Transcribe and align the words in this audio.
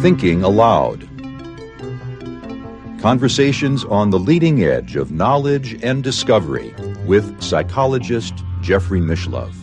Thinking 0.00 0.44
Aloud. 0.44 1.08
Conversations 3.00 3.84
on 3.86 4.10
the 4.10 4.20
leading 4.20 4.62
edge 4.62 4.94
of 4.94 5.10
knowledge 5.10 5.82
and 5.82 6.04
discovery 6.04 6.72
with 7.06 7.42
psychologist 7.42 8.34
Jeffrey 8.60 9.00
Mishlove. 9.00 9.56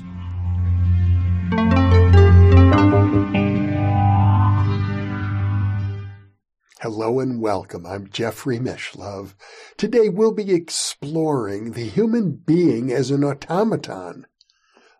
Hello 6.81 7.21
and 7.21 7.39
welcome. 7.39 7.85
I'm 7.85 8.09
Jeffrey 8.09 8.59
Mishlove. 8.59 9.33
Today 9.77 10.09
we'll 10.09 10.33
be 10.33 10.53
exploring 10.53 11.71
the 11.71 11.87
human 11.87 12.31
being 12.31 12.91
as 12.91 13.11
an 13.11 13.23
automaton. 13.23 14.25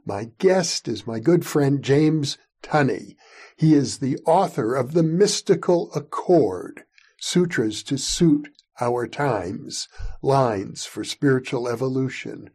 My 0.05 0.31
guest 0.37 0.87
is 0.87 1.07
my 1.07 1.19
good 1.19 1.45
friend 1.45 1.83
James 1.83 2.37
Tunney. 2.61 3.15
He 3.55 3.73
is 3.73 3.99
the 3.99 4.17
author 4.25 4.75
of 4.75 4.93
The 4.93 5.03
Mystical 5.03 5.91
Accord, 5.93 6.83
Sutras 7.19 7.83
to 7.83 7.97
Suit 7.97 8.49
Our 8.81 9.07
Times, 9.07 9.87
Lines 10.21 10.85
for 10.85 11.03
Spiritual 11.03 11.67
Evolution. 11.67 12.49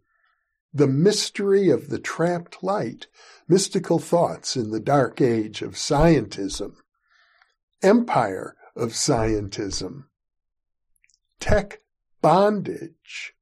The 0.74 0.86
Mystery 0.86 1.70
of 1.70 1.88
the 1.88 1.98
Trapped 1.98 2.62
Light, 2.62 3.06
Mystical 3.48 3.98
Thoughts 3.98 4.56
in 4.56 4.70
the 4.70 4.80
Dark 4.80 5.20
Age 5.20 5.62
of 5.62 5.72
Scientism. 5.72 6.74
Empire 7.82 8.56
of 8.78 8.90
scientism, 8.90 10.04
tech 11.40 11.80
bondage, 12.22 13.34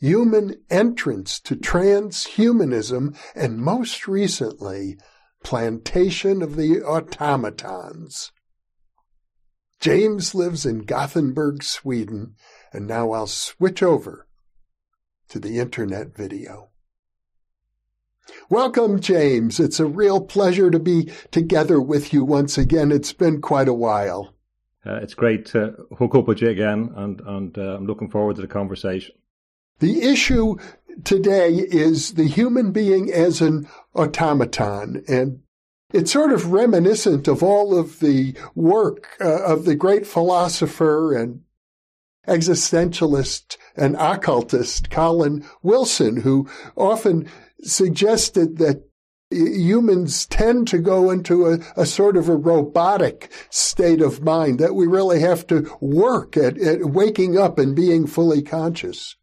human 0.00 0.54
entrance 0.70 1.38
to 1.40 1.54
transhumanism, 1.54 3.16
and 3.34 3.58
most 3.58 4.08
recently, 4.08 4.96
plantation 5.44 6.42
of 6.42 6.56
the 6.56 6.82
automatons. 6.82 8.32
James 9.78 10.34
lives 10.34 10.66
in 10.66 10.80
Gothenburg, 10.80 11.62
Sweden, 11.62 12.34
and 12.72 12.86
now 12.86 13.12
I'll 13.12 13.26
switch 13.26 13.82
over 13.82 14.26
to 15.28 15.38
the 15.38 15.58
internet 15.58 16.14
video. 16.14 16.70
Welcome, 18.48 19.00
James. 19.00 19.58
It's 19.58 19.80
a 19.80 19.86
real 19.86 20.20
pleasure 20.20 20.70
to 20.70 20.78
be 20.78 21.10
together 21.30 21.80
with 21.80 22.12
you 22.12 22.24
once 22.24 22.58
again. 22.58 22.92
It's 22.92 23.12
been 23.12 23.40
quite 23.40 23.68
a 23.68 23.74
while. 23.74 24.34
Uh, 24.84 24.96
it's 24.96 25.14
great 25.14 25.46
to 25.46 25.74
hook 25.98 26.14
up 26.14 26.26
with 26.26 26.40
you 26.40 26.48
again, 26.48 26.90
and, 26.96 27.20
and 27.20 27.58
uh, 27.58 27.76
I'm 27.76 27.86
looking 27.86 28.10
forward 28.10 28.36
to 28.36 28.42
the 28.42 28.48
conversation. 28.48 29.14
The 29.80 30.02
issue 30.02 30.56
today 31.04 31.54
is 31.54 32.12
the 32.12 32.28
human 32.28 32.70
being 32.70 33.10
as 33.10 33.40
an 33.40 33.66
automaton, 33.94 35.02
and 35.08 35.40
it's 35.92 36.12
sort 36.12 36.32
of 36.32 36.52
reminiscent 36.52 37.26
of 37.26 37.42
all 37.42 37.76
of 37.76 38.00
the 38.00 38.34
work 38.54 39.16
uh, 39.20 39.42
of 39.42 39.64
the 39.64 39.74
great 39.74 40.06
philosopher 40.06 41.14
and 41.14 41.40
existentialist 42.28 43.56
and 43.74 43.96
occultist 43.96 44.90
Colin 44.90 45.46
Wilson, 45.62 46.18
who 46.18 46.46
often 46.76 47.26
suggested 47.62 48.58
that 48.58 48.84
humans 49.30 50.26
tend 50.26 50.68
to 50.68 50.78
go 50.78 51.10
into 51.10 51.46
a, 51.46 51.58
a, 51.76 51.86
sort 51.86 52.18
of 52.18 52.28
a 52.28 52.36
robotic 52.36 53.32
state 53.48 54.02
of 54.02 54.22
mind 54.22 54.58
that 54.58 54.74
we 54.74 54.86
really 54.86 55.20
have 55.20 55.46
to 55.46 55.74
work 55.80 56.36
at, 56.36 56.58
at 56.58 56.84
waking 56.84 57.38
up 57.38 57.58
and 57.58 57.74
being 57.74 58.06
fully 58.06 58.42
conscious. 58.42 59.16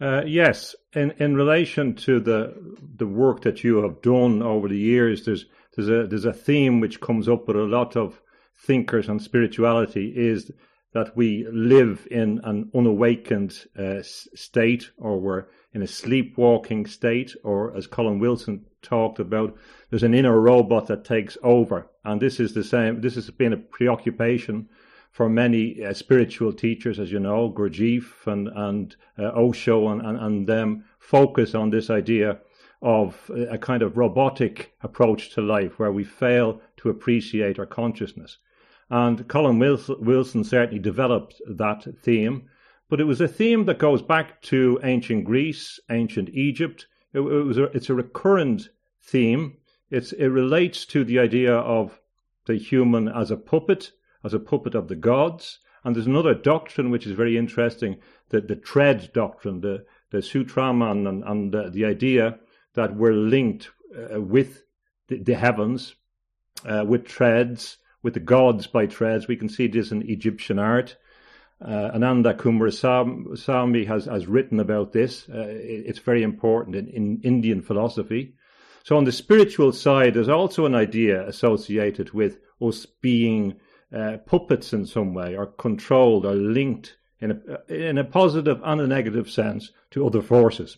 Uh, 0.00 0.22
yes, 0.26 0.74
in 0.94 1.10
in 1.12 1.34
relation 1.34 1.94
to 1.94 2.20
the 2.20 2.54
the 2.96 3.06
work 3.06 3.42
that 3.42 3.64
you 3.64 3.82
have 3.82 4.02
done 4.02 4.42
over 4.42 4.68
the 4.68 4.78
years, 4.78 5.24
there's 5.24 5.46
there's 5.74 5.88
a 5.88 6.06
there's 6.06 6.26
a 6.26 6.32
theme 6.32 6.80
which 6.80 7.00
comes 7.00 7.28
up 7.28 7.48
with 7.48 7.56
a 7.56 7.62
lot 7.62 7.96
of 7.96 8.20
thinkers 8.58 9.08
on 9.08 9.18
spirituality 9.18 10.12
is 10.14 10.50
that 10.92 11.16
we 11.16 11.46
live 11.52 12.08
in 12.10 12.40
an 12.44 12.70
unawakened 12.74 13.66
uh, 13.78 14.00
state, 14.02 14.90
or 14.96 15.20
we're 15.20 15.44
in 15.74 15.82
a 15.82 15.86
sleepwalking 15.86 16.86
state, 16.86 17.34
or 17.44 17.76
as 17.76 17.86
Colin 17.86 18.18
Wilson 18.18 18.64
talked 18.80 19.18
about, 19.18 19.54
there's 19.90 20.04
an 20.04 20.14
inner 20.14 20.40
robot 20.40 20.86
that 20.86 21.04
takes 21.04 21.36
over. 21.42 21.90
And 22.02 22.18
this 22.18 22.40
is 22.40 22.54
the 22.54 22.64
same, 22.64 23.02
this 23.02 23.14
has 23.16 23.28
been 23.28 23.52
a 23.52 23.58
preoccupation 23.58 24.70
for 25.16 25.30
many 25.30 25.82
uh, 25.82 25.94
spiritual 25.94 26.52
teachers, 26.52 27.00
as 27.00 27.10
you 27.10 27.18
know, 27.18 27.50
Gurdjieff 27.50 28.26
and, 28.26 28.48
and 28.48 28.94
uh, 29.18 29.32
Osho 29.34 29.88
and, 29.88 30.02
and, 30.02 30.18
and 30.18 30.46
them 30.46 30.84
focus 30.98 31.54
on 31.54 31.70
this 31.70 31.88
idea 31.88 32.38
of 32.82 33.30
a 33.50 33.56
kind 33.56 33.80
of 33.80 33.96
robotic 33.96 34.74
approach 34.82 35.30
to 35.30 35.40
life 35.40 35.78
where 35.78 35.90
we 35.90 36.04
fail 36.04 36.60
to 36.76 36.90
appreciate 36.90 37.58
our 37.58 37.64
consciousness. 37.64 38.36
And 38.90 39.26
Colin 39.26 39.58
Wilson 39.58 40.44
certainly 40.44 40.80
developed 40.80 41.40
that 41.48 41.86
theme. 42.02 42.50
But 42.90 43.00
it 43.00 43.04
was 43.04 43.22
a 43.22 43.26
theme 43.26 43.64
that 43.64 43.78
goes 43.78 44.02
back 44.02 44.42
to 44.42 44.78
ancient 44.82 45.24
Greece, 45.24 45.80
ancient 45.88 46.28
Egypt. 46.28 46.88
It, 47.14 47.20
it 47.20 47.22
was 47.22 47.56
a, 47.56 47.64
it's 47.74 47.88
a 47.88 47.94
recurrent 47.94 48.68
theme. 49.00 49.56
It's, 49.90 50.12
it 50.12 50.28
relates 50.28 50.84
to 50.86 51.04
the 51.04 51.18
idea 51.20 51.54
of 51.54 51.98
the 52.44 52.56
human 52.56 53.08
as 53.08 53.30
a 53.30 53.38
puppet, 53.38 53.92
as 54.26 54.34
a 54.34 54.40
puppet 54.40 54.74
of 54.74 54.88
the 54.88 54.96
gods. 54.96 55.60
And 55.84 55.94
there's 55.94 56.08
another 56.08 56.34
doctrine 56.34 56.90
which 56.90 57.06
is 57.06 57.12
very 57.12 57.38
interesting, 57.38 57.96
the, 58.30 58.40
the 58.40 58.56
tread 58.56 59.10
doctrine, 59.14 59.60
the, 59.60 59.86
the 60.10 60.18
Sutratman, 60.18 61.08
and, 61.08 61.22
and 61.24 61.52
the, 61.52 61.70
the 61.70 61.84
idea 61.84 62.38
that 62.74 62.96
we're 62.96 63.12
linked 63.12 63.70
uh, 63.96 64.20
with 64.20 64.64
the, 65.06 65.22
the 65.22 65.36
heavens, 65.36 65.94
uh, 66.64 66.84
with 66.84 67.06
treads, 67.06 67.78
with 68.02 68.14
the 68.14 68.20
gods 68.20 68.66
by 68.66 68.86
treads. 68.86 69.28
We 69.28 69.36
can 69.36 69.48
see 69.48 69.68
this 69.68 69.92
in 69.92 70.02
Egyptian 70.10 70.58
art. 70.58 70.96
Uh, 71.64 71.90
Ananda 71.94 72.34
Coomaraswamy 72.34 73.86
has, 73.86 74.06
has 74.06 74.26
written 74.26 74.58
about 74.58 74.92
this. 74.92 75.28
Uh, 75.28 75.46
it, 75.48 75.84
it's 75.86 75.98
very 76.00 76.24
important 76.24 76.74
in, 76.74 76.88
in 76.88 77.20
Indian 77.22 77.62
philosophy. 77.62 78.34
So, 78.82 78.96
on 78.96 79.04
the 79.04 79.12
spiritual 79.12 79.72
side, 79.72 80.14
there's 80.14 80.28
also 80.28 80.66
an 80.66 80.74
idea 80.74 81.26
associated 81.26 82.10
with 82.10 82.38
us 82.60 82.86
being 82.86 83.56
uh, 83.96 84.18
puppets 84.18 84.72
in 84.72 84.84
some 84.84 85.14
way, 85.14 85.36
or 85.36 85.46
controlled, 85.46 86.26
or 86.26 86.34
linked 86.34 86.96
in 87.20 87.30
a, 87.30 87.74
in 87.74 87.98
a 87.98 88.04
positive 88.04 88.60
and 88.62 88.80
a 88.80 88.86
negative 88.86 89.30
sense 89.30 89.72
to 89.90 90.06
other 90.06 90.20
forces. 90.20 90.76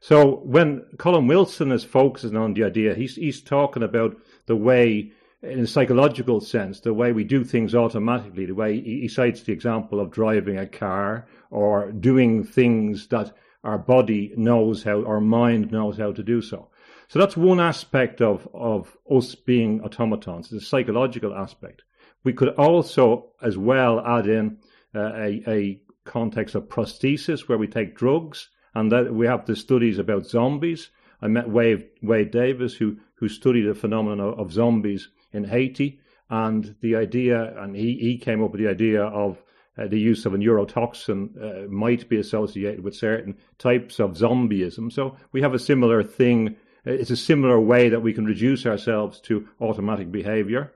So, 0.00 0.36
when 0.44 0.84
Colin 0.98 1.26
Wilson 1.26 1.72
is 1.72 1.82
focusing 1.82 2.36
on 2.36 2.54
the 2.54 2.64
idea, 2.64 2.94
he's, 2.94 3.16
he's 3.16 3.40
talking 3.40 3.82
about 3.82 4.16
the 4.46 4.56
way 4.56 5.12
in 5.42 5.60
a 5.60 5.66
psychological 5.66 6.40
sense, 6.40 6.80
the 6.80 6.92
way 6.92 7.12
we 7.12 7.24
do 7.24 7.44
things 7.44 7.74
automatically, 7.74 8.46
the 8.46 8.54
way 8.54 8.80
he 8.80 9.08
cites 9.08 9.42
the 9.42 9.52
example 9.52 10.00
of 10.00 10.10
driving 10.10 10.58
a 10.58 10.66
car 10.66 11.26
or 11.50 11.92
doing 11.92 12.44
things 12.44 13.06
that 13.08 13.32
our 13.64 13.78
body 13.78 14.32
knows 14.36 14.82
how, 14.82 15.04
our 15.04 15.20
mind 15.20 15.70
knows 15.70 15.96
how 15.96 16.12
to 16.12 16.22
do 16.22 16.42
so. 16.42 16.68
So 17.08 17.18
that's 17.18 17.36
one 17.36 17.60
aspect 17.60 18.20
of, 18.20 18.48
of 18.52 18.96
us 19.10 19.34
being 19.34 19.80
automatons, 19.80 20.50
the 20.50 20.60
psychological 20.60 21.34
aspect. 21.34 21.82
We 22.28 22.34
could 22.34 22.50
also, 22.56 23.30
as 23.40 23.56
well, 23.56 24.06
add 24.06 24.26
in 24.26 24.58
uh, 24.94 25.12
a, 25.14 25.42
a 25.48 25.80
context 26.04 26.54
of 26.54 26.68
prosthesis 26.68 27.48
where 27.48 27.56
we 27.56 27.66
take 27.66 27.96
drugs, 27.96 28.50
and 28.74 28.92
that 28.92 29.14
we 29.14 29.26
have 29.26 29.46
the 29.46 29.56
studies 29.56 29.98
about 29.98 30.26
zombies. 30.26 30.90
I 31.22 31.28
met 31.28 31.48
Wade, 31.48 31.86
Wade 32.02 32.30
Davis, 32.30 32.74
who, 32.74 32.98
who 33.14 33.30
studied 33.30 33.62
the 33.62 33.74
phenomenon 33.74 34.34
of 34.34 34.52
zombies 34.52 35.08
in 35.32 35.44
Haiti. 35.44 36.00
And 36.28 36.76
the 36.82 36.96
idea, 36.96 37.54
and 37.62 37.74
he, 37.74 37.96
he 37.96 38.18
came 38.18 38.44
up 38.44 38.50
with 38.50 38.60
the 38.60 38.68
idea 38.68 39.04
of 39.04 39.42
uh, 39.78 39.86
the 39.86 39.98
use 39.98 40.26
of 40.26 40.34
a 40.34 40.36
neurotoxin 40.36 41.30
uh, 41.42 41.68
might 41.70 42.10
be 42.10 42.18
associated 42.18 42.84
with 42.84 42.94
certain 42.94 43.38
types 43.56 44.00
of 44.00 44.18
zombieism. 44.18 44.92
So 44.92 45.16
we 45.32 45.40
have 45.40 45.54
a 45.54 45.58
similar 45.58 46.02
thing. 46.02 46.56
Uh, 46.86 46.90
it's 46.90 47.08
a 47.08 47.16
similar 47.16 47.58
way 47.58 47.88
that 47.88 48.02
we 48.02 48.12
can 48.12 48.26
reduce 48.26 48.66
ourselves 48.66 49.18
to 49.22 49.48
automatic 49.62 50.12
behavior. 50.12 50.74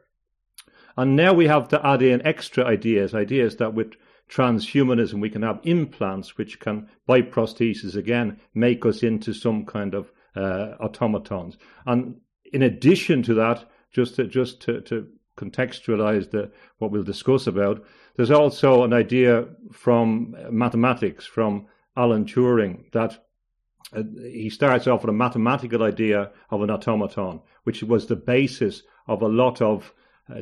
And 0.96 1.16
now 1.16 1.32
we 1.32 1.46
have 1.46 1.68
to 1.68 1.86
add 1.86 2.02
in 2.02 2.26
extra 2.26 2.64
ideas, 2.64 3.14
ideas 3.14 3.56
that 3.56 3.74
with 3.74 3.94
transhumanism 4.28 5.20
we 5.20 5.30
can 5.30 5.42
have 5.42 5.60
implants 5.62 6.36
which 6.38 6.58
can, 6.60 6.88
by 7.06 7.22
prosthesis 7.22 7.96
again, 7.96 8.38
make 8.54 8.86
us 8.86 9.02
into 9.02 9.32
some 9.32 9.64
kind 9.66 9.94
of 9.94 10.10
uh, 10.36 10.74
automatons. 10.80 11.56
And 11.86 12.16
in 12.52 12.62
addition 12.62 13.22
to 13.24 13.34
that, 13.34 13.64
just 13.92 14.16
to, 14.16 14.26
just 14.26 14.60
to, 14.62 14.80
to 14.82 15.06
contextualize 15.36 16.30
the, 16.30 16.50
what 16.78 16.90
we'll 16.90 17.02
discuss 17.02 17.46
about, 17.46 17.84
there's 18.16 18.30
also 18.30 18.84
an 18.84 18.92
idea 18.92 19.46
from 19.70 20.36
mathematics, 20.50 21.24
from 21.24 21.66
Alan 21.96 22.24
Turing, 22.24 22.90
that 22.92 23.24
uh, 23.94 24.02
he 24.22 24.50
starts 24.50 24.86
off 24.86 25.02
with 25.02 25.10
a 25.10 25.12
mathematical 25.12 25.82
idea 25.82 26.30
of 26.50 26.62
an 26.62 26.70
automaton, 26.70 27.40
which 27.64 27.82
was 27.82 28.06
the 28.06 28.16
basis 28.16 28.82
of 29.08 29.22
a 29.22 29.28
lot 29.28 29.60
of 29.60 29.92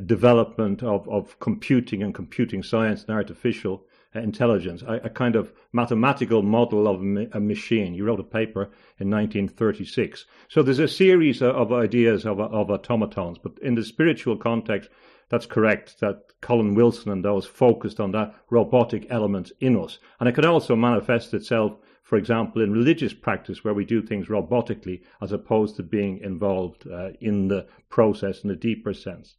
development 0.05 0.83
of, 0.83 1.09
of 1.09 1.39
computing 1.41 2.03
and 2.03 2.15
computing 2.15 2.63
science 2.63 3.03
and 3.03 3.17
artificial 3.17 3.87
intelligence, 4.15 4.83
a, 4.83 4.95
a, 5.05 5.11
kind 5.11 5.37
of 5.37 5.53
mathematical 5.73 6.43
model 6.43 6.87
of 6.87 7.01
a 7.33 7.41
machine. 7.41 7.95
You 7.95 8.05
wrote 8.05 8.21
a 8.21 8.25
paper 8.25 8.65
in 8.99 9.09
1936. 9.11 10.27
So 10.49 10.63
there's 10.63 10.81
a 10.81 10.89
series 10.89 11.41
of 11.41 11.73
ideas 11.73 12.27
of, 12.27 12.41
of 12.41 12.71
automatons, 12.71 13.39
but 13.39 13.59
in 13.63 13.75
the 13.75 13.85
spiritual 13.85 14.37
context, 14.37 14.91
that's 15.29 15.47
correct 15.47 16.01
that 16.01 16.25
Colin 16.41 16.75
Wilson 16.75 17.13
and 17.13 17.25
those 17.25 17.47
focused 17.47 18.01
on 18.01 18.11
that 18.13 18.35
robotic 18.51 19.07
element 19.11 19.53
in 19.61 19.77
us. 19.77 19.99
And 20.19 20.29
it 20.29 20.35
can 20.35 20.45
also 20.45 20.75
manifest 20.75 21.33
itself, 21.33 21.77
for 22.03 22.19
example, 22.19 22.63
in 22.63 22.73
religious 22.73 23.15
practice 23.15 23.63
where 23.63 23.75
we 23.75 23.85
do 23.85 24.03
things 24.03 24.27
robotically 24.27 25.03
as 25.23 25.31
opposed 25.31 25.77
to 25.77 25.85
being 25.85 26.19
involved 26.19 26.87
uh, 26.89 27.11
in 27.21 27.47
the 27.49 27.67
process 27.89 28.43
in 28.43 28.51
a 28.51 28.57
deeper 28.57 28.93
sense. 28.93 29.37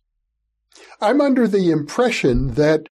I'm 0.99 1.21
under 1.21 1.47
the 1.47 1.71
impression 1.71 2.53
that 2.55 2.87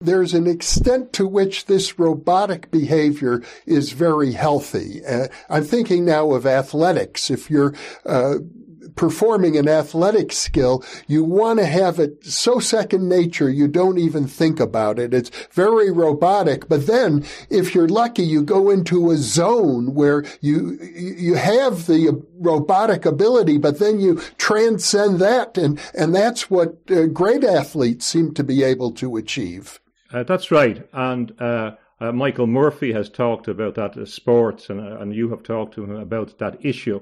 there's 0.00 0.34
an 0.34 0.46
extent 0.46 1.12
to 1.14 1.26
which 1.26 1.66
this 1.66 1.98
robotic 1.98 2.70
behavior 2.70 3.42
is 3.66 3.92
very 3.92 4.32
healthy. 4.32 5.04
Uh, 5.04 5.26
I'm 5.50 5.64
thinking 5.64 6.04
now 6.04 6.32
of 6.32 6.46
athletics. 6.46 7.30
If 7.30 7.50
you're 7.50 7.74
uh, 8.06 8.34
performing 8.96 9.56
an 9.56 9.68
athletic 9.68 10.32
skill, 10.32 10.84
you 11.06 11.24
want 11.24 11.58
to 11.58 11.66
have 11.66 11.98
it 11.98 12.24
so 12.24 12.58
second 12.58 13.08
nature 13.08 13.48
you 13.48 13.68
don't 13.68 13.98
even 13.98 14.26
think 14.26 14.60
about 14.60 14.98
it. 14.98 15.14
It's 15.14 15.30
very 15.52 15.90
robotic. 15.90 16.68
But 16.68 16.86
then 16.86 17.24
if 17.50 17.74
you're 17.74 17.88
lucky, 17.88 18.22
you 18.22 18.42
go 18.42 18.70
into 18.70 19.10
a 19.10 19.16
zone 19.16 19.94
where 19.94 20.24
you, 20.40 20.78
you 20.82 21.34
have 21.34 21.86
the 21.86 22.22
robotic 22.38 23.06
ability, 23.06 23.58
but 23.58 23.78
then 23.78 24.00
you 24.00 24.20
transcend 24.38 25.18
that. 25.20 25.58
And, 25.58 25.80
and 25.94 26.14
that's 26.14 26.50
what 26.50 26.78
uh, 26.90 27.06
great 27.06 27.44
athletes 27.44 28.06
seem 28.06 28.34
to 28.34 28.44
be 28.44 28.62
able 28.62 28.92
to 28.92 29.16
achieve. 29.16 29.80
Uh, 30.12 30.22
that's 30.22 30.50
right. 30.50 30.88
And, 30.92 31.32
uh, 31.40 31.72
uh, 32.00 32.12
Michael 32.12 32.46
Murphy 32.46 32.92
has 32.92 33.10
talked 33.10 33.48
about 33.48 33.74
that 33.74 33.96
in 33.96 34.06
sports, 34.06 34.70
and, 34.70 34.80
uh, 34.80 34.98
and 35.00 35.12
you 35.12 35.30
have 35.30 35.42
talked 35.42 35.74
to 35.74 35.82
him 35.82 35.96
about 35.96 36.38
that 36.38 36.64
issue. 36.64 37.00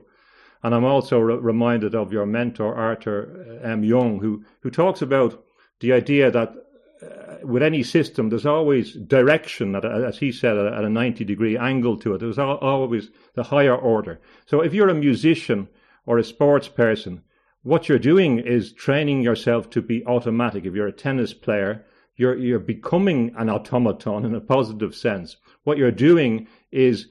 And 0.62 0.74
I'm 0.74 0.84
also 0.84 1.18
re- 1.18 1.36
reminded 1.36 1.94
of 1.94 2.12
your 2.12 2.26
mentor, 2.26 2.74
Arthur 2.74 3.60
uh, 3.62 3.66
M. 3.66 3.84
Young, 3.84 4.18
who, 4.18 4.44
who 4.60 4.70
talks 4.70 5.02
about 5.02 5.44
the 5.80 5.92
idea 5.92 6.30
that 6.30 6.54
uh, 7.02 7.46
with 7.46 7.62
any 7.62 7.82
system, 7.82 8.28
there's 8.28 8.46
always 8.46 8.94
direction, 8.94 9.74
a, 9.74 9.80
as 9.80 10.18
he 10.18 10.32
said, 10.32 10.56
at 10.56 10.84
a 10.84 10.88
90 10.88 11.24
degree 11.24 11.56
angle 11.56 11.98
to 11.98 12.14
it. 12.14 12.18
There's 12.18 12.38
always 12.38 13.10
the 13.34 13.42
higher 13.44 13.76
order. 13.76 14.20
So 14.46 14.60
if 14.62 14.72
you're 14.72 14.88
a 14.88 14.94
musician 14.94 15.68
or 16.06 16.18
a 16.18 16.24
sports 16.24 16.68
person, 16.68 17.22
what 17.62 17.88
you're 17.88 17.98
doing 17.98 18.38
is 18.38 18.72
training 18.72 19.22
yourself 19.22 19.68
to 19.70 19.82
be 19.82 20.06
automatic. 20.06 20.64
If 20.64 20.74
you're 20.74 20.86
a 20.86 20.92
tennis 20.92 21.34
player, 21.34 21.84
you're, 22.16 22.36
you're 22.36 22.58
becoming 22.58 23.34
an 23.36 23.50
automaton 23.50 24.24
in 24.24 24.34
a 24.34 24.40
positive 24.40 24.94
sense. 24.94 25.36
What 25.64 25.76
you're 25.76 25.90
doing 25.90 26.46
is 26.70 27.08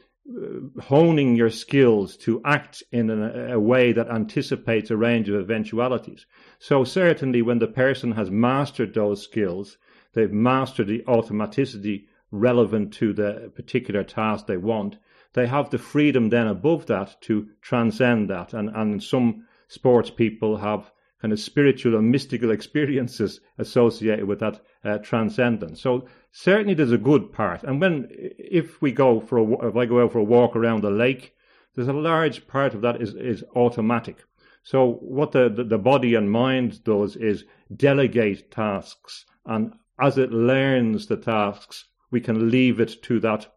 honing 0.82 1.36
your 1.36 1.52
skills 1.52 2.18
to 2.18 2.42
act 2.44 2.82
in 2.92 3.10
a, 3.12 3.54
a, 3.54 3.60
way 3.60 3.92
that 3.92 4.10
anticipates 4.10 4.90
a 4.90 4.98
range 4.98 5.30
of 5.30 5.40
eventualities. 5.40 6.26
So 6.58 6.84
certainly 6.84 7.44
when 7.44 7.60
the 7.60 7.68
person 7.68 8.12
has 8.14 8.32
mastered 8.32 8.96
those 8.96 9.22
skills, 9.22 9.78
they've 10.14 10.32
mastered 10.32 10.88
the 10.88 11.04
automaticity 11.08 12.06
relevant 12.32 12.92
to 12.94 13.14
the 13.14 13.52
particular 13.56 14.04
task 14.04 14.48
they 14.48 14.58
want, 14.58 14.98
they 15.34 15.46
have 15.46 15.70
the 15.70 15.78
freedom 15.78 16.30
then 16.30 16.48
above 16.48 16.88
that 16.88 17.22
to 17.22 17.50
transcend 17.62 18.30
that. 18.30 18.54
And, 18.54 18.70
and 18.70 19.04
some 19.04 19.46
sports 19.68 20.10
people 20.10 20.58
have 20.58 20.92
kind 21.22 21.34
of 21.34 21.40
spiritual 21.40 21.98
and 21.98 22.10
mystical 22.10 22.52
experiences 22.58 23.42
associated 23.58 24.26
with 24.26 24.40
that 24.40 24.62
uh, 24.84 24.98
transcendence. 25.00 25.82
So 25.82 26.08
certainly 26.36 26.74
there's 26.74 26.92
a 26.92 26.98
good 26.98 27.32
part. 27.32 27.64
And 27.64 27.80
when 27.80 28.08
if 28.12 28.82
we 28.82 28.92
go 28.92 29.22
for 29.22 29.38
a, 29.38 29.70
if 29.70 29.76
I 29.78 29.86
go 29.86 30.04
out 30.04 30.12
for 30.12 30.20
a 30.20 30.24
walk 30.24 30.56
around 30.56 30.82
the 30.82 30.92
lake, 30.92 31.34
there's 31.74 31.88
a 31.88 31.94
large 31.94 32.46
part 32.48 32.74
of 32.74 32.82
that 32.82 33.02
is 33.02 33.16
is 33.16 33.44
automatic. 33.56 34.18
So 34.64 34.94
what 35.02 35.32
the, 35.32 35.48
the, 35.48 35.64
the 35.64 35.78
body 35.78 36.16
and 36.16 36.30
mind 36.30 36.84
does 36.84 37.16
is 37.16 37.46
delegate 37.76 38.52
tasks, 38.52 39.26
and 39.46 39.74
as 40.00 40.18
it 40.18 40.32
learns 40.32 41.08
the 41.08 41.18
tasks, 41.18 41.86
we 42.12 42.20
can 42.20 42.50
leave 42.50 42.80
it 42.80 43.02
to 43.04 43.20
that 43.22 43.48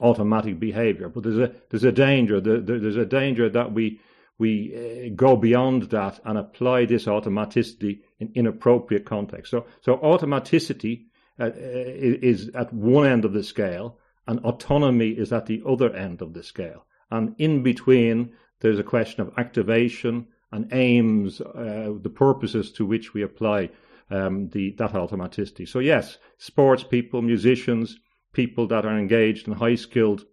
automatic 0.00 0.58
behavior. 0.58 1.08
But 1.10 1.24
there's 1.24 1.38
a 1.38 1.52
there's 1.68 1.84
a 1.84 1.92
danger. 1.92 2.40
there's 2.40 2.96
a 2.96 3.04
danger 3.04 3.50
that 3.50 3.72
we 3.72 4.00
we 4.38 4.52
uh, 4.74 5.14
go 5.14 5.36
beyond 5.36 5.90
that 5.90 6.20
and 6.24 6.38
apply 6.38 6.86
this 6.86 7.04
automaticity 7.04 8.00
in 8.18 8.30
inappropriate 8.34 9.04
context. 9.04 9.50
So, 9.50 9.66
so 9.80 9.96
automaticity 9.96 11.07
uh, 11.40 11.50
is 11.54 12.50
at 12.54 12.72
one 12.72 13.06
end 13.06 13.24
of 13.24 13.32
the 13.32 13.42
scale, 13.42 13.98
and 14.26 14.40
autonomy 14.40 15.10
is 15.10 15.32
at 15.32 15.46
the 15.46 15.62
other 15.66 15.94
end 15.94 16.22
of 16.22 16.34
the 16.34 16.42
scale. 16.42 16.84
And 17.10 17.34
in 17.38 17.62
between, 17.62 18.32
there's 18.60 18.78
a 18.78 18.84
question 18.84 19.22
of 19.22 19.32
activation 19.38 20.26
and 20.52 20.68
aims, 20.72 21.40
uh, 21.40 21.92
the 22.00 22.10
purposes 22.14 22.72
to 22.72 22.86
which 22.86 23.14
we 23.14 23.22
apply 23.22 23.70
um, 24.10 24.48
the 24.50 24.72
that 24.78 24.92
automaticity. 24.92 25.68
So 25.68 25.78
yes, 25.78 26.18
sports 26.38 26.82
people, 26.82 27.22
musicians, 27.22 27.98
people 28.32 28.66
that 28.68 28.84
are 28.84 28.98
engaged 28.98 29.46
in 29.48 29.54
high 29.54 29.74
skilled 29.74 30.24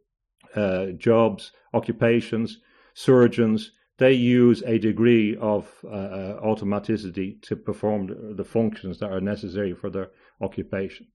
uh, 0.55 0.87
jobs, 0.97 1.51
occupations, 1.73 2.59
surgeons, 2.93 3.71
they 3.97 4.13
use 4.13 4.61
a 4.63 4.77
degree 4.77 5.37
of 5.37 5.67
uh, 5.83 5.87
uh, 5.87 6.41
automaticity 6.41 7.41
to 7.43 7.55
perform 7.55 8.35
the 8.35 8.43
functions 8.43 8.99
that 8.99 9.11
are 9.11 9.21
necessary 9.21 9.73
for 9.73 9.89
their 9.89 10.09
occupation. 10.41 11.07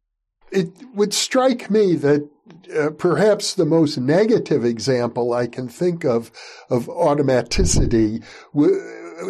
It 0.51 0.71
would 0.95 1.15
strike 1.15 1.71
me 1.71 1.95
that 1.97 2.29
uh, 2.77 2.91
perhaps 2.91 3.55
the 3.55 3.67
most 3.67 3.99
negative 3.99 4.65
example 4.65 5.33
I 5.33 5.47
can 5.47 5.69
think 5.69 6.05
of 6.05 6.33
of 6.69 6.87
automaticity 6.87 8.25
w- 8.53 8.81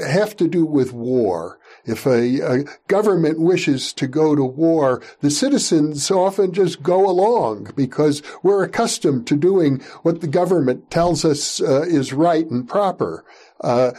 have 0.06 0.37
to 0.37 0.49
do 0.49 0.64
with 0.64 0.93
war. 0.93 1.60
If 1.85 2.06
a, 2.06 2.41
a, 2.41 2.65
government 2.88 3.41
wishes 3.41 3.93
to 3.94 4.06
go 4.06 4.35
to 4.35 4.44
war, 4.44 5.03
the 5.21 5.31
citizens 5.31 6.11
often 6.11 6.53
just 6.53 6.82
go 6.82 7.09
along 7.09 7.73
because 7.77 8.23
we're 8.43 8.65
accustomed 8.65 9.27
to 9.29 9.37
doing 9.37 9.81
what 10.03 10.21
the 10.21 10.27
government 10.27 10.91
tells 10.91 11.25
us 11.25 11.61
uh, 11.61 11.82
is 11.82 12.12
right 12.12 12.47
and 12.47 12.69
proper. 12.69 13.25
Uh, 13.61 13.93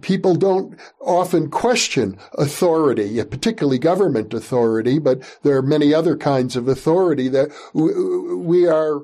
people 0.00 0.34
don't 0.34 0.78
often 1.00 1.50
question 1.50 2.18
authority, 2.34 3.22
particularly 3.24 3.78
government 3.78 4.32
authority, 4.32 4.98
but 4.98 5.22
there 5.42 5.56
are 5.56 5.62
many 5.62 5.92
other 5.92 6.16
kinds 6.16 6.56
of 6.56 6.68
authority 6.68 7.28
that 7.28 7.50
we 7.74 8.66
are 8.66 9.02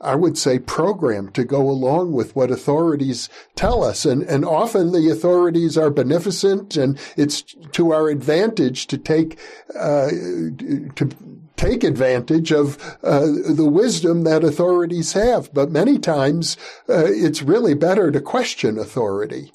I 0.00 0.14
would 0.14 0.38
say 0.38 0.58
programmed 0.58 1.34
to 1.34 1.44
go 1.44 1.62
along 1.62 2.12
with 2.12 2.36
what 2.36 2.50
authorities 2.50 3.28
tell 3.56 3.82
us. 3.82 4.04
And, 4.04 4.22
and 4.22 4.44
often 4.44 4.92
the 4.92 5.10
authorities 5.10 5.76
are 5.76 5.90
beneficent 5.90 6.76
and 6.76 6.98
it's 7.16 7.42
to 7.72 7.92
our 7.92 8.08
advantage 8.08 8.86
to 8.88 8.98
take, 8.98 9.38
uh, 9.74 10.08
to 10.08 11.10
take 11.56 11.82
advantage 11.82 12.52
of 12.52 12.78
uh, 13.02 13.26
the 13.26 13.68
wisdom 13.68 14.22
that 14.22 14.44
authorities 14.44 15.14
have. 15.14 15.52
But 15.52 15.70
many 15.70 15.98
times 15.98 16.56
uh, 16.88 17.06
it's 17.06 17.42
really 17.42 17.74
better 17.74 18.10
to 18.12 18.20
question 18.20 18.78
authority. 18.78 19.52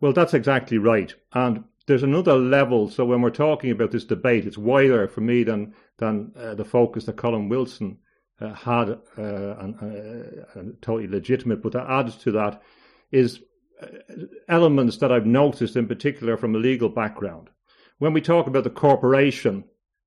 Well, 0.00 0.12
that's 0.12 0.34
exactly 0.34 0.78
right. 0.78 1.12
And 1.34 1.64
there's 1.86 2.04
another 2.04 2.36
level. 2.36 2.88
So 2.88 3.04
when 3.04 3.20
we're 3.20 3.30
talking 3.30 3.72
about 3.72 3.90
this 3.90 4.04
debate, 4.04 4.46
it's 4.46 4.56
wider 4.56 5.08
for 5.08 5.22
me 5.22 5.42
than, 5.42 5.74
than 5.98 6.32
uh, 6.38 6.54
the 6.54 6.64
focus 6.64 7.04
that 7.06 7.16
Colin 7.16 7.48
Wilson 7.48 7.98
uh, 8.40 8.54
had 8.54 8.88
uh, 8.88 8.98
and, 9.18 9.74
uh, 9.82 10.58
and 10.58 10.80
totally 10.82 11.08
legitimate. 11.08 11.62
But 11.62 11.72
to 11.72 11.84
add 11.88 12.08
to 12.20 12.32
that 12.32 12.62
is 13.10 13.40
elements 14.48 14.98
that 14.98 15.12
I've 15.12 15.26
noticed 15.26 15.76
in 15.76 15.86
particular 15.86 16.36
from 16.36 16.54
a 16.54 16.58
legal 16.58 16.88
background. 16.88 17.48
When 17.98 18.12
we 18.12 18.20
talk 18.20 18.46
about 18.46 18.64
the 18.64 18.70
corporation, 18.70 19.64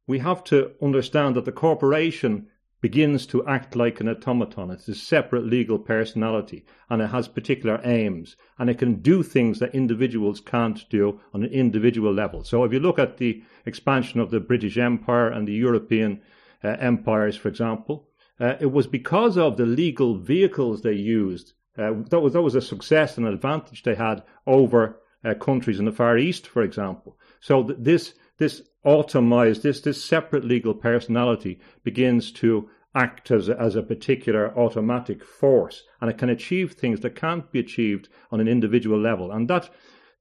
we 0.07 0.19
have 0.19 0.43
to 0.45 0.71
understand 0.81 1.35
that 1.35 1.45
the 1.45 1.51
corporation 1.51 2.47
begins 2.81 3.25
to 3.27 3.47
act 3.47 3.77
like 3.77 4.01
an 4.01 4.09
automaton. 4.09 4.69
It's 4.69 4.89
a 4.89 4.95
separate 4.95 5.45
legal 5.45 5.79
personality 5.79 6.65
and 6.89 7.01
it 7.01 7.07
has 7.07 7.29
particular 7.29 7.79
aims 7.85 8.35
and 8.59 8.69
it 8.69 8.77
can 8.77 8.95
do 8.95 9.23
things 9.23 9.59
that 9.59 9.73
individuals 9.73 10.41
can't 10.41 10.83
do 10.89 11.21
on 11.33 11.43
an 11.43 11.49
individual 11.51 12.13
level. 12.13 12.43
So 12.43 12.65
if 12.65 12.73
you 12.73 12.79
look 12.79 12.99
at 12.99 13.17
the 13.17 13.41
expansion 13.65 14.19
of 14.19 14.31
the 14.31 14.41
British 14.41 14.77
Empire 14.77 15.29
and 15.29 15.47
the 15.47 15.53
European 15.53 16.21
uh, 16.61 16.75
empires, 16.79 17.37
for 17.37 17.47
example, 17.47 18.09
uh, 18.43 18.57
it 18.59 18.71
was 18.73 18.87
because 18.87 19.37
of 19.37 19.55
the 19.55 19.65
legal 19.65 20.17
vehicles 20.17 20.81
they 20.81 20.91
used. 20.91 21.53
Uh, 21.77 21.93
that 22.09 22.19
was 22.19 22.33
that 22.33 22.41
was 22.41 22.55
a 22.55 22.61
success 22.61 23.17
and 23.17 23.25
an 23.25 23.33
advantage 23.33 23.83
they 23.83 23.95
had 23.95 24.21
over 24.45 24.99
uh, 25.23 25.33
countries 25.35 25.79
in 25.79 25.85
the 25.85 25.93
Far 25.93 26.17
East, 26.17 26.45
for 26.45 26.61
example. 26.61 27.17
So 27.39 27.63
th- 27.63 27.79
this 27.79 28.13
this 28.39 28.61
automized 28.85 29.61
this 29.61 29.79
this 29.79 30.03
separate 30.03 30.43
legal 30.43 30.73
personality 30.73 31.61
begins 31.85 32.33
to 32.33 32.69
act 32.93 33.31
as 33.31 33.47
a, 33.47 33.57
as 33.57 33.77
a 33.77 33.81
particular 33.81 34.55
automatic 34.59 35.23
force, 35.23 35.81
and 36.01 36.11
it 36.11 36.17
can 36.17 36.29
achieve 36.29 36.73
things 36.73 36.99
that 36.99 37.15
can't 37.15 37.49
be 37.49 37.59
achieved 37.59 38.09
on 38.29 38.41
an 38.41 38.49
individual 38.49 38.99
level, 38.99 39.31
and 39.31 39.49
that 39.49 39.69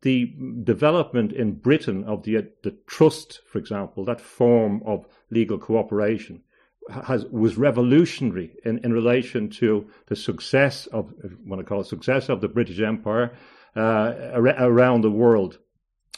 the 0.02 0.32
development 0.62 1.32
in 1.32 1.54
Britain 1.54 2.04
of 2.04 2.22
the 2.22 2.34
the 2.62 2.76
trust, 2.86 3.40
for 3.48 3.58
example, 3.58 4.04
that 4.04 4.20
form 4.20 4.80
of 4.86 5.06
legal 5.28 5.58
cooperation 5.58 6.44
has 6.90 7.24
was 7.26 7.56
revolutionary 7.56 8.56
in, 8.64 8.78
in 8.78 8.92
relation 8.92 9.48
to 9.48 9.86
the 10.06 10.16
success 10.16 10.86
of 10.88 11.12
what 11.44 11.58
I 11.58 11.62
call 11.62 11.80
it 11.80 11.86
success 11.86 12.28
of 12.28 12.40
the 12.40 12.48
British 12.48 12.80
Empire 12.80 13.34
uh, 13.76 14.12
around 14.34 15.02
the 15.02 15.10
world. 15.10 15.58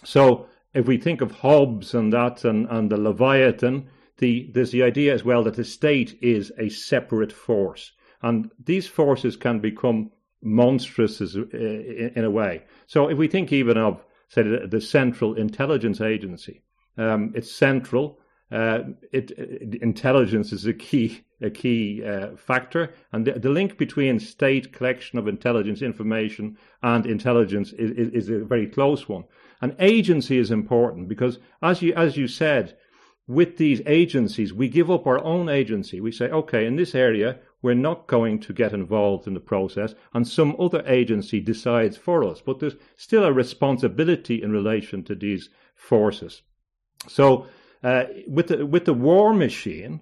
So 0.04 0.47
if 0.73 0.87
we 0.87 0.97
think 0.97 1.21
of 1.21 1.30
Hobbes 1.30 1.94
and 1.94 2.12
that 2.12 2.44
and, 2.44 2.66
and 2.68 2.90
the 2.90 2.97
Leviathan, 2.97 3.88
the, 4.18 4.50
there's 4.52 4.73
the 4.73 4.83
idea 4.83 5.14
as 5.14 5.25
well 5.25 5.42
that 5.44 5.54
the 5.54 5.64
state 5.64 6.18
is 6.21 6.52
a 6.59 6.68
separate 6.68 7.33
force. 7.33 7.92
And 8.23 8.50
these 8.64 8.87
forces 8.87 9.37
can 9.37 9.61
become 9.61 10.11
monstrous 10.42 11.21
as, 11.21 11.37
uh, 11.37 11.40
in, 11.52 12.12
in, 12.16 12.25
a 12.25 12.30
way. 12.30 12.64
So 12.87 13.09
if 13.09 13.18
we 13.18 13.28
think 13.28 13.52
even 13.52 13.76
of, 13.76 14.04
say, 14.28 14.42
the, 14.42 14.66
the 14.68 14.80
Central 14.80 15.35
Intelligence 15.35 16.00
Agency, 16.00 16.62
um, 16.97 17.33
it's 17.35 17.50
central. 17.50 18.18
Uh, 18.51 18.81
it, 19.13 19.31
it, 19.33 19.83
intelligence 19.83 20.53
is 20.53 20.67
a 20.67 20.73
key 20.73 21.25
a 21.41 21.51
key 21.51 22.03
uh, 22.05 22.37
factor, 22.37 22.95
and 23.13 23.27
the, 23.27 23.33
the, 23.33 23.49
link 23.49 23.77
between 23.77 24.19
state 24.19 24.73
collection 24.73 25.19
of 25.19 25.27
intelligence 25.29 25.83
information 25.83 26.57
and 26.83 27.07
intelligence 27.07 27.73
is, 27.73 27.91
is, 27.91 28.09
is, 28.13 28.29
a 28.31 28.45
very 28.45 28.67
close 28.67 29.09
one. 29.09 29.25
And 29.61 29.75
agency 29.79 30.39
is 30.39 30.51
important 30.51 31.09
because, 31.09 31.39
as 31.63 31.83
you 31.83 31.95
as 31.95 32.17
you 32.17 32.29
said, 32.29 32.77
with 33.27 33.57
these 33.57 33.81
agencies, 33.87 34.53
we 34.53 34.69
give 34.69 34.91
up 34.91 35.07
our 35.07 35.23
own 35.25 35.49
agency. 35.49 36.01
We 36.01 36.13
say, 36.13 36.29
okay, 36.29 36.67
in 36.67 36.77
this 36.77 36.95
area, 36.95 37.39
we're 37.63 37.75
not 37.75 38.07
going 38.07 38.41
to 38.41 38.53
get 38.53 38.75
involved 38.75 39.27
in 39.27 39.33
the 39.33 39.41
process, 39.41 39.95
and 40.13 40.29
some 40.29 40.55
other 40.59 40.83
agency 40.87 41.41
decides 41.41 41.97
for 41.97 42.23
us. 42.25 42.43
But 42.45 42.61
there's 42.61 42.77
still 42.97 43.25
a 43.25 43.33
responsibility 43.33 44.43
in 44.43 44.53
relation 44.53 45.03
to 45.05 45.15
these 45.15 45.49
forces. 45.75 46.43
So, 47.09 47.47
uh, 47.85 48.05
with 48.26 48.49
the 48.49 48.67
with 48.67 48.85
the 48.87 48.95
war 48.95 49.35
machine, 49.35 50.00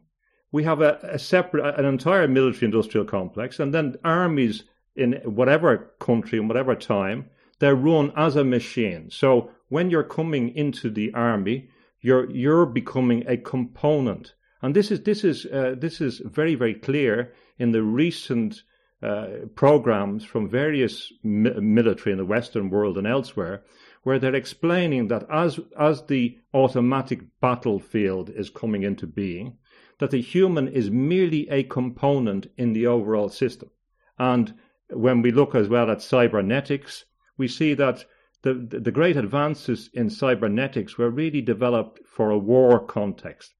we 0.52 0.64
have 0.64 0.80
a, 0.80 0.98
a 1.02 1.18
separate, 1.18 1.78
an 1.78 1.84
entire 1.84 2.28
military-industrial 2.28 3.06
complex, 3.06 3.58
and 3.58 3.74
then 3.74 3.96
armies 4.04 4.64
in 4.94 5.14
whatever 5.24 5.92
country 5.98 6.38
and 6.38 6.48
whatever 6.48 6.74
time 6.76 7.28
they're 7.58 7.74
run 7.74 8.12
as 8.16 8.36
a 8.36 8.44
machine. 8.44 9.08
So 9.10 9.50
when 9.68 9.90
you're 9.90 10.02
coming 10.02 10.54
into 10.54 10.90
the 10.90 11.12
army, 11.14 11.68
you're 12.00 12.30
you're 12.30 12.66
becoming 12.66 13.24
a 13.26 13.36
component, 13.36 14.34
and 14.60 14.74
this 14.74 14.90
is 14.90 15.02
this 15.02 15.24
is 15.24 15.46
uh, 15.46 15.74
this 15.78 16.00
is 16.00 16.20
very 16.24 16.54
very 16.54 16.74
clear 16.74 17.32
in 17.58 17.72
the 17.72 17.82
recent 17.82 18.62
uh, 19.02 19.26
programs 19.54 20.24
from 20.24 20.48
various 20.48 21.12
mi- 21.24 21.60
military 21.60 22.12
in 22.12 22.18
the 22.18 22.24
Western 22.24 22.70
world 22.70 22.98
and 22.98 23.06
elsewhere, 23.06 23.62
where 24.02 24.18
they're 24.18 24.34
explaining 24.34 25.08
that 25.08 25.26
as 25.30 25.60
as 25.78 26.06
the 26.06 26.38
automatic 26.52 27.20
battlefield 27.40 28.30
is 28.30 28.50
coming 28.50 28.82
into 28.82 29.06
being, 29.06 29.56
that 29.98 30.10
the 30.10 30.20
human 30.20 30.68
is 30.68 30.90
merely 30.90 31.48
a 31.48 31.62
component 31.62 32.46
in 32.56 32.72
the 32.72 32.86
overall 32.86 33.28
system. 33.28 33.70
And 34.18 34.54
when 34.90 35.22
we 35.22 35.30
look 35.30 35.54
as 35.54 35.68
well 35.68 35.90
at 35.90 36.02
cybernetics, 36.02 37.04
we 37.38 37.48
see 37.48 37.74
that 37.74 38.04
the, 38.42 38.54
the 38.54 38.90
great 38.90 39.16
advances 39.16 39.88
in 39.94 40.10
cybernetics 40.10 40.98
were 40.98 41.10
really 41.10 41.40
developed 41.40 42.00
for 42.06 42.30
a 42.30 42.38
war 42.38 42.84
context. 42.84 43.54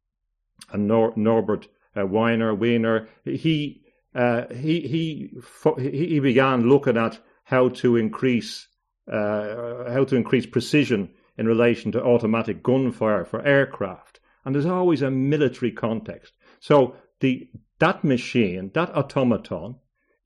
And 0.72 0.88
Nor, 0.88 1.12
Norbert 1.16 1.68
uh, 1.96 2.06
Weiner, 2.06 2.54
Wiener, 2.54 3.08
he, 3.24 3.82
uh, 4.14 4.52
he, 4.52 4.80
he, 4.80 5.30
he 5.78 6.20
began 6.20 6.68
looking 6.68 6.96
at 6.96 7.20
how 7.44 7.68
to 7.68 7.96
increase, 7.96 8.66
uh, 9.10 9.90
how 9.90 10.04
to 10.04 10.16
increase 10.16 10.46
precision 10.46 11.10
in 11.36 11.46
relation 11.46 11.92
to 11.92 12.02
automatic 12.02 12.62
gunfire 12.62 13.24
for 13.24 13.44
aircraft. 13.46 14.20
And 14.44 14.54
there's 14.54 14.66
always 14.66 15.02
a 15.02 15.10
military 15.10 15.72
context. 15.72 16.34
So 16.60 16.96
the, 17.20 17.48
that 17.78 18.04
machine, 18.04 18.70
that 18.74 18.94
automaton, 18.94 19.76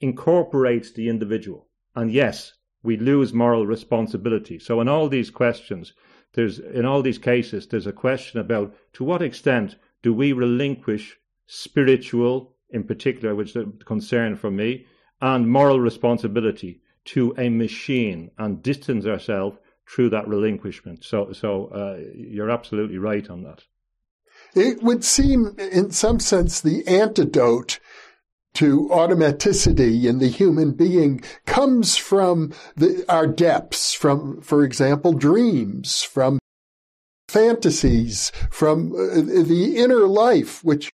incorporates 0.00 0.92
the 0.92 1.08
individual. 1.08 1.68
And 1.94 2.12
yes, 2.12 2.52
we 2.82 2.96
lose 2.96 3.32
moral 3.32 3.66
responsibility. 3.66 4.58
So 4.58 4.80
in 4.80 4.88
all 4.88 5.08
these 5.08 5.30
questions, 5.30 5.94
there's 6.34 6.58
in 6.58 6.84
all 6.84 7.02
these 7.02 7.18
cases, 7.18 7.66
there's 7.66 7.86
a 7.86 7.92
question 7.92 8.40
about 8.40 8.74
to 8.94 9.04
what 9.04 9.22
extent 9.22 9.76
do 10.02 10.12
we 10.12 10.32
relinquish 10.32 11.16
spiritual, 11.46 12.54
in 12.70 12.84
particular, 12.84 13.34
which 13.34 13.50
is 13.50 13.56
a 13.56 13.84
concern 13.84 14.36
for 14.36 14.50
me, 14.50 14.86
and 15.20 15.48
moral 15.48 15.80
responsibility 15.80 16.82
to 17.06 17.34
a 17.38 17.48
machine 17.48 18.30
and 18.38 18.62
distance 18.62 19.06
ourselves 19.06 19.58
through 19.88 20.10
that 20.10 20.28
relinquishment. 20.28 21.04
So, 21.04 21.32
so 21.32 21.66
uh, 21.66 21.98
you're 22.14 22.50
absolutely 22.50 22.98
right 22.98 23.28
on 23.28 23.42
that. 23.42 23.64
It 24.54 24.82
would 24.82 25.04
seem, 25.04 25.56
in 25.58 25.90
some 25.90 26.20
sense, 26.20 26.60
the 26.60 26.86
antidote 26.86 27.78
to 28.54 28.88
automaticity 28.90 30.04
in 30.04 30.18
the 30.18 30.28
human 30.28 30.72
being 30.72 31.22
comes 31.44 31.96
from 31.96 32.52
the, 32.74 33.04
our 33.08 33.26
depths, 33.26 33.92
from, 33.92 34.40
for 34.40 34.64
example, 34.64 35.12
dreams, 35.12 36.02
from 36.02 36.38
fantasies, 37.28 38.32
from 38.50 38.92
uh, 38.92 39.20
the 39.42 39.74
inner 39.76 40.06
life, 40.06 40.64
which 40.64 40.90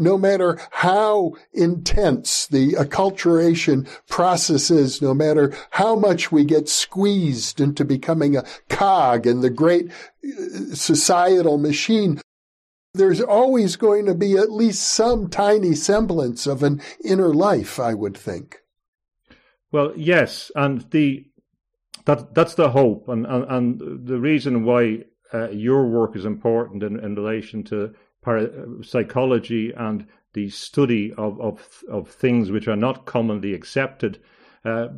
no 0.00 0.18
matter 0.18 0.58
how 0.70 1.32
intense 1.52 2.46
the 2.46 2.72
acculturation 2.72 3.88
process 4.08 4.70
is, 4.70 5.02
no 5.02 5.14
matter 5.14 5.54
how 5.70 5.94
much 5.96 6.32
we 6.32 6.44
get 6.44 6.68
squeezed 6.68 7.60
into 7.60 7.84
becoming 7.84 8.36
a 8.36 8.44
cog 8.68 9.26
in 9.26 9.40
the 9.40 9.50
great 9.50 9.90
uh, 9.90 10.74
societal 10.74 11.58
machine, 11.58 12.20
there's 12.94 13.20
always 13.20 13.76
going 13.76 14.06
to 14.06 14.14
be 14.14 14.36
at 14.36 14.50
least 14.50 14.82
some 14.82 15.28
tiny 15.28 15.74
semblance 15.74 16.46
of 16.46 16.62
an 16.62 16.80
inner 17.04 17.32
life, 17.32 17.78
I 17.78 17.94
would 17.94 18.16
think. 18.16 18.58
Well, 19.72 19.92
yes, 19.96 20.50
and 20.56 20.90
the 20.90 21.26
that 22.06 22.34
that's 22.34 22.54
the 22.54 22.70
hope, 22.70 23.08
and 23.08 23.26
and, 23.26 23.44
and 23.44 24.06
the 24.06 24.18
reason 24.18 24.64
why 24.64 25.04
uh, 25.32 25.50
your 25.50 25.86
work 25.86 26.16
is 26.16 26.24
important 26.24 26.82
in, 26.82 26.98
in 26.98 27.14
relation 27.14 27.62
to 27.64 27.94
psychology 28.82 29.72
and 29.76 30.06
the 30.32 30.48
study 30.48 31.12
of, 31.16 31.40
of 31.40 31.82
of 31.88 32.08
things 32.08 32.50
which 32.50 32.68
are 32.68 32.76
not 32.76 33.06
commonly 33.06 33.54
accepted 33.54 34.20
uh, 34.64 34.88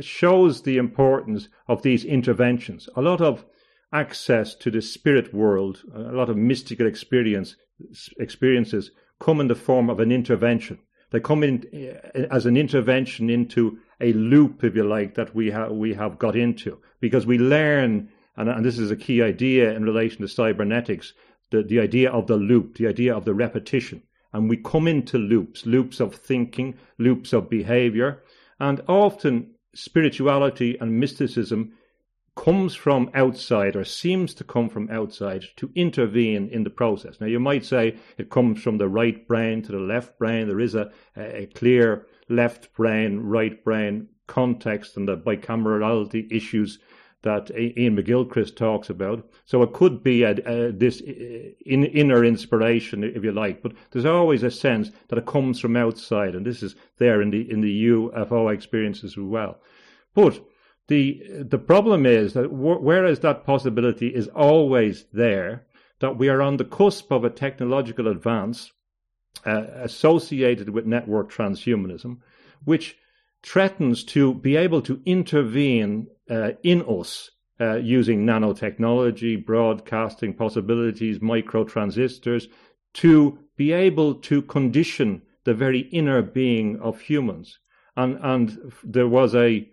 shows 0.00 0.62
the 0.62 0.76
importance 0.76 1.48
of 1.68 1.82
these 1.82 2.04
interventions. 2.04 2.88
A 2.96 3.02
lot 3.02 3.20
of 3.20 3.44
access 3.92 4.54
to 4.56 4.70
the 4.70 4.82
spirit 4.82 5.32
world, 5.32 5.82
a 5.94 6.12
lot 6.12 6.28
of 6.28 6.36
mystical 6.36 6.86
experience 6.86 7.56
experiences 8.18 8.90
come 9.20 9.40
in 9.40 9.48
the 9.48 9.54
form 9.54 9.88
of 9.88 10.00
an 10.00 10.12
intervention. 10.12 10.78
They 11.10 11.20
come 11.20 11.42
in 11.42 11.64
eh, 11.72 12.26
as 12.30 12.44
an 12.44 12.56
intervention 12.56 13.30
into 13.30 13.78
a 14.00 14.12
loop, 14.12 14.64
if 14.64 14.74
you 14.74 14.84
like, 14.84 15.14
that 15.14 15.34
we 15.34 15.50
have 15.50 15.72
we 15.72 15.94
have 15.94 16.18
got 16.18 16.36
into 16.36 16.78
because 17.00 17.24
we 17.24 17.38
learn, 17.38 18.08
and, 18.36 18.48
and 18.48 18.64
this 18.64 18.78
is 18.78 18.90
a 18.90 18.96
key 18.96 19.22
idea 19.22 19.72
in 19.74 19.84
relation 19.84 20.22
to 20.22 20.28
cybernetics, 20.28 21.12
the, 21.54 21.62
the 21.62 21.80
idea 21.80 22.10
of 22.10 22.26
the 22.26 22.36
loop, 22.36 22.76
the 22.76 22.88
idea 22.88 23.14
of 23.14 23.24
the 23.24 23.34
repetition. 23.34 24.02
And 24.32 24.48
we 24.48 24.56
come 24.56 24.88
into 24.88 25.18
loops, 25.18 25.64
loops 25.64 26.00
of 26.00 26.14
thinking, 26.14 26.76
loops 26.98 27.32
of 27.32 27.48
behavior, 27.48 28.22
and 28.58 28.82
often 28.88 29.54
spirituality 29.74 30.76
and 30.80 30.98
mysticism 30.98 31.72
comes 32.36 32.74
from 32.74 33.10
outside 33.14 33.76
or 33.76 33.84
seems 33.84 34.34
to 34.34 34.42
come 34.42 34.68
from 34.68 34.90
outside 34.90 35.44
to 35.56 35.70
intervene 35.76 36.48
in 36.48 36.64
the 36.64 36.70
process. 36.70 37.20
Now, 37.20 37.28
you 37.28 37.38
might 37.38 37.64
say 37.64 37.96
it 38.18 38.28
comes 38.28 38.60
from 38.60 38.78
the 38.78 38.88
right 38.88 39.26
brain 39.28 39.62
to 39.62 39.72
the 39.72 39.78
left 39.78 40.18
brain. 40.18 40.48
There 40.48 40.58
is 40.58 40.74
a, 40.74 40.90
a 41.16 41.46
clear 41.54 42.06
left 42.28 42.74
brain, 42.74 43.20
right 43.20 43.62
brain 43.62 44.08
context 44.26 44.96
and 44.96 45.06
the 45.06 45.16
bicamerality 45.16 46.26
issues 46.32 46.78
that 47.24 47.50
Iain 47.50 47.96
McGilchrist 47.96 48.54
talks 48.54 48.88
about. 48.88 49.28
So 49.46 49.62
it 49.62 49.72
could 49.72 50.02
be 50.02 50.22
a, 50.22 50.32
a, 50.46 50.72
this 50.72 51.00
in, 51.00 51.84
inner 51.84 52.24
inspiration, 52.24 53.02
if 53.02 53.24
you 53.24 53.32
like, 53.32 53.62
but 53.62 53.72
there's 53.90 54.04
always 54.04 54.42
a 54.42 54.50
sense 54.50 54.90
that 55.08 55.18
it 55.18 55.26
comes 55.26 55.58
from 55.58 55.76
outside, 55.76 56.34
and 56.34 56.46
this 56.46 56.62
is 56.62 56.76
there 56.98 57.20
in 57.20 57.30
the 57.30 57.50
in 57.50 57.60
the 57.60 57.86
UFO 57.86 58.54
experiences 58.54 59.12
as 59.12 59.16
well. 59.16 59.58
But 60.14 60.40
the 60.88 61.22
the 61.40 61.58
problem 61.58 62.06
is 62.06 62.34
that 62.34 62.50
w- 62.50 62.80
whereas 62.80 63.20
that 63.20 63.44
possibility 63.44 64.08
is 64.08 64.28
always 64.28 65.06
there, 65.12 65.66
that 66.00 66.18
we 66.18 66.28
are 66.28 66.42
on 66.42 66.58
the 66.58 66.64
cusp 66.64 67.10
of 67.10 67.24
a 67.24 67.30
technological 67.30 68.06
advance 68.06 68.70
uh, 69.46 69.64
associated 69.76 70.68
with 70.68 70.86
network 70.86 71.32
transhumanism, 71.32 72.18
which 72.64 72.96
threatens 73.44 74.02
to 74.02 74.34
be 74.34 74.56
able 74.56 74.80
to 74.80 75.00
intervene 75.04 76.06
uh, 76.30 76.52
in 76.62 76.82
us 76.82 77.30
uh, 77.60 77.76
using 77.76 78.24
nanotechnology, 78.24 79.44
broadcasting 79.44 80.32
possibilities, 80.34 81.20
micro 81.20 81.62
transistors, 81.62 82.48
to 82.94 83.38
be 83.56 83.70
able 83.70 84.14
to 84.14 84.42
condition 84.42 85.22
the 85.44 85.54
very 85.54 85.80
inner 85.80 86.22
being 86.22 86.80
of 86.80 87.00
humans. 87.00 87.58
And 87.96 88.18
and 88.22 88.72
there 88.82 89.08
was 89.08 89.34
a 89.34 89.68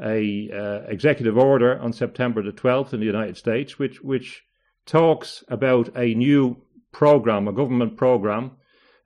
a 0.00 0.50
uh, 0.52 0.88
executive 0.88 1.36
order 1.36 1.78
on 1.80 1.92
September 1.92 2.40
the 2.40 2.52
12th 2.52 2.92
in 2.92 3.00
the 3.00 3.06
United 3.06 3.36
States, 3.36 3.78
which 3.78 4.00
which 4.00 4.44
talks 4.86 5.44
about 5.48 5.90
a 5.96 6.14
new 6.14 6.56
program, 6.92 7.48
a 7.48 7.52
government 7.52 7.96
program, 7.96 8.52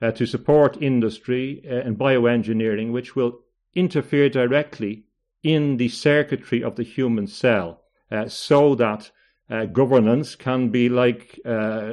uh, 0.03 0.11
to 0.13 0.27
support 0.27 0.81
industry 0.83 1.63
uh, 1.65 1.77
and 1.77 1.99
bioengineering, 1.99 2.93
which 2.93 3.17
will 3.17 3.41
interfere 3.75 4.29
directly 4.29 5.05
in 5.43 5.77
the 5.77 5.89
circuitry 5.89 6.63
of 6.63 6.77
the 6.77 6.83
human 6.83 7.27
cell 7.27 7.83
uh, 8.11 8.29
so 8.29 8.75
that 8.75 9.11
uh, 9.51 9.67
governance 9.67 10.35
can 10.35 10.69
be 10.69 10.89
like 10.89 11.39
uh, 11.45 11.93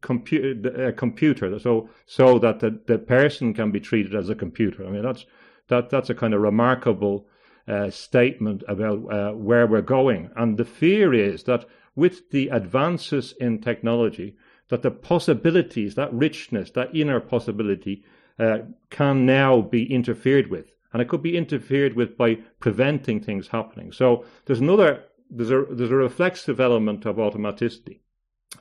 compu- 0.00 0.88
a 0.88 0.92
computer, 0.92 1.58
so 1.58 1.88
so 2.06 2.38
that 2.38 2.60
the, 2.60 2.80
the 2.86 2.98
person 2.98 3.54
can 3.54 3.70
be 3.70 3.80
treated 3.80 4.14
as 4.14 4.28
a 4.28 4.34
computer. 4.34 4.84
I 4.86 4.90
mean, 4.90 5.02
that's 5.02 5.26
that 5.68 5.90
that's 5.90 6.10
a 6.10 6.14
kind 6.14 6.34
of 6.34 6.40
remarkable 6.40 7.28
uh, 7.68 7.90
statement 7.90 8.64
about 8.66 9.12
uh, 9.12 9.32
where 9.32 9.66
we're 9.66 9.82
going. 9.82 10.30
And 10.36 10.56
the 10.56 10.64
fear 10.64 11.14
is 11.14 11.44
that 11.44 11.66
with 11.94 12.30
the 12.30 12.48
advances 12.48 13.34
in 13.38 13.60
technology, 13.60 14.36
that 14.68 14.82
the 14.82 14.90
possibilities, 14.90 15.94
that 15.94 16.12
richness, 16.12 16.70
that 16.72 16.94
inner 16.94 17.20
possibility, 17.20 18.04
uh, 18.38 18.58
can 18.88 19.26
now 19.26 19.60
be 19.60 19.92
interfered 19.92 20.50
with, 20.50 20.72
and 20.92 21.00
it 21.00 21.08
could 21.08 21.22
be 21.22 21.36
interfered 21.36 21.94
with 21.94 22.16
by 22.16 22.36
preventing 22.58 23.20
things 23.20 23.48
happening. 23.48 23.92
So 23.92 24.24
there's 24.46 24.60
another 24.60 25.04
there's 25.30 25.50
a 25.50 25.64
there's 25.70 25.90
a 25.90 25.96
reflexive 25.96 26.60
element 26.60 27.06
of 27.06 27.16
automaticity 27.16 28.00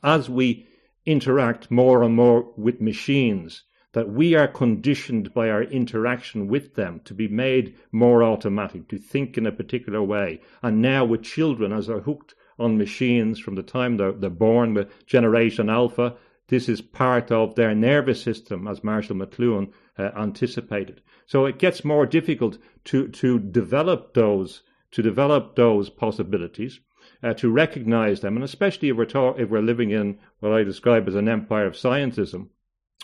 as 0.04 0.30
we 0.30 0.68
interact 1.06 1.72
more 1.72 2.04
and 2.04 2.16
more 2.16 2.54
with 2.56 2.82
machines 2.82 3.64
that 3.94 4.10
we 4.10 4.36
are 4.36 4.48
conditioned 4.48 5.34
by 5.34 5.50
our 5.50 5.64
interaction 5.64 6.48
with 6.48 6.76
them 6.76 7.02
to 7.04 7.14
be 7.14 7.28
made 7.28 7.76
more 7.92 8.22
automatic, 8.22 8.88
to 8.88 9.00
think 9.00 9.36
in 9.36 9.48
a 9.48 9.52
particular 9.52 10.04
way. 10.04 10.40
And 10.62 10.82
now 10.82 11.06
with 11.06 11.24
children, 11.24 11.74
as 11.74 11.88
they're 11.88 12.02
hooked 12.02 12.36
on 12.60 12.78
machines 12.78 13.40
from 13.40 13.56
the 13.56 13.64
time 13.64 13.98
they're, 13.98 14.12
they're 14.12 14.30
born 14.30 14.76
with 14.76 15.06
Generation 15.08 15.70
Alpha, 15.70 16.16
this 16.50 16.68
is 16.68 16.82
part 16.82 17.32
of 17.32 17.56
their 17.56 17.74
nervous 17.74 18.22
system, 18.22 18.68
as 18.68 18.84
Marshall 18.84 19.16
McLuhan 19.16 19.72
uh, 19.98 20.10
anticipated. 20.18 21.02
So 21.26 21.46
it 21.46 21.58
gets 21.58 21.86
more 21.86 22.06
difficult 22.06 22.58
to, 22.86 23.08
to 23.08 23.40
develop 23.40 24.14
those 24.14 24.62
to 24.92 25.02
develop 25.02 25.56
those 25.56 25.90
possibilities, 25.90 26.80
uh, 27.22 27.34
to 27.36 27.52
recognize 27.52 28.22
them, 28.22 28.36
and 28.36 28.44
especially 28.44 28.90
if 28.90 28.98
we're, 28.98 29.06
ta- 29.06 29.36
if 29.38 29.50
we're 29.50 29.62
living 29.62 29.92
in 29.92 30.18
what 30.40 30.52
I 30.52 30.64
describe 30.64 31.08
as 31.08 31.16
an 31.16 31.30
empire 31.30 31.68
of 31.68 31.74
scientism, 31.74 32.48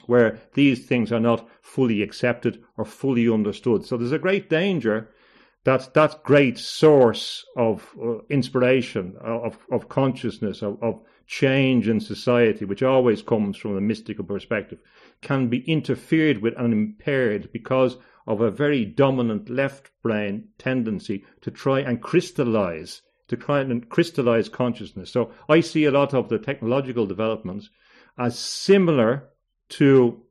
where 0.07 0.39
these 0.53 0.85
things 0.85 1.11
are 1.11 1.19
not 1.19 1.47
fully 1.61 2.01
accepted 2.01 2.63
or 2.77 2.85
fully 2.85 3.29
understood. 3.29 3.85
So 3.85 3.97
there's 3.97 4.11
a 4.11 4.19
great 4.19 4.49
danger 4.49 5.09
that 5.65 5.93
that 5.95 6.23
great 6.23 6.57
source 6.57 7.43
of 7.57 7.93
uh, 8.01 8.19
inspiration, 8.29 9.15
of, 9.19 9.57
of 9.71 9.89
consciousness, 9.89 10.61
of, 10.61 10.81
of 10.81 11.01
change 11.27 11.87
in 11.87 11.99
society, 11.99 12.65
which 12.65 12.83
always 12.83 13.21
comes 13.23 13.57
from 13.57 13.75
a 13.75 13.81
mystical 13.81 14.23
perspective, 14.23 14.79
can 15.21 15.47
be 15.47 15.69
interfered 15.69 16.37
with 16.37 16.53
and 16.57 16.71
impaired 16.71 17.49
because 17.51 17.97
of 18.27 18.41
a 18.41 18.51
very 18.51 18.85
dominant 18.85 19.49
left 19.49 19.89
brain 20.03 20.47
tendency 20.59 21.25
to 21.41 21.49
try 21.49 21.79
and 21.79 22.01
crystallize, 22.01 23.01
to 23.27 23.35
try 23.35 23.61
and 23.61 23.89
crystallize 23.89 24.49
consciousness. 24.49 25.11
So 25.11 25.31
I 25.49 25.61
see 25.61 25.85
a 25.85 25.91
lot 25.91 26.13
of 26.13 26.29
the 26.29 26.37
technological 26.37 27.07
developments 27.07 27.69
as 28.19 28.37
similar 28.37 29.29
to 29.69 30.24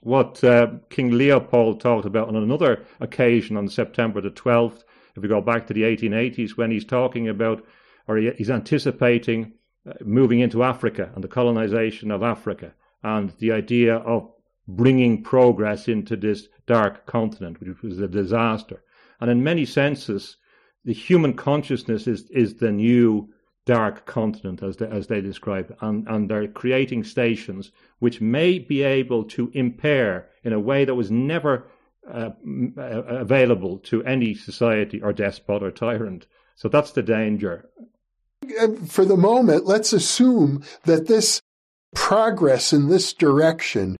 what 0.00 0.42
uh, 0.44 0.68
King 0.90 1.12
Leopold 1.12 1.80
talked 1.80 2.06
about 2.06 2.28
on 2.28 2.36
another 2.36 2.84
occasion 3.00 3.56
on 3.56 3.68
September 3.68 4.20
the 4.20 4.30
12th, 4.30 4.84
if 5.16 5.22
we 5.22 5.28
go 5.28 5.40
back 5.40 5.66
to 5.66 5.74
the 5.74 5.82
1880s, 5.82 6.56
when 6.56 6.70
he's 6.70 6.84
talking 6.84 7.28
about, 7.28 7.64
or 8.06 8.16
he, 8.16 8.30
he's 8.36 8.50
anticipating 8.50 9.52
uh, 9.88 9.94
moving 10.04 10.40
into 10.40 10.62
Africa 10.62 11.10
and 11.14 11.24
the 11.24 11.28
colonization 11.28 12.10
of 12.10 12.22
Africa, 12.22 12.74
and 13.02 13.32
the 13.38 13.52
idea 13.52 13.96
of 13.96 14.30
bringing 14.66 15.22
progress 15.22 15.88
into 15.88 16.16
this 16.16 16.48
dark 16.66 17.06
continent, 17.06 17.58
which 17.60 17.82
was 17.82 17.98
a 17.98 18.08
disaster. 18.08 18.82
And 19.20 19.30
in 19.30 19.42
many 19.42 19.64
senses, 19.64 20.36
the 20.84 20.92
human 20.92 21.34
consciousness 21.34 22.06
is, 22.06 22.30
is 22.30 22.54
the 22.54 22.70
new 22.70 23.32
dark 23.68 24.06
continent, 24.06 24.62
as 24.62 24.78
they, 24.78 24.86
as 24.86 25.08
they 25.08 25.20
describe, 25.20 25.76
and, 25.82 26.08
and 26.08 26.30
they're 26.30 26.48
creating 26.48 27.04
stations 27.04 27.70
which 27.98 28.18
may 28.18 28.58
be 28.58 28.82
able 28.82 29.22
to 29.24 29.50
impair 29.52 30.26
in 30.42 30.54
a 30.54 30.58
way 30.58 30.86
that 30.86 30.94
was 30.94 31.10
never 31.10 31.68
uh, 32.10 32.30
uh, 32.78 32.82
available 33.26 33.76
to 33.76 34.02
any 34.04 34.34
society 34.34 35.02
or 35.02 35.12
despot 35.12 35.62
or 35.62 35.70
tyrant. 35.70 36.26
So 36.56 36.70
that's 36.70 36.92
the 36.92 37.02
danger. 37.02 37.68
For 38.86 39.04
the 39.04 39.18
moment, 39.18 39.66
let's 39.66 39.92
assume 39.92 40.62
that 40.84 41.06
this 41.06 41.42
progress 41.94 42.72
in 42.72 42.88
this 42.88 43.12
direction 43.12 43.96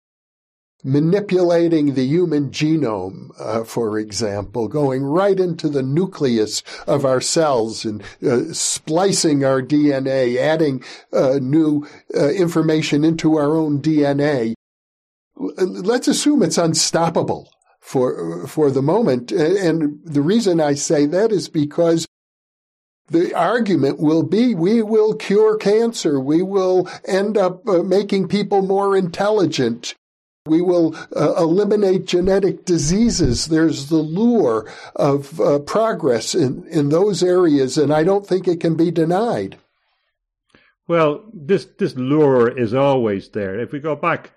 manipulating 0.85 1.95
the 1.95 2.05
human 2.05 2.51
genome, 2.51 3.31
uh, 3.39 3.65
for 3.65 3.99
example, 3.99 4.69
going 4.69 5.03
right 5.03 5.39
into 5.39 5.69
the 5.69 5.83
nucleus 5.83 6.63
of 6.87 7.05
our 7.05 7.21
cells 7.21 7.85
and 7.85 8.03
uh, 8.25 8.53
splicing 8.53 9.45
our 9.45 9.61
DNA, 9.61 10.37
adding 10.37 10.83
uh, 11.13 11.39
new 11.41 11.87
uh, 12.17 12.29
information 12.31 13.05
into 13.05 13.37
our 13.37 13.57
own 13.57 13.81
DNA. 13.83 14.55
Let's 15.37 16.09
assume 16.09 16.43
it's 16.43 16.59
unstoppable 16.59 17.49
for 17.81 18.47
for 18.49 18.71
the 18.71 18.83
moment, 18.83 19.31
and 19.31 20.01
the 20.05 20.21
reason 20.21 20.61
I 20.61 20.75
say 20.75 21.07
that 21.07 21.31
is 21.31 21.49
because 21.49 22.09
the 23.07 23.35
argument 23.35 23.99
will 23.99 24.23
be 24.23 24.55
we 24.55 24.83
will 24.83 25.15
cure 25.15 25.57
cancer. 25.57 26.21
We 26.21 26.43
will 26.43 26.89
end 27.07 27.39
up 27.39 27.67
uh, 27.69 27.83
making 27.83 28.29
people 28.29 28.63
more 28.63 28.97
intelligent. 28.97 29.95
We 30.49 30.63
will 30.63 30.97
uh, 31.15 31.35
eliminate 31.37 32.07
genetic 32.07 32.65
diseases. 32.65 33.47
There's 33.47 33.89
the 33.89 33.97
lure 33.97 34.71
of 34.97 35.41
uh, 35.41 35.59
progress 35.61 36.35
in, 36.35 36.67
in 36.69 36.89
those 36.89 37.23
areas, 37.23 37.79
and 37.79 37.93
I 37.93 38.05
don't 38.05 38.27
think 38.27 38.49
it 38.49 38.61
can 38.61 38.75
be 38.75 38.91
denied. 38.91 39.59
Well, 40.89 41.25
this, 41.35 41.67
this 41.79 41.95
lure 41.97 42.49
is 42.49 42.73
always 42.73 43.29
there. 43.29 43.61
If 43.61 43.73
we 43.73 43.79
go 43.79 43.95
back, 43.95 44.33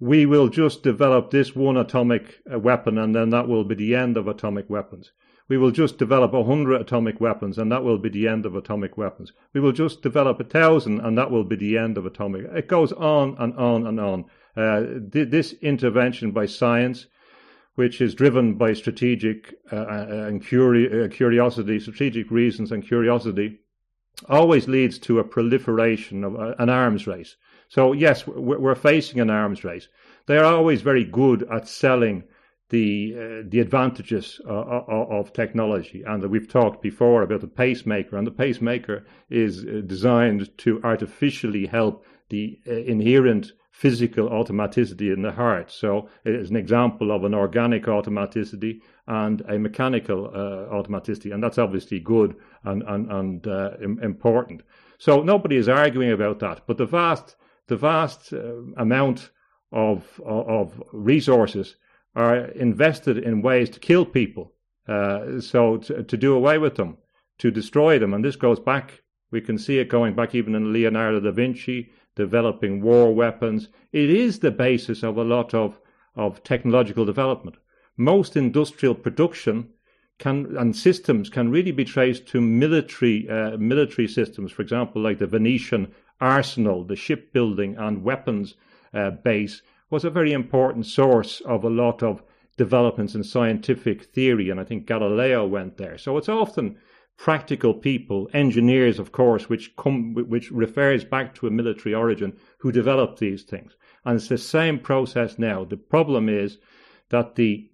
we 0.00 0.24
will 0.24 0.48
just 0.48 0.82
develop 0.82 1.30
this 1.30 1.54
one 1.54 1.76
atomic 1.76 2.40
uh, 2.50 2.58
weapon, 2.58 2.96
and 2.96 3.14
then 3.14 3.30
that 3.30 3.48
will 3.48 3.64
be 3.64 3.74
the 3.74 3.94
end 3.94 4.16
of 4.16 4.26
atomic 4.26 4.70
weapons. 4.70 5.12
We 5.46 5.58
will 5.58 5.72
just 5.72 5.98
develop 5.98 6.32
a 6.32 6.44
hundred 6.44 6.80
atomic 6.80 7.20
weapons, 7.20 7.58
and 7.58 7.70
that 7.70 7.84
will 7.84 7.98
be 7.98 8.08
the 8.08 8.28
end 8.28 8.46
of 8.46 8.54
atomic 8.54 8.96
weapons. 8.96 9.32
We 9.52 9.60
will 9.60 9.72
just 9.72 10.00
develop 10.00 10.40
a 10.40 10.44
thousand, 10.44 11.00
and 11.00 11.18
that 11.18 11.30
will 11.30 11.44
be 11.44 11.56
the 11.56 11.76
end 11.76 11.98
of 11.98 12.06
atomic. 12.06 12.46
It 12.54 12.68
goes 12.68 12.92
on 12.92 13.36
and 13.38 13.52
on 13.56 13.86
and 13.86 14.00
on. 14.00 14.24
Uh, 14.56 14.82
th- 15.12 15.30
this 15.30 15.52
intervention 15.62 16.32
by 16.32 16.46
science, 16.46 17.06
which 17.76 18.00
is 18.00 18.14
driven 18.14 18.54
by 18.54 18.72
strategic 18.72 19.54
uh, 19.72 19.76
uh 19.76 20.06
and 20.26 20.44
curi- 20.44 21.10
curiosity, 21.12 21.78
strategic 21.78 22.30
reasons 22.30 22.72
and 22.72 22.86
curiosity, 22.86 23.60
always 24.28 24.68
leads 24.68 24.98
to 24.98 25.18
a 25.18 25.24
proliferation 25.24 26.24
of 26.24 26.34
an 26.58 26.68
arms 26.68 27.06
race. 27.06 27.36
So 27.68 27.92
yes, 27.92 28.26
we're, 28.26 28.58
we're, 28.58 28.74
facing 28.74 29.20
an 29.20 29.30
arms 29.30 29.62
race. 29.64 29.88
They 30.26 30.36
are 30.36 30.44
always 30.44 30.82
very 30.82 31.04
good 31.04 31.44
at 31.44 31.68
selling 31.68 32.24
the 32.70 33.14
uh, 33.16 33.48
the 33.48 33.60
advantages 33.60 34.40
uh, 34.46 34.50
of 34.50 35.32
technology, 35.32 36.02
and 36.06 36.24
we've 36.24 36.48
talked 36.48 36.82
before 36.82 37.22
about 37.22 37.40
the 37.40 37.48
pacemaker, 37.48 38.16
and 38.16 38.26
the 38.26 38.32
pacemaker 38.32 39.04
is 39.28 39.64
designed 39.86 40.56
to 40.58 40.80
artificially 40.84 41.66
help 41.66 42.04
the 42.28 42.60
inherent 42.66 43.52
physical 43.70 44.28
automaticity 44.28 45.12
in 45.12 45.22
the 45.22 45.30
heart. 45.30 45.70
So 45.70 46.08
it 46.24 46.34
is 46.34 46.50
an 46.50 46.56
example 46.56 47.12
of 47.12 47.24
an 47.24 47.34
organic 47.34 47.84
automaticity 47.84 48.80
and 49.06 49.40
a 49.42 49.58
mechanical 49.58 50.26
uh, 50.26 50.74
automaticity, 50.74 51.32
and 51.32 51.42
that's 51.42 51.58
obviously 51.58 52.00
good 52.00 52.36
and 52.64 52.82
and, 52.82 53.10
and 53.10 53.46
uh, 53.46 53.70
important. 53.80 54.62
So 54.98 55.22
nobody 55.22 55.56
is 55.56 55.68
arguing 55.68 56.12
about 56.12 56.40
that, 56.40 56.66
but 56.66 56.78
the 56.78 56.86
vast 56.86 57.36
the 57.68 57.76
vast 57.76 58.32
uh, 58.32 58.56
amount 58.76 59.30
of 59.72 60.20
of 60.24 60.82
resources 60.92 61.76
are 62.14 62.46
invested 62.46 63.18
in 63.18 63.42
ways 63.42 63.70
to 63.70 63.80
kill 63.80 64.04
people. 64.04 64.52
Uh, 64.88 65.40
so 65.40 65.76
to, 65.76 66.02
to 66.02 66.16
do 66.16 66.34
away 66.34 66.58
with 66.58 66.74
them, 66.74 66.98
to 67.38 67.50
destroy 67.52 67.98
them, 67.98 68.12
and 68.14 68.24
this 68.24 68.36
goes 68.36 68.58
back. 68.58 69.02
We 69.30 69.40
can 69.40 69.58
see 69.58 69.78
it 69.78 69.88
going 69.88 70.16
back 70.16 70.34
even 70.34 70.56
in 70.56 70.72
Leonardo 70.72 71.20
da 71.20 71.30
Vinci 71.30 71.92
developing 72.16 72.82
war 72.82 73.14
weapons. 73.14 73.68
It 73.92 74.10
is 74.10 74.38
the 74.38 74.50
basis 74.50 75.02
of 75.02 75.16
a 75.16 75.24
lot 75.24 75.54
of, 75.54 75.78
of 76.14 76.42
technological 76.42 77.04
development. 77.04 77.56
Most 77.96 78.36
industrial 78.36 78.94
production 78.94 79.70
can 80.18 80.54
and 80.58 80.76
systems 80.76 81.30
can 81.30 81.50
really 81.50 81.72
be 81.72 81.84
traced 81.84 82.26
to 82.28 82.40
military 82.40 83.28
uh, 83.28 83.56
military 83.56 84.06
systems. 84.06 84.52
For 84.52 84.62
example, 84.62 85.02
like 85.02 85.18
the 85.18 85.26
Venetian 85.26 85.92
arsenal, 86.20 86.84
the 86.84 86.96
shipbuilding 86.96 87.76
and 87.76 88.04
weapons 88.04 88.54
uh, 88.92 89.10
base 89.10 89.62
was 89.88 90.04
a 90.04 90.10
very 90.10 90.32
important 90.32 90.86
source 90.86 91.40
of 91.40 91.64
a 91.64 91.70
lot 91.70 92.02
of 92.02 92.22
developments 92.56 93.14
in 93.14 93.24
scientific 93.24 94.04
theory, 94.04 94.50
and 94.50 94.60
I 94.60 94.64
think 94.64 94.86
Galileo 94.86 95.46
went 95.46 95.78
there. 95.78 95.96
So 95.96 96.18
it's 96.18 96.28
often 96.28 96.76
practical 97.20 97.74
people, 97.74 98.30
engineers, 98.32 98.98
of 98.98 99.12
course, 99.12 99.46
which 99.46 99.76
come, 99.76 100.14
which 100.14 100.50
refers 100.50 101.04
back 101.04 101.34
to 101.34 101.46
a 101.46 101.50
military 101.50 101.94
origin, 101.94 102.32
who 102.60 102.72
developed 102.72 103.18
these 103.18 103.42
things. 103.42 103.76
And 104.06 104.16
it's 104.16 104.28
the 104.28 104.38
same 104.38 104.78
process 104.78 105.38
now. 105.38 105.66
The 105.66 105.76
problem 105.76 106.30
is 106.30 106.56
that 107.10 107.34
the 107.34 107.68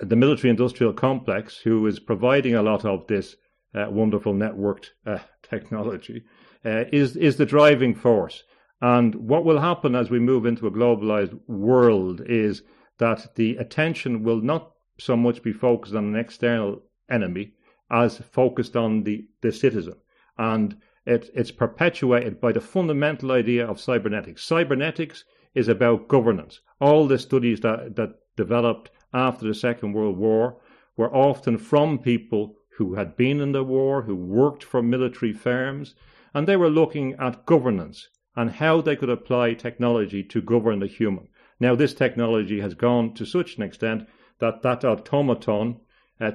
the 0.00 0.14
military 0.14 0.50
industrial 0.50 0.92
complex, 0.92 1.58
who 1.58 1.84
is 1.88 1.98
providing 1.98 2.54
a 2.54 2.62
lot 2.62 2.84
of 2.84 3.06
this 3.08 3.34
uh, 3.74 3.86
wonderful 3.90 4.32
networked 4.32 4.90
uh, 5.04 5.18
technology, 5.42 6.22
uh, 6.64 6.84
is 6.92 7.16
is 7.16 7.36
the 7.36 7.46
driving 7.46 7.96
force. 7.96 8.44
And 8.80 9.12
what 9.16 9.44
will 9.44 9.58
happen 9.58 9.96
as 9.96 10.08
we 10.08 10.20
move 10.20 10.46
into 10.46 10.68
a 10.68 10.70
globalized 10.70 11.36
world 11.48 12.20
is 12.24 12.62
that 12.98 13.34
the 13.34 13.56
attention 13.56 14.22
will 14.22 14.40
not 14.40 14.70
so 15.00 15.16
much 15.16 15.42
be 15.42 15.52
focused 15.52 15.96
on 15.96 16.04
an 16.04 16.16
external 16.16 16.82
enemy 17.10 17.54
as 17.90 18.18
focused 18.18 18.76
on 18.76 19.02
the, 19.04 19.26
the 19.40 19.52
citizen. 19.52 19.94
And 20.36 20.76
it, 21.06 21.30
it's 21.34 21.50
perpetuated 21.50 22.40
by 22.40 22.52
the 22.52 22.60
fundamental 22.60 23.32
idea 23.32 23.66
of 23.66 23.80
cybernetics. 23.80 24.44
Cybernetics 24.44 25.24
is 25.54 25.68
about 25.68 26.08
governance. 26.08 26.60
All 26.80 27.06
the 27.06 27.18
studies 27.18 27.60
that, 27.60 27.96
that 27.96 28.14
developed 28.36 28.90
after 29.12 29.46
the 29.46 29.54
Second 29.54 29.94
World 29.94 30.18
War 30.18 30.60
were 30.96 31.14
often 31.14 31.56
from 31.56 31.98
people 31.98 32.56
who 32.76 32.94
had 32.94 33.16
been 33.16 33.40
in 33.40 33.52
the 33.52 33.64
war, 33.64 34.02
who 34.02 34.14
worked 34.14 34.62
for 34.62 34.82
military 34.82 35.32
firms, 35.32 35.94
and 36.34 36.46
they 36.46 36.56
were 36.56 36.70
looking 36.70 37.14
at 37.14 37.46
governance 37.46 38.08
and 38.36 38.50
how 38.50 38.80
they 38.80 38.94
could 38.94 39.10
apply 39.10 39.54
technology 39.54 40.22
to 40.22 40.40
govern 40.40 40.78
the 40.78 40.86
human. 40.86 41.26
Now, 41.58 41.74
this 41.74 41.94
technology 41.94 42.60
has 42.60 42.74
gone 42.74 43.14
to 43.14 43.26
such 43.26 43.56
an 43.56 43.62
extent 43.64 44.06
that 44.38 44.62
that 44.62 44.84
automaton 44.84 45.80
uh, 46.20 46.32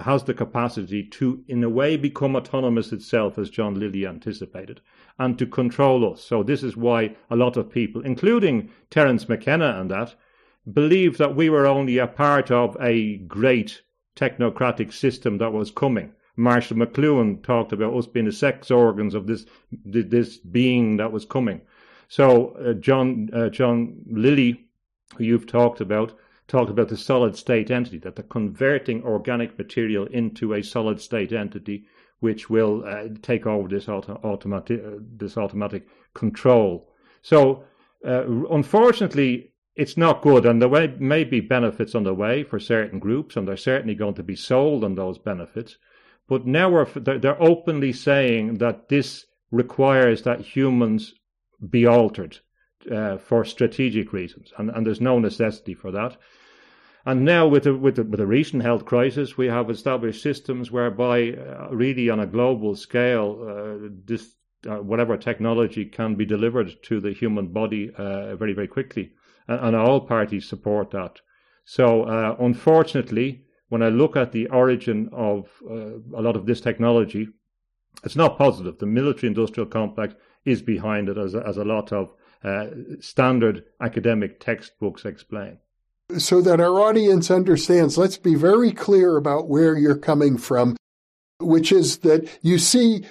has 0.00 0.24
the 0.24 0.34
capacity 0.34 1.02
to, 1.02 1.44
in 1.48 1.62
a 1.62 1.68
way, 1.68 1.96
become 1.96 2.36
autonomous 2.36 2.92
itself, 2.92 3.38
as 3.38 3.50
John 3.50 3.78
Lilly 3.78 4.06
anticipated, 4.06 4.80
and 5.18 5.38
to 5.38 5.46
control 5.46 6.10
us. 6.12 6.22
So, 6.22 6.42
this 6.42 6.62
is 6.62 6.76
why 6.76 7.16
a 7.30 7.36
lot 7.36 7.56
of 7.56 7.70
people, 7.70 8.02
including 8.02 8.70
Terence 8.90 9.28
McKenna 9.28 9.78
and 9.80 9.90
that, 9.90 10.14
believe 10.72 11.18
that 11.18 11.36
we 11.36 11.50
were 11.50 11.66
only 11.66 11.98
a 11.98 12.06
part 12.06 12.50
of 12.50 12.76
a 12.80 13.18
great 13.18 13.82
technocratic 14.16 14.92
system 14.92 15.38
that 15.38 15.52
was 15.52 15.70
coming. 15.70 16.12
Marshall 16.36 16.76
McLuhan 16.76 17.42
talked 17.42 17.72
about 17.72 17.94
us 17.94 18.06
being 18.06 18.26
the 18.26 18.32
sex 18.32 18.70
organs 18.70 19.14
of 19.14 19.26
this 19.26 19.46
this 19.84 20.36
being 20.36 20.96
that 20.98 21.12
was 21.12 21.24
coming. 21.24 21.60
So 22.08 22.48
uh, 22.50 22.74
John 22.74 23.30
uh, 23.32 23.48
John 23.48 24.02
Lilly, 24.10 24.66
who 25.16 25.24
you've 25.24 25.46
talked 25.46 25.80
about, 25.80 26.18
talked 26.48 26.70
about 26.70 26.88
the 26.88 26.96
solid 26.96 27.36
state 27.36 27.70
entity, 27.70 27.98
that 27.98 28.16
the 28.16 28.22
converting 28.22 29.02
organic 29.02 29.58
material 29.58 30.06
into 30.06 30.54
a 30.54 30.62
solid 30.62 31.00
state 31.00 31.32
entity, 31.32 31.86
which 32.20 32.48
will 32.48 32.84
uh, 32.84 33.08
take 33.22 33.46
over 33.46 33.68
this 33.68 33.88
auto- 33.88 34.20
automatic 34.22 34.82
uh, 34.84 34.98
this 35.16 35.36
automatic 35.36 35.86
control. 36.14 36.92
So 37.22 37.64
uh, 38.06 38.24
unfortunately, 38.50 39.52
it's 39.74 39.96
not 39.96 40.22
good, 40.22 40.46
and 40.46 40.62
there 40.62 40.88
may 40.98 41.24
be 41.24 41.40
benefits 41.40 41.94
on 41.94 42.04
the 42.04 42.14
way 42.14 42.44
for 42.44 42.58
certain 42.58 42.98
groups, 42.98 43.36
and 43.36 43.46
they're 43.46 43.56
certainly 43.56 43.94
going 43.94 44.14
to 44.14 44.22
be 44.22 44.36
sold 44.36 44.84
on 44.84 44.94
those 44.94 45.18
benefits. 45.18 45.76
But 46.28 46.46
now 46.46 46.70
we're, 46.70 46.86
they're 46.86 47.42
openly 47.42 47.92
saying 47.92 48.58
that 48.58 48.88
this 48.88 49.26
requires 49.50 50.22
that 50.22 50.40
humans 50.40 51.14
be 51.70 51.86
altered 51.86 52.40
uh, 52.90 53.18
for 53.18 53.44
strategic 53.44 54.12
reasons, 54.12 54.52
and, 54.58 54.70
and 54.70 54.86
there's 54.86 55.00
no 55.00 55.18
necessity 55.18 55.74
for 55.74 55.90
that. 55.92 56.16
And 57.04 57.24
now, 57.24 57.46
with 57.46 57.62
the, 57.62 57.74
with 57.76 57.96
the, 57.96 58.02
with 58.02 58.18
the 58.18 58.26
recent 58.26 58.64
health 58.64 58.84
crisis, 58.84 59.38
we 59.38 59.46
have 59.46 59.70
established 59.70 60.22
systems 60.22 60.72
whereby, 60.72 61.34
uh, 61.34 61.68
really 61.70 62.10
on 62.10 62.18
a 62.18 62.26
global 62.26 62.74
scale, 62.74 63.38
uh, 63.40 63.88
this 64.04 64.34
uh, 64.68 64.78
whatever 64.78 65.16
technology 65.16 65.84
can 65.84 66.16
be 66.16 66.26
delivered 66.26 66.82
to 66.82 66.98
the 67.00 67.12
human 67.12 67.46
body 67.52 67.92
uh, 67.96 68.34
very 68.34 68.52
very 68.52 68.66
quickly, 68.66 69.12
and, 69.46 69.60
and, 69.66 69.76
all 69.76 70.00
parties 70.00 70.48
support 70.48 70.90
that. 70.90 71.20
So, 71.64 72.02
uh, 72.02 72.34
unfortunately, 72.40 73.44
when 73.68 73.82
I 73.82 73.88
look 73.88 74.16
at 74.16 74.32
the 74.32 74.48
origin 74.48 75.08
of 75.12 75.48
a 75.68 76.20
lot 76.20 76.36
of 76.36 76.46
this 76.46 76.60
technology, 76.60 77.28
it's 78.04 78.16
not 78.16 78.38
positive. 78.38 78.78
The 78.78 78.86
military 78.86 79.28
industrial 79.28 79.68
complex 79.68 80.14
is 80.44 80.62
behind 80.62 81.08
it, 81.08 81.18
as, 81.18 81.34
as 81.34 81.56
a 81.56 81.64
lot 81.64 81.92
of 81.92 82.12
uh, 82.44 82.66
standard 83.00 83.64
academic 83.80 84.40
textbooks 84.40 85.04
explain. 85.04 85.58
So 86.18 86.40
that 86.42 86.60
our 86.60 86.80
audience 86.80 87.30
understands, 87.30 87.98
let's 87.98 88.16
be 88.16 88.34
very 88.36 88.70
clear 88.70 89.16
about 89.16 89.48
where 89.48 89.76
you're 89.76 89.98
coming 89.98 90.38
from, 90.38 90.76
which 91.40 91.72
is 91.72 91.98
that 91.98 92.28
you 92.42 92.58
see 92.58 93.04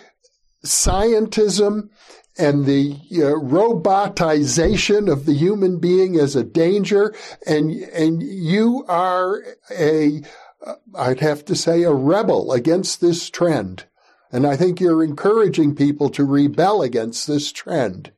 scientism 0.64 1.90
and 2.38 2.66
the 2.66 2.94
uh, 3.12 3.40
robotization 3.40 5.12
of 5.12 5.26
the 5.26 5.34
human 5.34 5.80
being 5.80 6.18
as 6.18 6.36
a 6.36 6.44
danger, 6.44 7.14
and 7.46 7.72
and 7.72 8.24
you 8.24 8.86
are 8.88 9.42
a 9.78 10.22
I'd 10.96 11.20
have 11.20 11.46
to 11.46 11.56
say, 11.56 11.84
a 11.84 11.94
rebel 11.94 12.52
against 12.52 13.02
this 13.02 13.30
trend. 13.30 13.86
And 14.32 14.48
I 14.48 14.56
think 14.56 14.80
you're 14.80 15.04
encouraging 15.04 15.76
people 15.76 16.10
to 16.10 16.24
rebel 16.26 16.82
against 16.82 17.28
this 17.28 17.52
trend. 17.52 18.12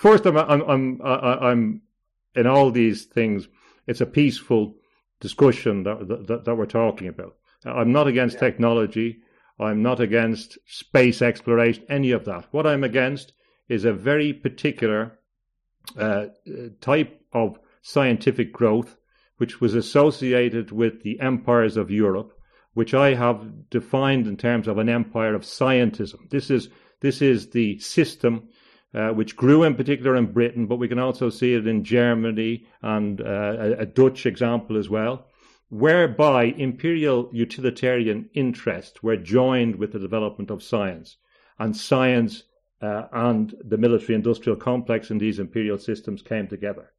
First, 0.00 0.24
I'm, 0.24 0.38
I'm, 0.38 0.62
I'm, 0.62 1.00
I'm 1.02 1.82
in 2.34 2.46
all 2.46 2.70
these 2.70 3.04
things, 3.04 3.48
it's 3.86 4.00
a 4.00 4.06
peaceful 4.06 4.76
discussion 5.20 5.82
that, 5.82 6.26
that, 6.26 6.46
that 6.46 6.54
we're 6.54 6.64
talking 6.64 7.06
about. 7.06 7.36
I'm 7.66 7.92
not 7.92 8.06
against 8.06 8.36
yeah. 8.36 8.40
technology. 8.40 9.18
I'm 9.58 9.82
not 9.82 10.00
against 10.00 10.56
space 10.64 11.20
exploration, 11.20 11.84
any 11.90 12.12
of 12.12 12.24
that. 12.24 12.46
What 12.50 12.66
I'm 12.66 12.82
against 12.82 13.34
is 13.68 13.84
a 13.84 13.92
very 13.92 14.32
particular 14.32 15.18
uh, 15.98 16.28
type 16.80 17.20
of 17.34 17.58
scientific 17.82 18.54
growth 18.54 18.96
which 19.36 19.60
was 19.60 19.74
associated 19.74 20.72
with 20.72 21.02
the 21.02 21.20
empires 21.20 21.76
of 21.76 21.90
Europe, 21.90 22.32
which 22.72 22.94
I 22.94 23.12
have 23.12 23.68
defined 23.68 24.26
in 24.26 24.38
terms 24.38 24.66
of 24.66 24.78
an 24.78 24.88
empire 24.88 25.34
of 25.34 25.42
scientism. 25.42 26.30
This 26.30 26.50
is 26.50 26.70
this 27.00 27.20
is 27.20 27.50
the 27.50 27.78
system 27.80 28.48
uh, 28.94 29.10
which 29.10 29.36
grew 29.36 29.62
in 29.62 29.74
particular 29.74 30.16
in 30.16 30.32
Britain, 30.32 30.66
but 30.66 30.76
we 30.76 30.88
can 30.88 30.98
also 30.98 31.30
see 31.30 31.54
it 31.54 31.66
in 31.66 31.84
Germany 31.84 32.66
and 32.82 33.20
uh, 33.20 33.74
a, 33.78 33.86
Dutch 33.86 34.26
example 34.26 34.76
as 34.76 34.88
well, 34.88 35.26
whereby 35.68 36.44
imperial 36.44 37.28
utilitarian 37.32 38.28
interests 38.34 39.02
were 39.02 39.16
joined 39.16 39.76
with 39.76 39.92
the 39.92 39.98
development 39.98 40.50
of 40.50 40.62
science, 40.62 41.18
and 41.58 41.76
science 41.76 42.44
uh, 42.82 43.04
and 43.12 43.54
the 43.64 43.78
military 43.78 44.14
industrial 44.14 44.56
complex 44.56 45.10
in 45.10 45.18
these 45.18 45.38
imperial 45.38 45.78
systems 45.78 46.22
came 46.22 46.48
together. 46.48 46.90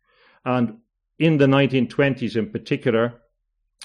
And 0.46 0.78
in 1.20 1.38
the 1.38 1.48
1920s 1.48 2.36
in 2.36 2.50
particular, 2.52 3.22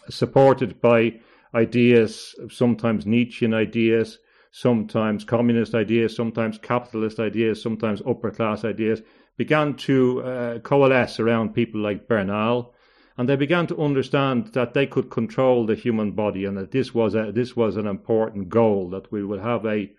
supported 0.08 0.80
by 0.80 1.20
ideas, 1.54 2.34
sometimes 2.50 3.06
Nietzschean 3.06 3.54
ideas, 3.54 4.18
sometimes 4.56 5.22
communist 5.22 5.74
ideas, 5.74 6.16
sometimes 6.16 6.56
capitalist 6.56 7.20
ideas, 7.20 7.60
sometimes 7.60 8.00
upper 8.08 8.30
class 8.30 8.64
ideas, 8.64 9.02
began 9.36 9.74
to 9.74 10.22
uh, 10.22 10.58
coalesce 10.60 11.20
around 11.20 11.52
people 11.52 11.78
like 11.78 12.08
Bernal, 12.08 12.72
and 13.18 13.28
they 13.28 13.36
began 13.36 13.66
to 13.66 13.78
understand 13.78 14.46
that 14.54 14.72
they 14.72 14.86
could 14.86 15.10
control 15.10 15.66
the 15.66 15.74
human 15.74 16.12
body, 16.12 16.46
and 16.46 16.56
that 16.56 16.70
this 16.70 16.94
was 16.94 17.14
a, 17.14 17.32
this 17.32 17.54
was 17.54 17.76
an 17.76 17.86
important 17.86 18.48
goal 18.48 18.88
that 18.88 19.12
we 19.12 19.22
would 19.22 19.40
have 19.40 19.66
a 19.66 19.92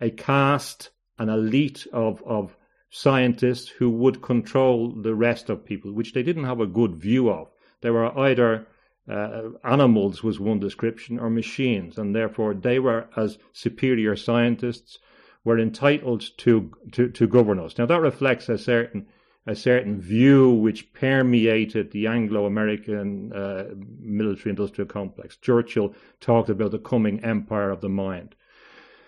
a 0.00 0.10
caste, 0.10 0.90
an 1.18 1.28
elite 1.28 1.84
of 1.92 2.22
of 2.22 2.56
scientists 2.90 3.68
who 3.68 3.90
would 3.90 4.22
control 4.22 4.92
the 4.92 5.14
rest 5.16 5.50
of 5.50 5.64
people, 5.64 5.92
which 5.92 6.12
they 6.12 6.22
didn't 6.22 6.44
have 6.44 6.60
a 6.60 6.66
good 6.78 6.94
view 6.94 7.28
of. 7.28 7.48
They 7.80 7.90
were 7.90 8.16
either 8.16 8.68
uh, 9.10 9.50
animals, 9.62 10.22
was 10.22 10.40
one 10.40 10.60
description, 10.60 11.18
or 11.18 11.30
machines, 11.30 11.98
and 11.98 12.14
therefore 12.14 12.54
they 12.54 12.78
were, 12.78 13.06
as 13.16 13.38
superior 13.52 14.16
scientists, 14.16 14.98
were 15.44 15.58
entitled 15.58 16.24
to, 16.38 16.72
to, 16.92 17.08
to 17.10 17.26
govern 17.26 17.58
us. 17.58 17.76
Now 17.76 17.86
that 17.86 18.00
reflects 18.00 18.48
a 18.48 18.58
certain 18.58 19.06
a 19.46 19.54
certain 19.54 20.00
view 20.00 20.50
which 20.50 20.90
permeated 20.94 21.90
the 21.90 22.06
Anglo-American 22.06 23.30
uh, 23.30 23.64
military-industrial 24.00 24.88
complex. 24.88 25.36
Churchill 25.36 25.94
talked 26.20 26.48
about 26.48 26.70
the 26.70 26.78
coming 26.78 27.22
empire 27.22 27.70
of 27.70 27.82
the 27.82 27.88
mind. 27.90 28.34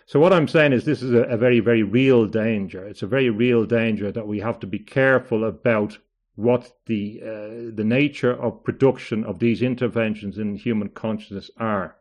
So 0.05 0.21
what 0.21 0.35
I'm 0.35 0.47
saying 0.47 0.75
is 0.75 0.85
this 0.85 1.03
is 1.03 1.15
a, 1.15 1.23
a 1.23 1.39
very, 1.39 1.61
very 1.61 1.83
real 1.83 2.27
danger. 2.27 2.85
It's 2.85 3.03
a 3.03 3.07
very 3.07 3.31
real 3.31 3.65
danger 3.65 4.13
that 4.13 4.27
we 4.27 4.41
have 4.41 4.61
to 4.61 4.67
be 4.67 4.79
careful 4.79 5.43
about 5.45 5.97
what 6.37 6.73
the 6.87 7.21
uh, 7.23 7.75
the 7.75 7.85
nature 7.85 8.33
of 8.33 8.63
production 8.63 9.25
of 9.25 9.39
these 9.39 9.63
interventions 9.63 10.39
in 10.39 10.55
human 10.55 10.89
consciousness 10.91 11.51
are. 11.59 11.97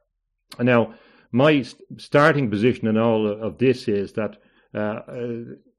And 0.59 0.67
now, 0.67 0.93
my 1.31 1.61
st- 1.61 2.01
starting 2.01 2.49
position 2.49 2.87
in 2.87 2.97
all 2.97 3.27
of 3.27 3.57
this 3.57 3.87
is 3.87 4.13
that 4.13 4.37
uh, 4.73 4.77
uh, 4.77 5.37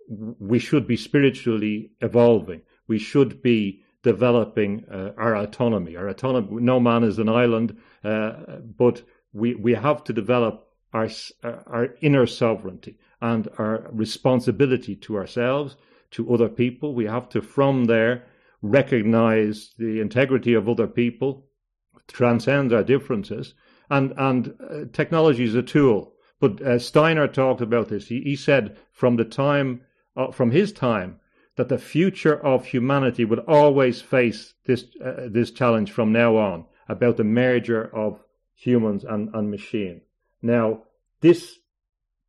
we 0.09 0.59
should 0.59 0.87
be 0.87 0.97
spiritually 0.97 1.93
evolving. 2.01 2.63
We 2.89 2.99
should 2.99 3.43
be 3.43 3.83
developing 4.03 4.85
uh, 4.91 5.13
our 5.19 5.37
autonomy. 5.37 5.97
Our 5.97 6.09
autonomy. 6.09 6.63
No 6.63 6.81
man 6.81 7.05
is 7.05 7.19
an 7.19 7.29
island, 7.29 7.77
uh, 8.03 8.61
but 8.77 9.03
we 9.33 9.55
we 9.55 9.75
have 9.75 10.03
to 10.05 10.13
develop 10.13 10.67
our, 10.95 11.09
our 11.43 11.89
inner 12.01 12.27
sovereignty 12.27 12.99
and 13.21 13.49
our 13.59 13.89
responsibility 13.93 14.97
to 14.97 15.17
ourselves, 15.17 15.77
to 16.13 16.33
other 16.33 16.49
people. 16.49 16.95
We 16.95 17.07
have 17.07 17.29
to, 17.31 17.43
from 17.43 17.85
there, 17.85 18.25
recognize 18.63 19.75
the 19.79 20.01
integrity 20.01 20.55
of 20.55 20.69
other 20.69 20.87
people, 20.87 21.47
transcend 22.09 22.73
our 22.73 22.83
differences, 22.83 23.55
and 23.91 24.13
and 24.17 24.55
uh, 24.61 24.85
technology 24.93 25.45
is 25.45 25.55
a 25.55 25.63
tool. 25.63 26.15
But 26.39 26.61
uh, 26.61 26.79
Steiner 26.79 27.29
talked 27.29 27.61
about 27.61 27.89
this. 27.89 28.09
He, 28.09 28.21
he 28.21 28.37
said 28.37 28.77
from 28.93 29.17
the 29.17 29.25
time 29.25 29.83
uh, 30.17 30.31
from 30.33 30.51
his 30.51 30.73
time 30.73 31.21
that 31.57 31.69
the 31.69 31.79
future 31.79 32.39
of 32.45 32.67
humanity 32.67 33.25
would 33.25 33.41
always 33.41 34.03
face 34.03 34.55
this 34.65 34.85
uh, 35.05 35.29
this 35.29 35.51
challenge 35.51 35.91
from 35.91 36.13
now 36.13 36.37
on 36.37 36.67
about 36.89 37.17
the 37.17 37.25
merger 37.25 37.85
of 37.95 38.21
humans 38.55 39.05
and, 39.05 39.29
and 39.35 39.51
machine. 39.51 40.01
Now, 40.43 40.85
this 41.21 41.59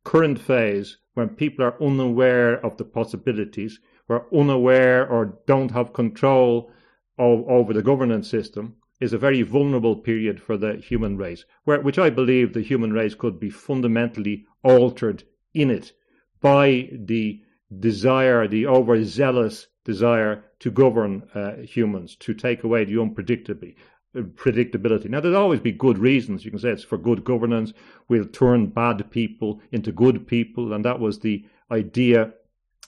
current 0.04 0.38
phase 0.38 0.98
when 1.14 1.28
people 1.30 1.64
are 1.64 1.82
unaware 1.82 2.64
of 2.64 2.76
the 2.76 2.84
possibilities, 2.84 3.80
are 4.08 4.26
unaware 4.34 5.08
or 5.08 5.38
don't 5.46 5.70
have 5.70 5.92
control 5.92 6.70
of, 7.18 7.44
over 7.48 7.72
the 7.72 7.82
governance 7.82 8.28
system, 8.28 8.76
is 9.00 9.12
a 9.12 9.18
very 9.18 9.42
vulnerable 9.42 9.96
period 9.96 10.40
for 10.40 10.56
the 10.56 10.74
human 10.76 11.16
race, 11.16 11.44
where, 11.64 11.80
which 11.80 11.98
I 11.98 12.10
believe 12.10 12.52
the 12.52 12.62
human 12.62 12.92
race 12.92 13.14
could 13.14 13.38
be 13.38 13.50
fundamentally 13.50 14.44
altered 14.62 15.22
in 15.54 15.70
it 15.70 15.92
by 16.40 16.90
the 16.92 17.40
desire, 17.78 18.48
the 18.48 18.66
overzealous 18.66 19.66
desire 19.84 20.44
to 20.60 20.70
govern 20.70 21.22
uh, 21.34 21.56
humans, 21.56 22.16
to 22.16 22.34
take 22.34 22.64
away 22.64 22.84
the 22.84 22.94
unpredictability. 22.94 23.76
Predictability. 24.16 25.08
Now, 25.08 25.20
there'll 25.20 25.36
always 25.36 25.60
be 25.60 25.70
good 25.70 25.98
reasons. 25.98 26.44
You 26.44 26.50
can 26.50 26.58
say 26.58 26.70
it's 26.70 26.82
for 26.82 26.98
good 26.98 27.24
governance. 27.24 27.72
We'll 28.08 28.24
turn 28.24 28.66
bad 28.66 29.10
people 29.10 29.60
into 29.70 29.92
good 29.92 30.26
people, 30.26 30.72
and 30.72 30.84
that 30.84 30.98
was 30.98 31.20
the 31.20 31.44
idea 31.70 32.32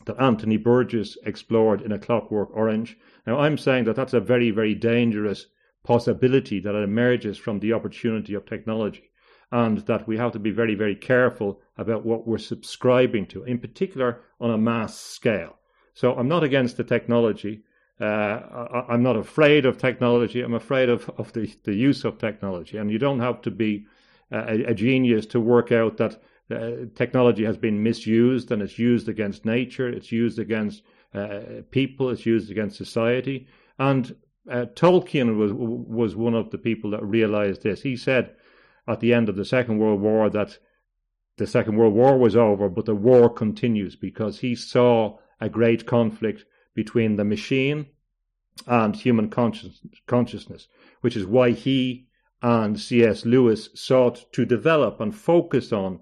that 0.07 0.21
Anthony 0.21 0.57
Burgess 0.57 1.17
explored 1.25 1.83
in 1.83 1.93
A 1.93 1.99
Clockwork 1.99 2.51
Orange. 2.55 2.97
Now, 3.27 3.39
I'm 3.39 3.59
saying 3.59 3.85
that 3.85 3.97
that's 3.97 4.15
a 4.15 4.21
very, 4.21 4.51
very 4.51 4.75
dangerous 4.75 5.47
possibility 5.85 6.61
that 6.61 6.75
emerges 6.75 7.39
from 7.39 7.61
the 7.61 7.73
opportunity 7.73 8.35
of 8.35 8.47
technology, 8.47 9.11
and 9.53 9.79
that 9.87 10.07
we 10.07 10.17
have 10.17 10.33
to 10.33 10.39
be 10.39 10.51
very, 10.51 10.75
very 10.75 10.95
careful 10.95 11.61
about 11.77 12.05
what 12.05 12.27
we're 12.27 12.39
subscribing 12.39 13.27
to, 13.27 13.45
in 13.45 13.59
particular 13.59 14.23
on 14.41 14.51
a 14.51 14.59
mass 14.59 14.99
scale. 14.99 15.57
So 15.95 16.15
I'm 16.15 16.29
not 16.29 16.45
against 16.45 16.77
the 16.77 16.85
technology. 16.85 17.63
Uh, 18.01 18.05
I, 18.89 18.95
am 18.95 19.03
not 19.03 19.17
afraid 19.17 19.67
of 19.67 19.77
technology. 19.77 20.41
I'm 20.41 20.55
afraid 20.55 20.89
of, 20.89 21.11
of 21.19 21.33
the, 21.33 21.53
the 21.65 21.75
use 21.75 22.05
of 22.05 22.19
technology. 22.19 22.79
And 22.79 22.91
you 22.91 22.99
don't 22.99 23.21
have 23.21 23.43
to 23.43 23.51
be 23.51 23.87
a, 24.31 24.65
a 24.65 24.75
genius 24.75 25.27
to 25.27 25.41
work 25.41 25.73
out 25.73 25.99
that 25.99 26.23
uh, 26.51 26.87
technology 26.95 27.45
has 27.45 27.57
been 27.57 27.83
misused 27.83 28.51
and 28.51 28.63
it's 28.63 28.79
used 28.79 29.09
against 29.09 29.45
nature, 29.45 29.89
it's 29.89 30.11
used 30.11 30.39
against 30.39 30.83
uh, 31.15 31.41
people, 31.71 32.11
it's 32.11 32.27
used 32.27 32.51
against 32.51 32.77
society. 32.77 33.47
And 33.79 34.15
uh, 34.51 34.67
Tolkien 34.75 35.37
was 35.37 35.53
was 35.53 36.17
one 36.17 36.35
of 36.35 36.51
the 36.51 36.59
people 36.59 36.91
that 36.91 37.05
realized 37.05 37.63
this. 37.63 37.83
He 37.83 37.97
said 37.97 38.35
at 38.89 39.01
the 39.01 39.15
end 39.15 39.29
of 39.29 39.37
the 39.37 39.45
Second 39.45 39.79
World 39.79 40.01
War 40.01 40.31
that 40.31 40.59
the 41.37 41.47
Second 41.47 41.77
World 41.77 41.95
War 41.95 42.19
was 42.19 42.37
over, 42.37 42.69
but 42.69 42.85
the 42.85 42.95
war 42.95 43.31
continues 43.31 43.97
because 43.97 44.41
he 44.41 44.55
saw 44.55 45.19
a 45.41 45.49
great 45.49 45.87
conflict 45.87 46.45
between 46.75 47.17
the 47.17 47.25
machine 47.25 47.87
and 48.67 48.95
human 48.95 49.31
conscious, 49.31 49.81
consciousness, 50.07 50.69
which 51.01 51.17
is 51.17 51.27
why 51.27 51.51
he 51.51 52.07
and 52.43 52.79
C.S. 52.81 53.25
Lewis 53.25 53.69
sought 53.75 54.25
to 54.33 54.45
develop 54.45 55.01
and 55.01 55.15
focus 55.15 55.73
on 55.73 56.01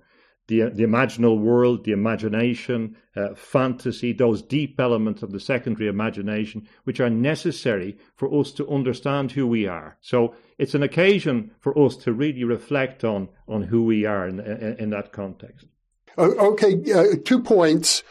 the, 0.48 0.70
the 0.70 0.82
imaginal 0.82 1.38
world, 1.38 1.84
the 1.84 1.92
imagination, 1.92 2.96
uh, 3.14 3.34
fantasy, 3.34 4.12
those 4.12 4.42
deep 4.42 4.80
elements 4.80 5.22
of 5.22 5.30
the 5.30 5.40
secondary 5.40 5.88
imagination, 5.88 6.66
which 6.84 7.00
are 7.00 7.10
necessary 7.10 7.96
for 8.16 8.34
us 8.34 8.50
to 8.52 8.68
understand 8.68 9.32
who 9.32 9.46
we 9.46 9.66
are. 9.66 9.96
So 10.00 10.34
it's 10.56 10.74
an 10.74 10.82
occasion 10.82 11.52
for 11.60 11.78
us 11.78 11.96
to 11.98 12.12
really 12.12 12.44
reflect 12.44 13.04
on, 13.04 13.28
on 13.46 13.62
who 13.62 13.84
we 13.84 14.06
are 14.06 14.26
in, 14.26 14.40
in, 14.40 14.76
in 14.78 14.90
that 14.90 15.12
context. 15.12 15.66
Okay, 16.16 16.92
uh, 16.92 17.16
two 17.24 17.40
points. 17.40 18.02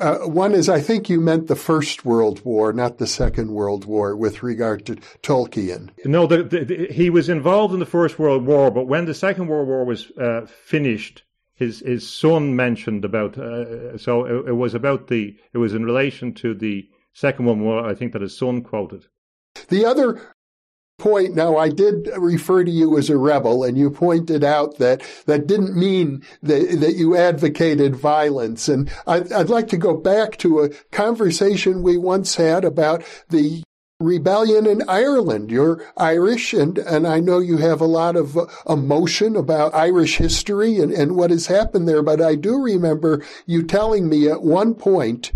Uh, 0.00 0.20
one 0.20 0.52
is, 0.52 0.68
I 0.68 0.80
think 0.80 1.08
you 1.08 1.20
meant 1.20 1.46
the 1.46 1.54
First 1.54 2.04
World 2.04 2.44
War, 2.44 2.72
not 2.72 2.98
the 2.98 3.06
Second 3.06 3.52
World 3.52 3.84
War, 3.84 4.16
with 4.16 4.42
regard 4.42 4.86
to 4.86 4.96
Tolkien. 5.22 5.90
No, 6.04 6.26
the, 6.26 6.42
the, 6.42 6.64
the, 6.64 6.86
he 6.90 7.10
was 7.10 7.28
involved 7.28 7.72
in 7.74 7.80
the 7.80 7.86
First 7.86 8.18
World 8.18 8.44
War, 8.44 8.72
but 8.72 8.88
when 8.88 9.04
the 9.04 9.14
Second 9.14 9.46
World 9.46 9.68
War 9.68 9.84
was 9.84 10.10
uh, 10.12 10.46
finished, 10.46 11.22
his 11.54 11.80
his 11.80 12.08
son 12.08 12.56
mentioned 12.56 13.04
about. 13.04 13.38
Uh, 13.38 13.96
so 13.96 14.24
it, 14.24 14.48
it, 14.48 14.56
was 14.56 14.74
about 14.74 15.08
the. 15.08 15.36
It 15.52 15.58
was 15.58 15.74
in 15.74 15.84
relation 15.84 16.34
to 16.34 16.54
the 16.54 16.88
second 17.12 17.46
one. 17.46 17.64
Where 17.64 17.84
I 17.84 17.94
think 17.94 18.12
that 18.12 18.22
his 18.22 18.36
son 18.36 18.62
quoted. 18.62 19.06
The 19.68 19.84
other 19.84 20.34
point 20.96 21.34
now 21.34 21.56
i 21.56 21.68
did 21.68 22.08
refer 22.16 22.62
to 22.62 22.70
you 22.70 22.96
as 22.96 23.10
a 23.10 23.16
rebel 23.16 23.64
and 23.64 23.76
you 23.76 23.90
pointed 23.90 24.44
out 24.44 24.78
that 24.78 25.02
that 25.26 25.44
didn't 25.44 25.76
mean 25.76 26.22
that, 26.40 26.78
that 26.80 26.94
you 26.94 27.16
advocated 27.16 27.96
violence 27.96 28.68
and 28.68 28.88
I, 29.04 29.16
i'd 29.34 29.48
like 29.50 29.66
to 29.68 29.76
go 29.76 29.96
back 29.96 30.36
to 30.38 30.60
a 30.60 30.68
conversation 30.92 31.82
we 31.82 31.98
once 31.98 32.36
had 32.36 32.64
about 32.64 33.02
the 33.28 33.64
rebellion 34.00 34.66
in 34.66 34.82
Ireland. 34.88 35.50
You're 35.50 35.84
Irish, 35.96 36.52
and, 36.52 36.78
and 36.78 37.06
I 37.06 37.20
know 37.20 37.38
you 37.38 37.58
have 37.58 37.80
a 37.80 37.86
lot 37.86 38.16
of 38.16 38.36
uh, 38.36 38.46
emotion 38.68 39.36
about 39.36 39.74
Irish 39.74 40.16
history 40.16 40.78
and, 40.78 40.92
and 40.92 41.16
what 41.16 41.30
has 41.30 41.46
happened 41.46 41.88
there. 41.88 42.02
But 42.02 42.20
I 42.20 42.34
do 42.34 42.60
remember 42.60 43.24
you 43.46 43.62
telling 43.62 44.08
me 44.08 44.28
at 44.28 44.42
one 44.42 44.74
point, 44.74 45.32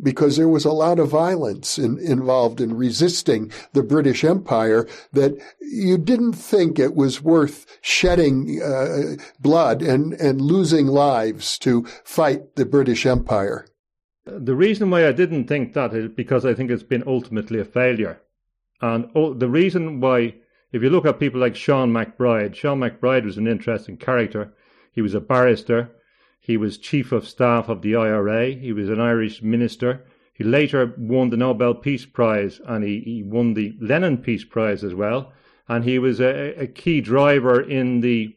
because 0.00 0.36
there 0.36 0.48
was 0.48 0.64
a 0.64 0.70
lot 0.70 1.00
of 1.00 1.08
violence 1.08 1.76
in, 1.76 1.98
involved 1.98 2.60
in 2.60 2.76
resisting 2.76 3.50
the 3.72 3.82
British 3.82 4.22
Empire, 4.22 4.86
that 5.12 5.36
you 5.60 5.98
didn't 5.98 6.34
think 6.34 6.78
it 6.78 6.94
was 6.94 7.20
worth 7.22 7.66
shedding 7.80 8.62
uh, 8.62 9.16
blood 9.40 9.82
and, 9.82 10.12
and 10.14 10.40
losing 10.40 10.86
lives 10.86 11.58
to 11.58 11.84
fight 12.04 12.54
the 12.54 12.66
British 12.66 13.06
Empire. 13.06 13.66
The 14.30 14.54
reason 14.54 14.90
why 14.90 15.06
I 15.06 15.12
didn't 15.12 15.46
think 15.46 15.72
that 15.72 15.94
is 15.94 16.08
because 16.08 16.44
I 16.44 16.54
think 16.54 16.70
it's 16.70 16.82
been 16.82 17.04
ultimately 17.06 17.60
a 17.60 17.64
failure. 17.64 18.20
And 18.80 19.10
the 19.40 19.48
reason 19.48 20.00
why, 20.00 20.34
if 20.72 20.82
you 20.82 20.90
look 20.90 21.06
at 21.06 21.18
people 21.18 21.40
like 21.40 21.56
Sean 21.56 21.92
MacBride, 21.92 22.54
Sean 22.54 22.80
MacBride 22.80 23.24
was 23.24 23.38
an 23.38 23.46
interesting 23.46 23.96
character. 23.96 24.52
He 24.92 25.02
was 25.02 25.14
a 25.14 25.20
barrister. 25.20 25.90
He 26.40 26.56
was 26.56 26.78
chief 26.78 27.12
of 27.12 27.26
staff 27.26 27.68
of 27.68 27.82
the 27.82 27.96
IRA. 27.96 28.50
He 28.50 28.72
was 28.72 28.88
an 28.88 29.00
Irish 29.00 29.42
minister. 29.42 30.04
He 30.32 30.44
later 30.44 30.94
won 30.96 31.30
the 31.30 31.36
Nobel 31.36 31.74
Peace 31.74 32.06
Prize 32.06 32.60
and 32.64 32.84
he, 32.84 33.00
he 33.00 33.22
won 33.22 33.54
the 33.54 33.76
Lenin 33.80 34.18
Peace 34.18 34.44
Prize 34.44 34.84
as 34.84 34.94
well. 34.94 35.32
And 35.68 35.84
he 35.84 35.98
was 35.98 36.20
a, 36.20 36.54
a 36.54 36.66
key 36.66 37.00
driver 37.00 37.60
in 37.60 38.00
the 38.00 38.36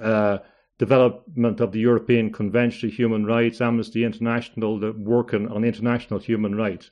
uh, 0.00 0.38
development 0.78 1.60
of 1.60 1.72
the 1.72 1.80
European 1.80 2.32
Convention 2.32 2.88
of 2.88 2.94
Human 2.94 3.26
Rights, 3.26 3.60
Amnesty 3.60 4.04
International, 4.04 4.78
the 4.78 4.92
working 4.92 5.48
on 5.48 5.64
international 5.64 6.20
human 6.20 6.54
rights. 6.54 6.90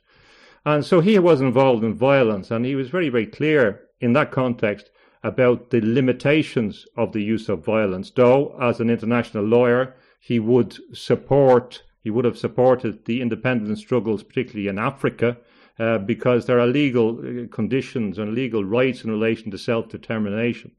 And 0.65 0.85
so 0.85 0.99
he 0.99 1.17
was 1.17 1.39
involved 1.39 1.83
in 1.83 1.93
violence, 1.93 2.51
and 2.51 2.65
he 2.65 2.75
was 2.75 2.89
very, 2.89 3.09
very 3.09 3.25
clear 3.25 3.87
in 4.01 4.13
that 4.13 4.31
context 4.31 4.91
about 5.23 5.69
the 5.69 5.81
limitations 5.81 6.85
of 6.95 7.13
the 7.13 7.23
use 7.23 7.49
of 7.49 7.63
violence. 7.63 8.11
Though, 8.11 8.57
as 8.61 8.79
an 8.79 8.89
international 8.89 9.45
lawyer, 9.45 9.95
he 10.19 10.39
would 10.39 10.77
support, 10.95 11.83
he 12.01 12.09
would 12.09 12.25
have 12.25 12.37
supported 12.37 13.05
the 13.05 13.21
independence 13.21 13.79
struggles, 13.79 14.23
particularly 14.23 14.67
in 14.67 14.77
Africa, 14.77 15.37
uh, 15.79 15.99
because 15.99 16.45
there 16.45 16.59
are 16.59 16.67
legal 16.67 17.19
uh, 17.19 17.47
conditions 17.47 18.17
and 18.17 18.33
legal 18.33 18.63
rights 18.65 19.03
in 19.03 19.11
relation 19.11 19.51
to 19.51 19.57
self 19.57 19.89
determination. 19.89 20.71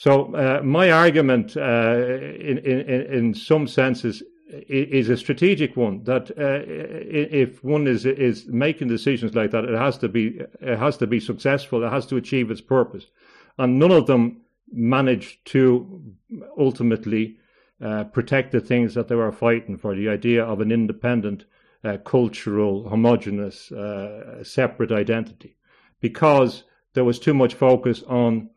So 0.00 0.34
uh, 0.34 0.62
my 0.64 0.90
argument, 0.90 1.58
uh, 1.58 1.94
in, 2.40 2.56
in, 2.56 2.80
in 2.88 3.34
some 3.34 3.66
senses, 3.68 4.22
is 4.48 5.10
a 5.10 5.16
strategic 5.18 5.76
one. 5.76 6.04
That 6.04 6.30
uh, 6.30 6.64
if 6.66 7.62
one 7.62 7.86
is 7.86 8.06
is 8.06 8.46
making 8.46 8.88
decisions 8.88 9.34
like 9.34 9.50
that, 9.50 9.66
it 9.66 9.78
has 9.78 9.98
to 9.98 10.08
be 10.08 10.40
it 10.62 10.78
has 10.78 10.96
to 10.96 11.06
be 11.06 11.20
successful. 11.20 11.84
It 11.84 11.90
has 11.90 12.06
to 12.06 12.16
achieve 12.16 12.50
its 12.50 12.62
purpose, 12.62 13.08
and 13.58 13.78
none 13.78 13.90
of 13.90 14.06
them 14.06 14.40
managed 14.72 15.44
to 15.52 16.02
ultimately 16.58 17.36
uh, 17.84 18.04
protect 18.04 18.52
the 18.52 18.60
things 18.60 18.94
that 18.94 19.08
they 19.08 19.16
were 19.16 19.32
fighting 19.32 19.76
for. 19.76 19.94
The 19.94 20.08
idea 20.08 20.42
of 20.42 20.62
an 20.62 20.72
independent, 20.72 21.44
uh, 21.84 21.98
cultural, 21.98 22.88
homogenous, 22.88 23.70
uh, 23.70 24.42
separate 24.44 24.92
identity, 24.92 25.58
because 26.00 26.64
there 26.94 27.04
was 27.04 27.18
too 27.18 27.34
much 27.34 27.52
focus 27.52 28.02
on 28.04 28.48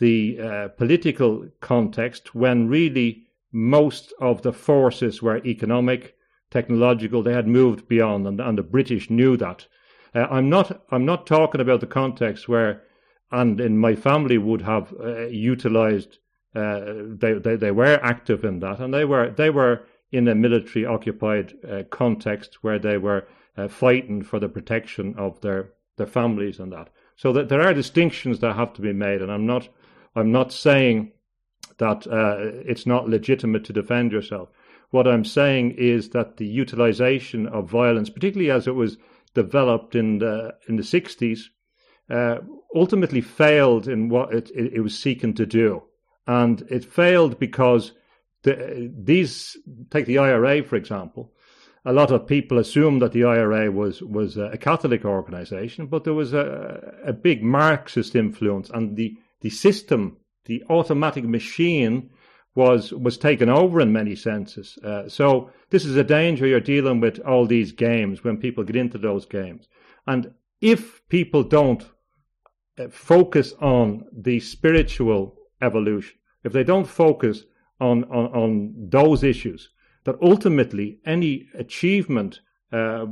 the 0.00 0.40
uh, 0.40 0.68
political 0.68 1.46
context 1.60 2.34
when 2.34 2.68
really 2.68 3.26
most 3.52 4.12
of 4.20 4.42
the 4.42 4.52
forces 4.52 5.22
were 5.22 5.44
economic, 5.44 6.16
technological. 6.50 7.22
They 7.22 7.32
had 7.32 7.46
moved 7.46 7.86
beyond, 7.86 8.26
and, 8.26 8.40
and 8.40 8.58
the 8.58 8.62
British 8.62 9.10
knew 9.10 9.36
that. 9.36 9.66
Uh, 10.14 10.26
I'm 10.30 10.48
not. 10.48 10.82
I'm 10.90 11.04
not 11.04 11.26
talking 11.26 11.60
about 11.60 11.80
the 11.80 11.86
context 11.86 12.48
where, 12.48 12.82
and 13.30 13.60
in 13.60 13.78
my 13.78 13.94
family 13.94 14.38
would 14.38 14.62
have 14.62 14.92
uh, 14.98 15.26
utilised. 15.26 16.18
Uh, 16.54 16.80
they, 17.22 17.34
they 17.34 17.54
they 17.56 17.70
were 17.70 18.00
active 18.02 18.44
in 18.44 18.58
that, 18.60 18.80
and 18.80 18.92
they 18.92 19.04
were 19.04 19.30
they 19.30 19.50
were 19.50 19.86
in 20.10 20.26
a 20.26 20.34
military 20.34 20.84
occupied 20.84 21.54
uh, 21.68 21.82
context 21.90 22.58
where 22.62 22.78
they 22.78 22.98
were 22.98 23.28
uh, 23.56 23.68
fighting 23.68 24.22
for 24.22 24.40
the 24.40 24.48
protection 24.48 25.14
of 25.16 25.40
their, 25.40 25.70
their 25.96 26.06
families 26.06 26.58
and 26.58 26.72
that. 26.72 26.88
So 27.16 27.32
that 27.34 27.48
there 27.48 27.62
are 27.62 27.74
distinctions 27.74 28.40
that 28.40 28.56
have 28.56 28.72
to 28.74 28.82
be 28.82 28.92
made, 28.92 29.22
and 29.22 29.30
I'm 29.30 29.46
not 29.46 29.68
I'm 30.14 30.32
not 30.32 30.52
saying 30.52 31.12
that 31.78 32.06
uh, 32.06 32.36
it's 32.66 32.86
not 32.86 33.08
legitimate 33.08 33.64
to 33.64 33.72
defend 33.72 34.12
yourself. 34.12 34.48
What 34.90 35.06
I'm 35.06 35.24
saying 35.24 35.72
is 35.78 36.10
that 36.10 36.36
the 36.36 36.46
utilization 36.46 37.46
of 37.46 37.70
violence, 37.70 38.10
particularly 38.10 38.50
as 38.50 38.66
it 38.66 38.74
was 38.74 38.98
developed 39.34 39.94
in 39.94 40.18
the 40.18 40.54
in 40.68 40.76
the 40.76 40.82
60s, 40.82 41.42
uh, 42.10 42.38
ultimately 42.74 43.20
failed 43.20 43.86
in 43.86 44.08
what 44.08 44.34
it, 44.34 44.50
it, 44.50 44.74
it, 44.74 44.80
was 44.80 44.98
seeking 44.98 45.32
to 45.34 45.46
do, 45.46 45.82
and 46.26 46.62
it 46.62 46.84
failed 46.84 47.38
because 47.38 47.92
the, 48.42 48.92
these 48.98 49.56
take 49.90 50.06
the 50.06 50.18
IRA 50.18 50.62
for 50.64 50.76
example 50.76 51.32
a 51.84 51.92
lot 51.92 52.10
of 52.10 52.26
people 52.26 52.58
assumed 52.58 53.00
that 53.00 53.12
the 53.12 53.24
IRA 53.24 53.70
was 53.70 54.02
was 54.02 54.36
a 54.36 54.58
Catholic 54.58 55.04
organization, 55.04 55.86
but 55.86 56.04
there 56.04 56.14
was 56.14 56.34
a, 56.34 56.94
a 57.04 57.12
big 57.12 57.42
Marxist 57.42 58.14
influence, 58.14 58.70
and 58.70 58.96
the 58.96 59.16
the 59.40 59.50
system, 59.50 60.16
the 60.44 60.62
automatic 60.68 61.24
machine, 61.24 62.10
was 62.54 62.92
was 62.92 63.16
taken 63.16 63.48
over 63.48 63.80
in 63.80 63.92
many 63.92 64.16
senses. 64.16 64.78
Uh, 64.84 65.08
so 65.08 65.50
this 65.70 65.84
is 65.84 65.96
a 65.96 66.04
danger 66.04 66.46
you're 66.46 66.60
dealing 66.60 67.00
with 67.00 67.20
all 67.20 67.46
these 67.46 67.72
games 67.72 68.24
when 68.24 68.36
people 68.36 68.64
get 68.64 68.76
into 68.76 68.98
those 68.98 69.24
games, 69.26 69.68
and 70.06 70.32
if 70.60 71.06
people 71.08 71.42
don't 71.42 71.84
uh, 72.78 72.88
focus 72.88 73.54
on 73.60 74.04
the 74.12 74.40
spiritual 74.40 75.36
evolution, 75.62 76.18
if 76.44 76.52
they 76.52 76.64
don't 76.64 76.86
focus 76.86 77.44
on 77.80 78.04
on, 78.04 78.26
on 78.34 78.74
those 78.90 79.22
issues 79.22 79.70
that 80.04 80.16
ultimately 80.22 80.98
any 81.04 81.48
achievement 81.58 82.40
uh, 82.72 83.06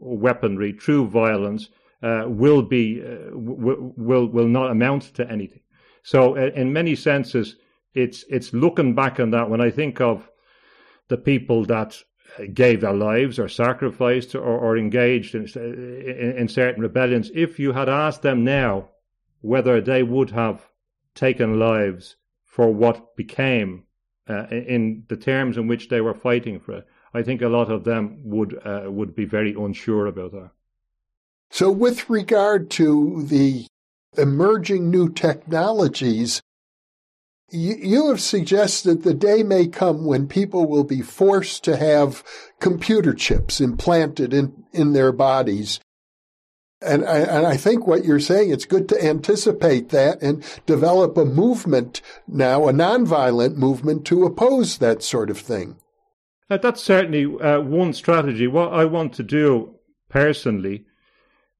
weaponry, 0.00 0.72
through 0.72 1.06
violence, 1.08 1.68
uh, 2.02 2.24
will 2.26 2.62
be 2.62 3.02
uh, 3.02 3.30
w- 3.30 3.92
will 3.96 4.26
will 4.26 4.48
not 4.48 4.70
amount 4.70 5.14
to 5.14 5.30
anything. 5.30 5.60
So, 6.02 6.36
uh, 6.36 6.50
in 6.54 6.72
many 6.72 6.94
senses, 6.94 7.56
it's 7.94 8.24
it's 8.28 8.52
looking 8.52 8.94
back 8.94 9.20
on 9.20 9.30
that 9.30 9.50
when 9.50 9.60
I 9.60 9.70
think 9.70 10.00
of 10.00 10.30
the 11.08 11.16
people 11.16 11.64
that 11.64 12.02
gave 12.54 12.80
their 12.80 12.92
lives 12.92 13.38
or 13.38 13.48
sacrificed 13.48 14.34
or, 14.34 14.42
or 14.42 14.76
engaged 14.76 15.34
in, 15.34 15.46
in, 15.56 16.34
in 16.38 16.48
certain 16.48 16.82
rebellions. 16.82 17.30
If 17.34 17.58
you 17.58 17.72
had 17.72 17.88
asked 17.88 18.22
them 18.22 18.44
now 18.44 18.90
whether 19.40 19.80
they 19.80 20.02
would 20.02 20.30
have 20.30 20.68
taken 21.14 21.58
lives 21.58 22.16
for 22.44 22.72
what 22.72 23.16
became 23.16 23.84
uh, 24.28 24.46
in 24.50 25.04
the 25.08 25.16
terms 25.16 25.56
in 25.56 25.66
which 25.66 25.88
they 25.88 26.00
were 26.00 26.14
fighting 26.14 26.60
for 26.60 26.72
it, 26.72 26.86
I 27.14 27.22
think 27.22 27.40
a 27.40 27.48
lot 27.48 27.70
of 27.70 27.84
them 27.84 28.20
would 28.24 28.60
uh, 28.64 28.90
would 28.90 29.14
be 29.14 29.24
very 29.24 29.54
unsure 29.54 30.06
about 30.06 30.32
that. 30.32 30.50
So, 31.50 31.70
with 31.70 32.08
regard 32.10 32.70
to 32.72 33.22
the 33.24 33.66
emerging 34.16 34.90
new 34.90 35.08
technologies, 35.08 36.42
you, 37.50 38.08
have 38.08 38.20
suggested 38.20 39.02
the 39.02 39.14
day 39.14 39.42
may 39.42 39.66
come 39.66 40.04
when 40.04 40.28
people 40.28 40.66
will 40.66 40.84
be 40.84 41.00
forced 41.00 41.64
to 41.64 41.76
have 41.76 42.22
computer 42.60 43.14
chips 43.14 43.60
implanted 43.60 44.34
in, 44.34 44.64
in 44.72 44.92
their 44.92 45.12
bodies 45.12 45.80
and 46.80 47.04
I, 47.04 47.18
and 47.18 47.46
I 47.46 47.56
think 47.56 47.86
what 47.86 48.04
you're 48.04 48.20
saying, 48.20 48.50
it's 48.50 48.64
good 48.64 48.88
to 48.90 49.04
anticipate 49.04 49.88
that 49.88 50.22
and 50.22 50.44
develop 50.66 51.16
a 51.16 51.24
movement 51.24 52.00
now, 52.26 52.68
a 52.68 52.72
nonviolent 52.72 53.56
movement 53.56 54.04
to 54.06 54.24
oppose 54.24 54.78
that 54.78 55.02
sort 55.02 55.30
of 55.30 55.38
thing. 55.38 55.76
Uh, 56.48 56.56
that's 56.56 56.82
certainly 56.82 57.24
uh, 57.24 57.60
one 57.60 57.92
strategy. 57.92 58.46
What 58.46 58.72
I 58.72 58.84
want 58.84 59.12
to 59.14 59.22
do 59.22 59.74
personally 60.08 60.84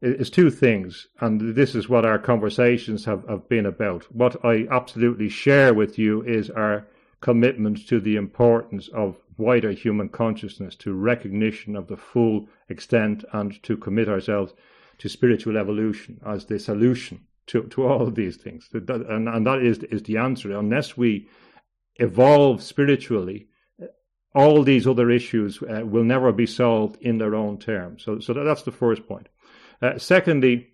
is 0.00 0.30
two 0.30 0.50
things, 0.50 1.08
and 1.20 1.54
this 1.54 1.74
is 1.74 1.88
what 1.88 2.04
our 2.04 2.18
conversations 2.18 3.04
have, 3.04 3.26
have 3.28 3.48
been 3.48 3.66
about. 3.66 4.04
What 4.14 4.44
I 4.44 4.66
absolutely 4.70 5.28
share 5.28 5.74
with 5.74 5.98
you 5.98 6.22
is 6.22 6.50
our 6.50 6.86
commitment 7.20 7.86
to 7.88 8.00
the 8.00 8.16
importance 8.16 8.88
of 8.88 9.18
wider 9.36 9.72
human 9.72 10.08
consciousness, 10.08 10.76
to 10.76 10.92
recognition 10.92 11.76
of 11.76 11.88
the 11.88 11.96
full 11.96 12.48
extent, 12.68 13.24
and 13.32 13.60
to 13.64 13.76
commit 13.76 14.08
ourselves 14.08 14.52
to 14.98 15.08
spiritual 15.08 15.56
evolution 15.56 16.20
as 16.26 16.44
the 16.46 16.58
solution 16.58 17.20
to, 17.46 17.62
to 17.64 17.86
all 17.86 18.02
of 18.02 18.14
these 18.14 18.36
things. 18.36 18.68
And, 18.72 19.28
and 19.28 19.46
that 19.46 19.62
is, 19.62 19.78
is 19.84 20.02
the 20.04 20.18
answer. 20.18 20.56
Unless 20.56 20.96
we 20.96 21.28
evolve 21.96 22.62
spiritually, 22.62 23.48
all 24.34 24.62
these 24.62 24.86
other 24.86 25.10
issues 25.10 25.60
uh, 25.62 25.84
will 25.84 26.04
never 26.04 26.32
be 26.32 26.46
solved 26.46 27.00
in 27.00 27.18
their 27.18 27.34
own 27.34 27.58
terms. 27.58 28.04
So, 28.04 28.20
so 28.20 28.32
that's 28.32 28.62
the 28.62 28.72
first 28.72 29.06
point. 29.08 29.28
Uh, 29.80 29.98
secondly, 29.98 30.68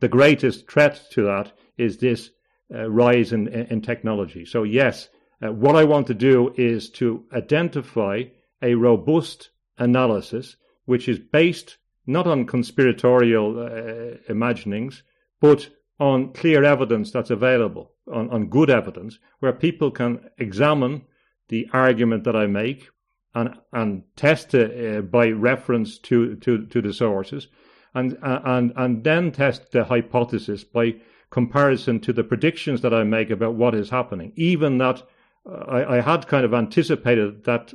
the 0.00 0.08
greatest 0.08 0.70
threat 0.70 1.00
to 1.12 1.22
that 1.22 1.52
is 1.76 1.98
this 1.98 2.30
uh, 2.74 2.90
rise 2.90 3.32
in, 3.32 3.48
in 3.48 3.80
technology. 3.80 4.44
So, 4.44 4.62
yes, 4.62 5.08
uh, 5.42 5.52
what 5.52 5.76
I 5.76 5.84
want 5.84 6.06
to 6.08 6.14
do 6.14 6.54
is 6.56 6.90
to 6.90 7.24
identify 7.32 8.24
a 8.62 8.74
robust 8.74 9.50
analysis 9.78 10.56
which 10.84 11.08
is 11.08 11.18
based 11.18 11.78
not 12.06 12.26
on 12.26 12.46
conspiratorial 12.46 13.58
uh, 13.60 14.16
imaginings, 14.28 15.02
but 15.40 15.68
on 16.00 16.32
clear 16.32 16.64
evidence 16.64 17.12
that's 17.12 17.30
available, 17.30 17.92
on, 18.12 18.28
on 18.30 18.48
good 18.48 18.70
evidence, 18.70 19.18
where 19.38 19.52
people 19.52 19.90
can 19.90 20.18
examine 20.38 21.02
the 21.48 21.68
argument 21.72 22.24
that 22.24 22.34
I 22.34 22.46
make 22.46 22.88
and 23.34 23.54
and 23.72 24.02
test 24.16 24.54
it 24.54 24.96
uh, 24.96 25.00
by 25.02 25.28
reference 25.30 25.98
to, 25.98 26.36
to, 26.36 26.66
to 26.66 26.82
the 26.82 26.92
sources, 26.92 27.48
and 27.94 28.18
and 28.22 28.72
and 28.76 29.04
then 29.04 29.32
test 29.32 29.72
the 29.72 29.84
hypothesis 29.84 30.64
by 30.64 30.94
comparison 31.30 31.98
to 32.00 32.12
the 32.12 32.24
predictions 32.24 32.82
that 32.82 32.92
I 32.92 33.04
make 33.04 33.30
about 33.30 33.54
what 33.54 33.74
is 33.74 33.90
happening. 33.90 34.32
Even 34.36 34.78
that 34.78 35.02
I, 35.46 35.96
I 35.96 36.00
had 36.00 36.28
kind 36.28 36.44
of 36.44 36.54
anticipated 36.54 37.44
that 37.44 37.74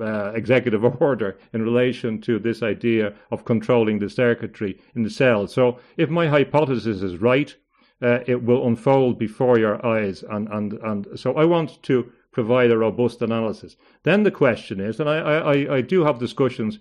uh, 0.00 0.32
executive 0.34 0.84
order 1.00 1.38
in 1.52 1.62
relation 1.62 2.20
to 2.22 2.38
this 2.38 2.62
idea 2.62 3.14
of 3.30 3.44
controlling 3.44 3.98
the 3.98 4.10
circuitry 4.10 4.80
in 4.94 5.02
the 5.02 5.10
cell. 5.10 5.46
So 5.46 5.78
if 5.96 6.10
my 6.10 6.26
hypothesis 6.26 7.02
is 7.02 7.18
right, 7.18 7.54
uh, 8.02 8.20
it 8.26 8.42
will 8.42 8.66
unfold 8.66 9.18
before 9.18 9.58
your 9.58 9.84
eyes. 9.86 10.24
And, 10.28 10.48
and, 10.48 10.72
and 10.74 11.06
so 11.18 11.34
I 11.34 11.44
want 11.44 11.82
to 11.84 12.12
provide 12.32 12.70
a 12.70 12.78
robust 12.78 13.22
analysis. 13.22 13.76
Then 14.02 14.24
the 14.24 14.30
question 14.30 14.80
is, 14.80 15.00
and 15.00 15.08
I, 15.08 15.18
I, 15.18 15.76
I 15.76 15.80
do 15.80 16.04
have 16.04 16.18
discussions 16.18 16.78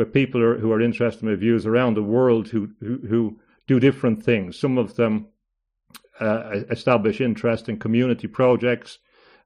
with 0.00 0.14
people 0.14 0.40
who 0.40 0.72
are 0.72 0.80
interested 0.80 1.22
in 1.22 1.28
my 1.28 1.34
views 1.34 1.66
around 1.66 1.94
the 1.94 2.02
world 2.02 2.48
who, 2.48 2.70
who, 2.80 2.98
who 3.06 3.38
do 3.66 3.78
different 3.78 4.24
things. 4.24 4.58
Some 4.58 4.78
of 4.78 4.96
them 4.96 5.26
uh, 6.18 6.62
establish 6.70 7.20
interesting 7.20 7.78
community 7.78 8.26
projects 8.26 8.98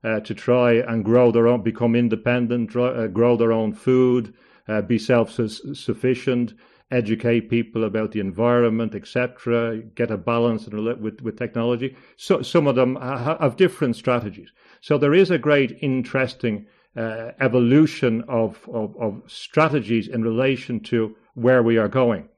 uh, 0.05 0.21
to 0.21 0.33
try 0.33 0.75
and 0.75 1.05
grow 1.05 1.33
their 1.33 1.49
own, 1.49 1.62
become 1.62 1.97
independent, 1.97 2.77
uh, 2.77 3.09
grow 3.09 3.37
their 3.37 3.51
own 3.51 3.73
food, 3.73 4.33
uh, 4.69 4.81
be 4.81 4.97
self-sufficient, 4.97 6.55
educate 6.93 7.51
people 7.51 7.83
about 7.83 8.12
the 8.12 8.21
environment, 8.21 8.95
etc. 8.95 9.83
Get 9.97 10.12
a 10.12 10.17
balance 10.17 10.69
with 10.69 11.21
with 11.21 11.37
technology. 11.37 11.97
So 12.17 12.43
some 12.43 12.69
of 12.69 12.77
them 12.77 12.95
have 12.97 13.57
different 13.57 13.97
strategies. 13.97 14.53
So 14.81 14.99
there 14.99 15.14
is 15.14 15.33
a 15.33 15.38
great 15.38 15.79
interesting 15.81 16.67
uh, 16.96 17.33
evolution 17.40 18.22
of, 18.28 18.68
of, 18.72 18.96
of 18.98 19.22
strategies 19.26 20.09
in 20.09 20.22
relation 20.22 20.80
to 20.80 21.16
where 21.35 21.62
we 21.62 21.76
are 21.76 21.88
going. 21.88 22.28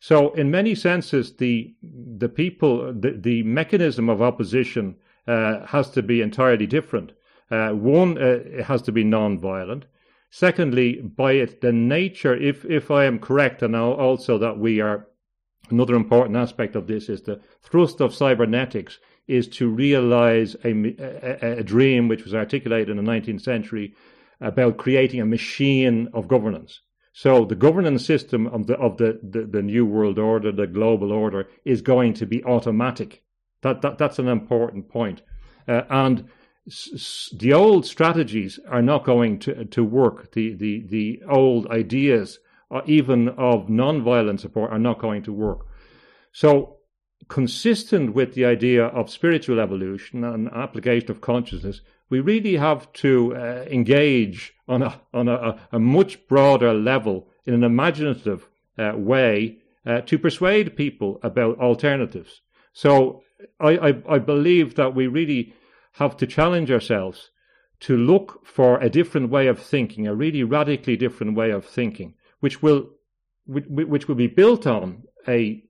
So 0.00 0.32
in 0.34 0.50
many 0.50 0.74
senses, 0.74 1.36
the 1.36 1.74
the 1.82 2.28
people, 2.28 2.92
the, 2.92 3.12
the 3.12 3.42
mechanism 3.42 4.08
of 4.08 4.22
opposition 4.22 4.96
uh, 5.26 5.66
has 5.66 5.90
to 5.90 6.02
be 6.02 6.20
entirely 6.20 6.66
different. 6.66 7.12
Uh, 7.50 7.70
one, 7.70 8.18
uh, 8.18 8.40
it 8.44 8.64
has 8.64 8.82
to 8.82 8.92
be 8.92 9.04
non-violent. 9.04 9.86
Secondly, 10.30 11.00
by 11.00 11.32
it, 11.32 11.60
the 11.60 11.72
nature, 11.72 12.34
if, 12.36 12.64
if 12.64 12.90
I 12.90 13.04
am 13.04 13.18
correct, 13.18 13.62
and 13.62 13.74
also 13.74 14.38
that 14.38 14.58
we 14.58 14.80
are, 14.80 15.06
another 15.70 15.94
important 15.94 16.36
aspect 16.36 16.76
of 16.76 16.86
this 16.86 17.08
is 17.08 17.22
the 17.22 17.40
thrust 17.62 18.00
of 18.00 18.14
cybernetics 18.14 18.98
is 19.26 19.48
to 19.48 19.68
realize 19.68 20.56
a, 20.64 20.70
a, 20.70 21.58
a 21.58 21.62
dream 21.62 22.08
which 22.08 22.24
was 22.24 22.34
articulated 22.34 22.88
in 22.88 23.04
the 23.04 23.10
19th 23.10 23.42
century 23.42 23.94
about 24.40 24.76
creating 24.76 25.20
a 25.20 25.26
machine 25.26 26.08
of 26.12 26.28
governance. 26.28 26.80
So 27.12 27.46
the 27.46 27.54
governance 27.54 28.04
system 28.04 28.46
of 28.48 28.66
the 28.66 28.74
of 28.74 28.98
the, 28.98 29.18
the, 29.22 29.46
the, 29.46 29.62
new 29.62 29.86
world 29.86 30.18
order, 30.18 30.52
the 30.52 30.66
global 30.66 31.12
order, 31.12 31.48
is 31.64 31.80
going 31.80 32.12
to 32.14 32.26
be 32.26 32.44
automatic. 32.44 33.22
That, 33.62 33.80
that 33.80 33.96
that's 33.96 34.18
an 34.18 34.28
important 34.28 34.90
point. 34.90 35.22
Uh, 35.66 35.82
and 35.88 36.28
the 37.38 37.52
old 37.54 37.86
strategies 37.86 38.58
are 38.68 38.82
not 38.82 39.04
going 39.04 39.38
to, 39.40 39.64
to 39.64 39.84
work. 39.84 40.32
The, 40.32 40.54
the, 40.54 40.84
the 40.88 41.22
old 41.28 41.68
ideas, 41.68 42.38
uh, 42.70 42.82
even 42.86 43.28
of 43.30 43.70
non-violent 43.70 44.40
support, 44.40 44.72
are 44.72 44.78
not 44.78 44.98
going 44.98 45.22
to 45.22 45.32
work. 45.32 45.66
So 46.32 46.75
consistent 47.28 48.14
with 48.14 48.34
the 48.34 48.44
idea 48.44 48.86
of 48.86 49.10
spiritual 49.10 49.60
evolution 49.60 50.24
and 50.24 50.48
application 50.48 51.10
of 51.10 51.20
consciousness, 51.20 51.80
we 52.08 52.20
really 52.20 52.56
have 52.56 52.92
to 52.92 53.34
uh, 53.34 53.64
engage 53.70 54.54
on 54.68 54.82
a 54.82 55.00
on 55.12 55.28
a, 55.28 55.58
a, 55.72 55.78
much 55.78 56.26
broader 56.28 56.72
level 56.72 57.28
in 57.44 57.54
an 57.54 57.64
imaginative 57.64 58.48
uh, 58.78 58.92
way 58.94 59.58
uh, 59.84 60.00
to 60.02 60.18
persuade 60.18 60.76
people 60.76 61.18
about 61.22 61.58
alternatives. 61.58 62.40
So 62.72 63.22
I, 63.60 63.76
I, 63.88 64.02
I 64.08 64.18
believe 64.18 64.74
that 64.74 64.94
we 64.94 65.06
really 65.06 65.54
have 65.92 66.16
to 66.18 66.26
challenge 66.26 66.70
ourselves 66.70 67.30
to 67.80 67.96
look 67.96 68.46
for 68.46 68.78
a 68.78 68.90
different 68.90 69.30
way 69.30 69.46
of 69.48 69.58
thinking, 69.58 70.06
a 70.06 70.14
really 70.14 70.42
radically 70.42 70.96
different 70.96 71.36
way 71.36 71.50
of 71.50 71.64
thinking, 71.64 72.14
which 72.40 72.62
will 72.62 72.90
which 73.46 74.08
will 74.08 74.16
be 74.16 74.26
built 74.26 74.66
on 74.66 75.04
a 75.28 75.62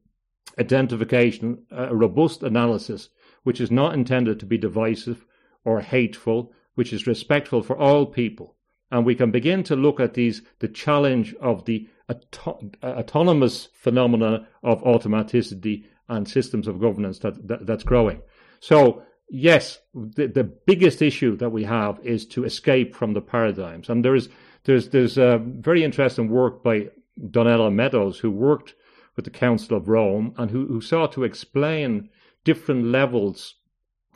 identification, 0.59 1.63
a 1.71 1.95
robust 1.95 2.43
analysis, 2.43 3.09
which 3.43 3.61
is 3.61 3.71
not 3.71 3.95
intended 3.95 4.41
to 4.41 4.47
be 4.47 4.59
divisive 4.59 5.25
or 5.65 5.81
hateful, 5.81 6.53
which 6.75 6.93
is 6.93 7.07
respectful 7.07 7.63
for 7.63 7.77
all 7.77 8.07
people. 8.07 8.57
And 8.91 9.05
we 9.05 9.15
can 9.15 9.31
begin 9.31 9.63
to 9.65 9.77
look 9.77 10.01
at 10.01 10.15
these, 10.15 10.43
the 10.61 10.69
challenge 10.69 11.35
of 11.41 11.65
the 11.65 11.89
auto- 12.09 12.71
autonomous 12.83 13.69
phenomena 13.73 14.47
of 14.63 14.83
automaticity 14.85 15.85
and 16.09 16.29
systems 16.29 16.69
of 16.69 16.81
governance 16.81 17.19
that, 17.21 17.49
that 17.49 17.67
that's 17.67 17.83
growing. 17.83 18.23
So 18.61 19.03
yes, 19.29 19.81
the, 19.95 20.29
the 20.29 20.45
biggest 20.45 21.03
issue 21.03 21.37
that 21.37 21.51
we 21.51 21.65
have 21.65 21.99
is 22.05 22.27
to 22.27 22.45
escape 22.45 22.95
from 22.95 23.13
the 23.15 23.21
paradigms. 23.21 23.89
And 23.89 24.05
there's 24.05 24.29
there's 24.65 24.89
there's 24.91 25.19
a 25.19 25.41
very 25.43 25.83
interesting 25.83 26.29
work 26.29 26.63
by 26.63 26.89
Donella 27.21 27.73
Meadows, 27.73 28.19
who 28.19 28.31
worked 28.31 28.75
with 29.17 29.25
the 29.25 29.31
Council 29.31 29.77
of 29.77 29.89
Rome 29.89 30.35
and 30.37 30.51
who, 30.51 30.67
who 30.67 30.81
sought 30.81 31.13
to 31.13 31.25
explain 31.25 32.11
different 32.45 32.85
levels 32.85 33.55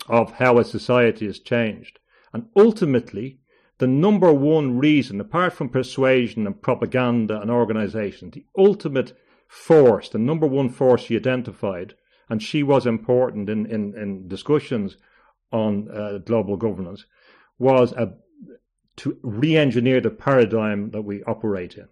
of 0.08 0.32
how 0.32 0.58
a 0.58 0.64
society 0.64 1.26
has 1.26 1.40
changed. 1.40 1.98
And 2.32 2.46
ultimately, 2.56 3.40
the 3.78 3.86
number 3.86 4.32
one 4.32 4.78
reason, 4.78 5.20
apart 5.20 5.54
from 5.54 5.70
persuasion 5.70 6.46
and 6.46 6.60
propaganda 6.60 7.40
and 7.40 7.50
organization, 7.50 8.30
the 8.30 8.44
ultimate 8.56 9.16
force, 9.48 10.08
the 10.08 10.18
number 10.18 10.46
one 10.46 10.68
force 10.68 11.02
she 11.02 11.16
identified, 11.16 11.94
and 12.28 12.42
she 12.42 12.62
was 12.62 12.86
important 12.86 13.48
in, 13.48 13.66
in, 13.66 13.94
in 13.96 14.28
discussions 14.28 14.96
on 15.50 15.90
uh, 15.90 16.18
global 16.18 16.56
governance, 16.56 17.04
was 17.58 17.92
a, 17.92 18.12
to 18.96 19.18
re 19.22 19.56
engineer 19.56 20.00
the 20.00 20.10
paradigm 20.10 20.90
that 20.90 21.02
we 21.02 21.24
operate 21.24 21.76
in. 21.76 21.88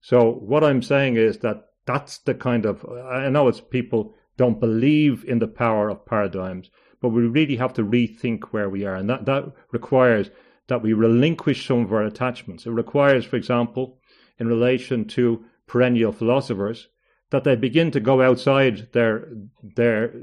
So, 0.00 0.30
what 0.32 0.64
I'm 0.64 0.82
saying 0.82 1.16
is 1.16 1.38
that 1.38 1.68
that's 1.84 2.18
the 2.18 2.34
kind 2.34 2.66
of, 2.66 2.84
I 2.88 3.28
know 3.28 3.48
it's 3.48 3.60
people 3.60 4.14
don't 4.36 4.60
believe 4.60 5.24
in 5.24 5.38
the 5.38 5.48
power 5.48 5.88
of 5.88 6.06
paradigms, 6.06 6.70
but 7.00 7.10
we 7.10 7.22
really 7.22 7.56
have 7.56 7.74
to 7.74 7.84
rethink 7.84 8.44
where 8.44 8.70
we 8.70 8.84
are. 8.84 8.94
And 8.94 9.10
that, 9.10 9.26
that 9.26 9.52
requires 9.72 10.30
that 10.68 10.82
we 10.82 10.92
relinquish 10.92 11.66
some 11.66 11.84
of 11.84 11.92
our 11.92 12.04
attachments. 12.04 12.66
It 12.66 12.70
requires, 12.70 13.24
for 13.24 13.36
example, 13.36 14.00
in 14.38 14.46
relation 14.46 15.04
to 15.06 15.44
perennial 15.66 16.12
philosophers, 16.12 16.88
that 17.30 17.44
they 17.44 17.56
begin 17.56 17.90
to 17.90 18.00
go 18.00 18.22
outside 18.22 18.92
their 18.92 19.28
their 19.62 20.14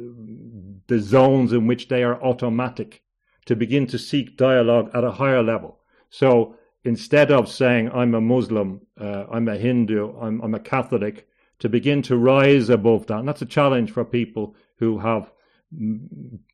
the 0.88 1.00
zones 1.00 1.54
in 1.54 1.68
which 1.68 1.88
they 1.88 2.04
are 2.04 2.22
automatic, 2.24 3.02
to 3.46 3.56
begin 3.56 3.88
to 3.88 3.98
seek 3.98 4.38
dialogue 4.38 4.92
at 4.94 5.04
a 5.04 5.12
higher 5.12 5.44
level. 5.44 5.80
So 6.10 6.56
instead 6.84 7.32
of 7.32 7.50
saying 7.50 7.92
I'm 7.92 8.14
a 8.16 8.22
Muslim, 8.22 8.82
uh, 9.00 9.26
I'm 9.32 9.48
a 9.48 9.58
Hindu, 9.58 10.18
I'm, 10.20 10.42
I'm 10.42 10.56
a 10.56 10.60
Catholic, 10.60 11.28
to 11.60 11.70
begin 11.70 12.02
to 12.04 12.18
rise 12.18 12.70
above 12.70 13.08
that. 13.08 13.20
And 13.20 13.28
that's 13.28 13.42
a 13.42 13.46
challenge 13.46 13.92
for 13.92 14.06
people 14.06 14.56
who 14.78 15.00
have 15.00 15.32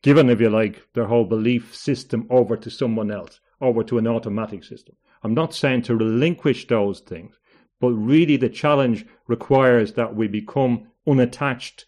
given, 0.02 0.30
if 0.30 0.42
you 0.42 0.50
like, 0.50 0.88
their 0.94 1.06
whole 1.06 1.26
belief 1.26 1.76
system 1.76 2.28
over 2.30 2.58
to 2.58 2.70
someone 2.70 3.12
else, 3.12 3.40
over 3.62 3.84
to 3.84 3.98
an 3.98 4.08
automatic 4.08 4.64
system. 4.64 4.96
I'm 5.24 5.34
not 5.34 5.54
saying 5.54 5.84
to 5.84 5.96
relinquish 5.96 6.68
those 6.68 7.00
things, 7.00 7.40
but 7.80 7.92
really 7.92 8.38
the 8.38 8.50
challenge 8.50 9.06
requires 9.28 9.94
that 9.94 10.16
we 10.16 10.28
become 10.28 10.88
unattached 11.08 11.86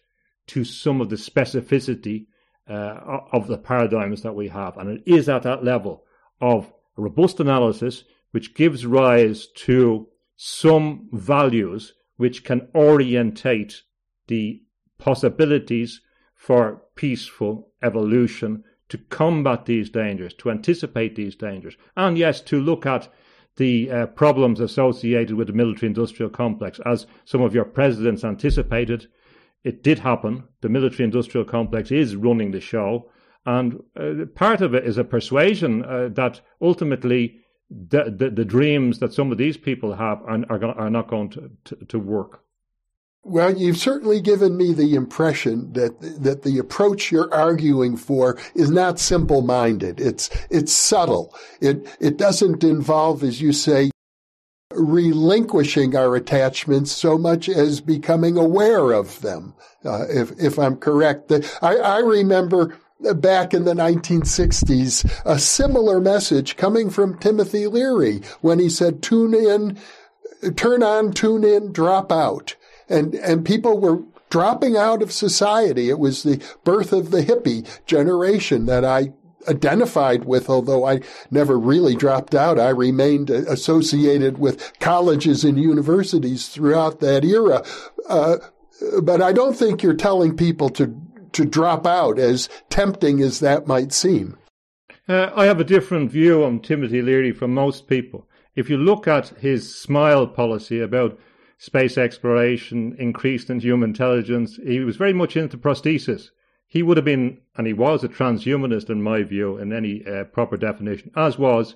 to 0.48 0.64
some 0.64 1.02
of 1.02 1.10
the 1.10 1.16
specificity 1.16 2.28
uh, 2.70 3.20
of 3.34 3.48
the 3.48 3.58
paradigms 3.58 4.22
that 4.24 4.36
we 4.36 4.48
have. 4.48 4.78
And 4.78 4.90
it 4.90 5.04
is 5.06 5.28
at 5.30 5.44
that 5.44 5.64
level 5.64 6.04
of 6.42 6.72
robust 6.96 7.40
analysis 7.40 8.04
which 8.32 8.56
gives 8.56 8.86
rise 8.86 9.48
to 9.56 10.08
some 10.36 11.10
values 11.12 11.94
which 12.18 12.44
can 12.44 12.68
orientate 12.76 13.82
the 14.28 14.62
possibilities 14.98 16.02
for 16.36 16.82
peaceful 16.96 17.72
evolution 17.82 18.64
to 18.90 18.98
combat 18.98 19.66
these 19.66 19.90
dangers, 19.90 20.34
to 20.34 20.52
anticipate 20.52 21.16
these 21.16 21.36
dangers, 21.36 21.76
and 21.96 22.18
yes, 22.18 22.42
to 22.42 22.60
look 22.60 22.86
at 22.86 23.10
the 23.58 23.90
uh, 23.90 24.06
problems 24.08 24.60
associated 24.60 25.36
with 25.36 25.48
the 25.48 25.54
military 25.54 25.88
industrial 25.88 26.30
complex. 26.30 26.80
As 26.86 27.08
some 27.26 27.42
of 27.42 27.54
your 27.54 27.66
presidents 27.66 28.24
anticipated, 28.24 29.08
it 29.64 29.84
did 29.84 30.00
happen. 30.00 30.44
The 30.62 30.70
military 30.70 31.04
industrial 31.04 31.46
complex 31.46 31.92
is 31.92 32.16
running 32.16 32.52
the 32.52 32.62
show. 32.62 33.10
And 33.46 33.82
uh, 34.00 34.26
part 34.36 34.62
of 34.62 34.74
it 34.76 34.86
is 34.86 34.98
a 34.98 35.04
persuasion 35.04 35.84
uh, 35.84 36.10
that 36.14 36.42
ultimately 36.62 37.40
the, 37.70 38.06
the, 38.06 38.30
the, 38.30 38.46
dreams 38.46 39.00
that 39.00 39.14
some 39.14 39.32
of 39.32 39.38
these 39.38 39.58
people 39.58 39.94
have 39.94 40.22
are, 40.22 40.44
are, 40.50 40.64
are 40.64 40.90
not 40.90 41.10
going 41.10 41.30
to, 41.32 41.52
to, 41.66 41.76
to 41.76 42.00
work. 42.00 42.44
Well, 43.24 43.58
you've 43.58 43.78
certainly 43.78 44.22
given 44.22 44.56
me 44.56 44.72
the 44.72 44.96
impression 44.96 45.74
that 45.74 46.00
that 46.24 46.44
the 46.44 46.60
approach 46.60 47.12
you're 47.12 47.34
arguing 47.34 47.98
for 47.98 48.40
is 48.56 48.72
not 48.72 49.00
simple-minded. 49.00 50.00
It's 50.00 50.30
it's 50.50 50.72
subtle. 50.72 51.36
It 51.60 51.86
it 52.00 52.16
doesn't 52.16 52.64
involve, 52.64 53.24
as 53.24 53.42
you 53.42 53.52
say, 53.52 53.92
relinquishing 54.74 55.94
our 55.94 56.16
attachments 56.16 56.94
so 56.94 57.18
much 57.18 57.50
as 57.50 57.82
becoming 57.82 58.38
aware 58.38 58.94
of 58.94 59.20
them. 59.20 59.56
Uh, 59.84 60.06
if 60.08 60.32
if 60.40 60.58
I'm 60.58 60.78
correct, 60.78 61.30
I, 61.62 61.76
I 61.76 62.00
remember 62.00 62.78
back 63.16 63.54
in 63.54 63.66
the 63.66 63.74
1960s 63.74 65.22
a 65.26 65.40
similar 65.40 66.00
message 66.00 66.56
coming 66.56 66.90
from 66.90 67.18
Timothy 67.20 67.68
Leary 67.68 68.22
when 68.42 68.60
he 68.60 68.70
said, 68.70 69.02
"Tune 69.02 69.34
in." 69.34 69.78
Turn 70.56 70.84
on, 70.84 71.14
tune 71.14 71.44
in, 71.44 71.72
drop 71.72 72.12
out 72.12 72.56
and 72.90 73.16
and 73.16 73.46
people 73.46 73.80
were 73.80 74.02
dropping 74.30 74.76
out 74.76 75.02
of 75.02 75.12
society. 75.12 75.90
It 75.90 76.00
was 76.00 76.24
the 76.24 76.44
birth 76.64 76.92
of 76.92 77.12
the 77.12 77.24
hippie 77.24 77.68
generation 77.86 78.66
that 78.66 78.84
I 78.84 79.14
identified 79.48 80.26
with, 80.26 80.50
although 80.50 80.86
I 80.86 81.00
never 81.32 81.58
really 81.58 81.96
dropped 81.96 82.36
out. 82.36 82.60
I 82.60 82.70
remained 82.70 83.30
associated 83.30 84.38
with 84.38 84.74
colleges 84.80 85.46
and 85.46 85.58
universities 85.58 86.50
throughout 86.50 87.00
that 87.00 87.24
era. 87.24 87.64
Uh, 88.10 88.38
but 89.02 89.22
I 89.22 89.32
don't 89.32 89.56
think 89.56 89.82
you're 89.82 89.94
telling 89.94 90.36
people 90.36 90.70
to 90.72 90.88
to 91.38 91.46
drop 91.46 91.88
out, 91.88 92.20
as 92.20 92.50
tempting 92.70 93.22
as 93.22 93.40
that 93.40 93.66
might 93.66 93.94
seem. 93.94 94.38
Uh, 95.08 95.32
I 95.36 95.46
have 95.46 95.60
a 95.60 95.64
different 95.64 96.12
view 96.12 96.44
on 96.44 96.60
Timothy 96.60 97.02
Leary 97.02 97.32
from 97.32 97.54
most 97.54 97.88
people. 97.88 98.28
If 98.56 98.70
you 98.70 98.78
look 98.78 99.08
at 99.08 99.30
his 99.40 99.74
smile 99.74 100.28
policy 100.28 100.82
about 100.82 101.18
space 101.58 101.98
exploration, 101.98 102.96
increased 103.00 103.50
in 103.50 103.60
human 103.60 103.90
intelligence. 103.90 104.60
He 104.64 104.80
was 104.80 104.96
very 104.96 105.14
much 105.14 105.36
into 105.36 105.58
prosthesis. 105.58 106.30
He 106.68 106.84
would 106.84 106.98
have 106.98 107.06
been, 107.06 107.40
and 107.56 107.66
he 107.66 107.74
was 107.74 108.04
a 108.04 108.10
transhumanist 108.10 108.90
in 108.90 109.02
my 109.02 109.24
view, 109.24 109.58
in 109.58 109.74
any 109.74 110.06
uh, 110.06 110.26
proper 110.26 110.58
definition, 110.58 111.12
as 111.16 111.40
was 111.40 111.76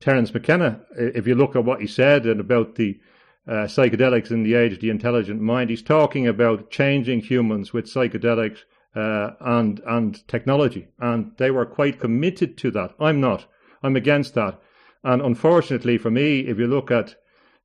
Terence 0.00 0.32
McKenna. 0.32 0.80
If 0.96 1.26
you 1.26 1.34
look 1.34 1.56
at 1.56 1.64
what 1.64 1.80
he 1.80 1.86
said 1.86 2.24
and 2.24 2.40
about 2.40 2.76
the 2.76 3.00
uh, 3.46 3.66
psychedelics 3.66 4.30
in 4.30 4.44
the 4.44 4.54
age 4.54 4.74
of 4.74 4.80
the 4.80 4.90
intelligent 4.90 5.40
mind, 5.40 5.70
he's 5.70 5.82
talking 5.82 6.26
about 6.26 6.70
changing 6.70 7.20
humans 7.20 7.72
with 7.72 7.86
psychedelics 7.86 8.60
uh, 8.94 9.30
and 9.40 9.80
and 9.86 10.26
technology, 10.28 10.88
and 10.98 11.32
they 11.36 11.50
were 11.50 11.66
quite 11.66 12.00
committed 12.00 12.56
to 12.58 12.70
that. 12.72 12.94
I'm 12.98 13.20
not. 13.20 13.46
I'm 13.82 13.96
against 13.96 14.34
that. 14.34 14.60
And 15.04 15.22
unfortunately 15.22 15.98
for 15.98 16.10
me, 16.10 16.40
if 16.40 16.58
you 16.58 16.66
look 16.66 16.90
at 16.90 17.14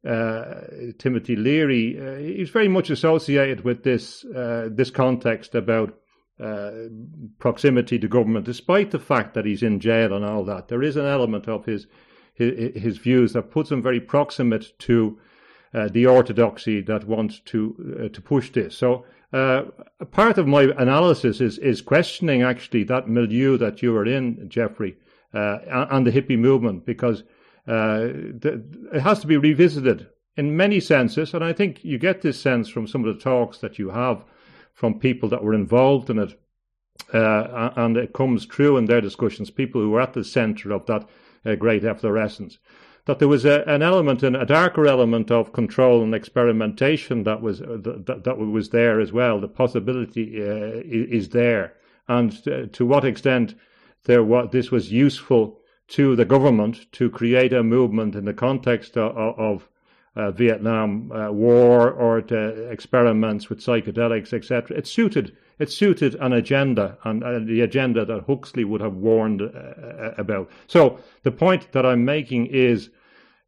uh, 0.08 0.62
Timothy 0.98 1.36
Leary, 1.36 1.98
uh, 2.00 2.16
he's 2.18 2.50
very 2.50 2.68
much 2.68 2.90
associated 2.90 3.64
with 3.64 3.84
this 3.84 4.26
uh, 4.26 4.70
this 4.72 4.92
context 4.92 5.56
about 5.56 5.98
uh, 6.40 6.72
proximity 7.40 7.98
to 8.00 8.08
government, 8.08 8.46
despite 8.46 8.92
the 8.92 9.00
fact 9.00 9.34
that 9.34 9.46
he's 9.46 9.64
in 9.64 9.80
jail 9.80 10.14
and 10.14 10.26
all 10.26 10.44
that. 10.46 10.68
There 10.68 10.84
is 10.84 10.98
an 10.98 11.06
element 11.06 11.48
of 11.48 11.66
his 11.66 11.88
his, 12.36 12.76
his 12.76 12.98
views 12.98 13.34
that 13.34 13.52
puts 13.52 13.72
him 13.72 13.82
very 13.82 14.02
proximate 14.02 14.78
to 14.80 15.20
uh, 15.74 15.88
the 15.88 16.06
orthodoxy 16.06 16.82
that 16.82 17.08
wants 17.08 17.40
to 17.46 18.10
to 18.14 18.22
push 18.22 18.52
this. 18.52 18.78
So. 18.78 19.06
Part 19.34 20.38
of 20.38 20.48
my 20.48 20.64
analysis 20.78 21.42
is 21.42 21.58
is 21.58 21.82
questioning 21.82 22.44
actually 22.44 22.84
that 22.86 23.08
milieu 23.08 23.58
that 23.58 23.82
you 23.82 23.92
were 23.92 24.06
in, 24.06 24.48
Jeffrey, 24.50 24.96
and 25.34 26.06
the 26.06 26.12
hippie 26.12 26.38
movement, 26.38 26.86
because 26.86 27.24
uh, 27.68 28.10
it 28.44 29.02
has 29.02 29.20
to 29.20 29.28
be 29.28 29.38
revisited 29.38 30.08
in 30.38 30.58
many 30.58 30.80
senses, 30.80 31.34
and 31.34 31.44
I 31.44 31.54
think 31.54 31.84
you 31.84 31.98
get 31.98 32.22
this 32.22 32.40
sense 32.40 32.70
from 32.70 32.88
some 32.88 33.06
of 33.06 33.16
the 33.16 33.22
talks 33.22 33.60
that 33.60 33.78
you 33.80 33.90
have 33.90 34.24
from 34.74 35.00
people 35.00 35.30
that 35.30 35.44
were 35.44 35.54
involved 35.54 36.10
in 36.10 36.20
it. 36.20 36.40
Uh, 37.14 37.72
and 37.76 37.98
it 37.98 38.14
comes 38.14 38.46
true 38.46 38.78
in 38.78 38.86
their 38.86 39.02
discussions, 39.02 39.50
people 39.50 39.82
who 39.82 39.90
were 39.90 40.02
at 40.02 40.14
the 40.14 40.24
center 40.24 40.72
of 40.72 40.86
that 40.86 41.08
uh, 41.46 41.56
great 41.56 41.84
efflorescence, 41.84 42.60
that 43.06 43.20
there 43.20 43.28
was 43.28 43.44
a, 43.46 43.64
an 43.68 43.82
element, 43.82 44.24
and 44.24 44.36
a 44.36 44.46
darker 44.46 44.88
element 44.88 45.30
of 45.30 45.52
control 45.52 46.02
and 46.04 46.16
experimentation 46.16 47.24
that 47.24 47.42
was 47.42 47.62
uh, 47.62 47.78
that, 47.82 48.24
that 48.24 48.38
was 48.38 48.70
there 48.70 49.00
as 49.00 49.12
well. 49.12 49.42
The 49.42 49.48
possibility 49.48 50.42
uh, 50.42 50.82
is 50.86 51.30
there, 51.30 51.74
and 52.08 52.32
to, 52.44 52.68
to 52.68 52.86
what 52.86 53.06
extent 53.06 53.56
there 54.06 54.24
what 54.24 54.52
this 54.52 54.72
was 54.72 54.92
useful 54.92 55.60
to 55.90 56.16
the 56.16 56.26
government 56.26 56.92
to 56.94 57.10
create 57.10 57.54
a 57.54 57.64
movement 57.64 58.16
in 58.16 58.26
the 58.26 58.34
context 58.34 58.98
of, 58.98 59.16
of 59.38 59.70
uh, 60.16 60.32
Vietnam 60.32 61.12
uh, 61.12 61.32
War 61.32 61.92
or 61.92 62.22
to 62.22 62.70
experiments 62.70 63.50
with 63.50 63.60
psychedelics, 63.60 64.34
etc. 64.34 64.78
It 64.78 64.88
suited 64.88 65.36
it 65.60 65.72
suited 65.72 66.16
an 66.16 66.34
agenda 66.34 66.98
and 67.04 67.24
uh, 67.24 67.40
the 67.40 67.62
agenda 67.62 68.06
that 68.06 68.26
Huxley 68.28 68.64
would 68.64 68.82
have 68.82 68.96
warned 68.96 69.42
uh, 69.42 69.46
uh, 69.46 70.14
about. 70.18 70.50
So 70.68 71.00
the 71.24 71.32
point 71.32 71.72
that 71.72 71.86
I'm 71.86 72.04
making 72.06 72.48
is 72.48 72.90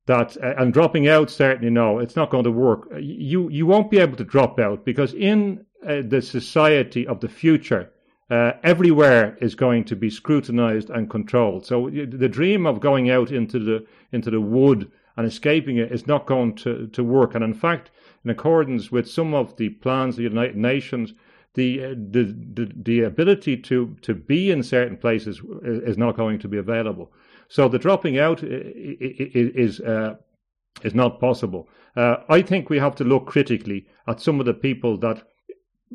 that 0.05 0.37
uh, 0.37 0.53
and 0.57 0.73
dropping 0.73 1.07
out 1.07 1.29
certainly 1.29 1.71
no, 1.71 1.99
it's 1.99 2.15
not 2.15 2.29
going 2.29 2.43
to 2.45 2.51
work. 2.51 2.87
You 2.99 3.49
you 3.49 3.65
won't 3.65 3.91
be 3.91 3.99
able 3.99 4.17
to 4.17 4.23
drop 4.23 4.59
out 4.59 4.85
because 4.85 5.13
in 5.13 5.65
the 5.83 6.21
society 6.21 7.05
of 7.05 7.19
the 7.19 7.29
future 7.29 7.91
uh, 8.31 8.53
everywhere 8.63 9.37
is 9.39 9.53
going 9.53 9.83
to 9.85 9.95
be 9.95 10.09
scrutinized 10.09 10.89
and 10.89 11.09
controlled. 11.09 11.63
So 11.65 11.89
the 11.91 12.29
dream 12.29 12.65
of 12.65 12.79
going 12.79 13.11
out 13.11 13.31
into 13.31 13.59
the 13.59 13.85
into 14.11 14.31
the 14.31 14.41
wood 14.41 14.91
and 15.17 15.25
escaping 15.25 15.77
it 15.77 15.91
is 15.91 16.07
not 16.07 16.25
going 16.25 16.55
to, 16.55 16.87
to 16.87 17.03
work. 17.03 17.35
And 17.35 17.43
in 17.43 17.53
fact, 17.53 17.91
in 18.23 18.31
accordance 18.31 18.91
with 18.91 19.09
some 19.09 19.33
of 19.33 19.55
the 19.57 19.69
plans 19.69 20.15
of 20.15 20.17
the 20.17 20.23
United 20.23 20.55
Nations, 20.55 21.13
the 21.53 21.83
uh, 21.83 21.89
the, 21.89 22.35
the, 22.53 22.71
the 22.75 23.01
ability 23.01 23.57
to, 23.57 23.95
to 24.01 24.13
be 24.13 24.51
in 24.51 24.61
certain 24.61 24.97
places 24.97 25.41
is 25.63 25.97
not 25.97 26.17
going 26.17 26.39
to 26.39 26.47
be 26.47 26.57
available. 26.57 27.11
So 27.47 27.69
the 27.69 27.79
dropping 27.79 28.17
out 28.19 28.43
is 28.43 29.79
uh, 29.79 30.15
is 30.83 30.93
not 30.93 31.19
possible. 31.19 31.69
Uh, 31.95 32.17
I 32.27 32.41
think 32.41 32.69
we 32.69 32.79
have 32.79 32.95
to 32.95 33.03
look 33.03 33.25
critically 33.27 33.87
at 34.07 34.19
some 34.19 34.39
of 34.39 34.45
the 34.45 34.53
people 34.53 34.97
that 34.97 35.23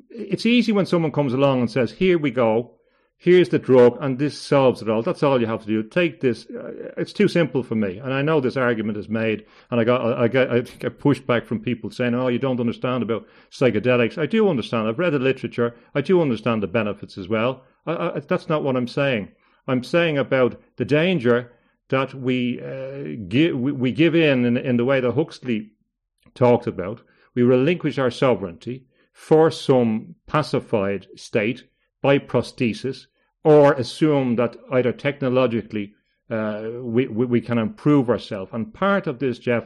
it's 0.09 0.47
easy 0.47 0.73
when 0.73 0.87
someone 0.87 1.13
comes 1.13 1.35
along 1.35 1.61
and 1.61 1.71
says, 1.71 1.93
"Here 1.93 2.19
we 2.19 2.31
go, 2.31 2.77
here's 3.23 3.51
the 3.51 3.59
drug, 3.59 3.99
and 4.01 4.19
this 4.19 4.37
solves 4.37 4.81
it 4.81 4.89
all." 4.89 5.03
That's 5.03 5.23
all 5.23 5.41
you 5.41 5.47
have 5.47 5.61
to 5.61 5.67
do. 5.67 5.83
Take 5.83 6.21
this. 6.21 6.47
Uh, 6.47 6.93
it's 6.97 7.13
too 7.13 7.29
simple 7.29 7.63
for 7.63 7.75
me, 7.75 7.99
and 7.99 8.13
I 8.13 8.23
know 8.23 8.41
this 8.41 8.57
argument 8.57 8.97
is 8.97 9.09
made, 9.09 9.45
and 9.71 9.79
I 9.79 9.85
got 9.85 10.19
I 10.19 10.27
get 10.27 10.51
I 10.51 10.61
get 10.61 10.99
pushback 10.99 11.45
from 11.45 11.61
people 11.61 11.91
saying, 11.91 12.15
"Oh, 12.15 12.29
you 12.29 12.39
don't 12.39 12.59
understand 12.59 13.03
about 13.03 13.27
psychedelics." 13.51 14.19
I 14.19 14.27
do 14.27 14.49
understand. 14.49 14.89
I've 14.89 14.99
read 14.99 15.13
the 15.13 15.19
literature. 15.19 15.77
I 15.95 16.01
do 16.01 16.21
understand 16.23 16.63
the 16.63 16.67
benefits 16.67 17.19
as 17.19 17.29
well. 17.29 17.63
I, 17.87 17.93
I, 17.93 18.21
that's 18.21 18.49
not 18.49 18.65
what 18.65 18.77
I'm 18.77 18.89
saying. 18.89 19.29
I'm 19.69 19.85
saying 19.85 20.17
about 20.19 20.61
the 20.77 20.85
danger 20.87 21.53
that 21.91 22.15
we 22.15 22.61
uh, 22.63 23.17
give 23.29 23.57
we, 23.59 23.73
we 23.73 23.93
give 23.93 24.15
in, 24.15 24.47
in 24.47 24.57
in 24.57 24.77
the 24.79 24.85
way 24.85 25.01
that 25.01 25.13
Huxley 25.13 25.73
talked 26.35 26.67
about. 26.67 27.03
We 27.35 27.43
relinquish 27.43 27.99
our 27.99 28.11
sovereignty 28.11 28.87
for 29.13 29.51
some 29.51 30.15
pacified 30.27 31.07
state 31.17 31.65
by 32.03 32.19
prosthesis 32.19 33.07
or 33.45 33.73
assume 33.75 34.37
that 34.37 34.57
either 34.73 34.93
technologically 34.93 35.95
uh, 36.31 36.71
we, 36.83 37.09
we, 37.09 37.27
we, 37.27 37.41
can 37.41 37.59
improve 37.59 38.09
ourselves. 38.09 38.51
And 38.53 38.73
part 38.73 39.07
of 39.07 39.19
this, 39.19 39.39
Jeff, 39.39 39.65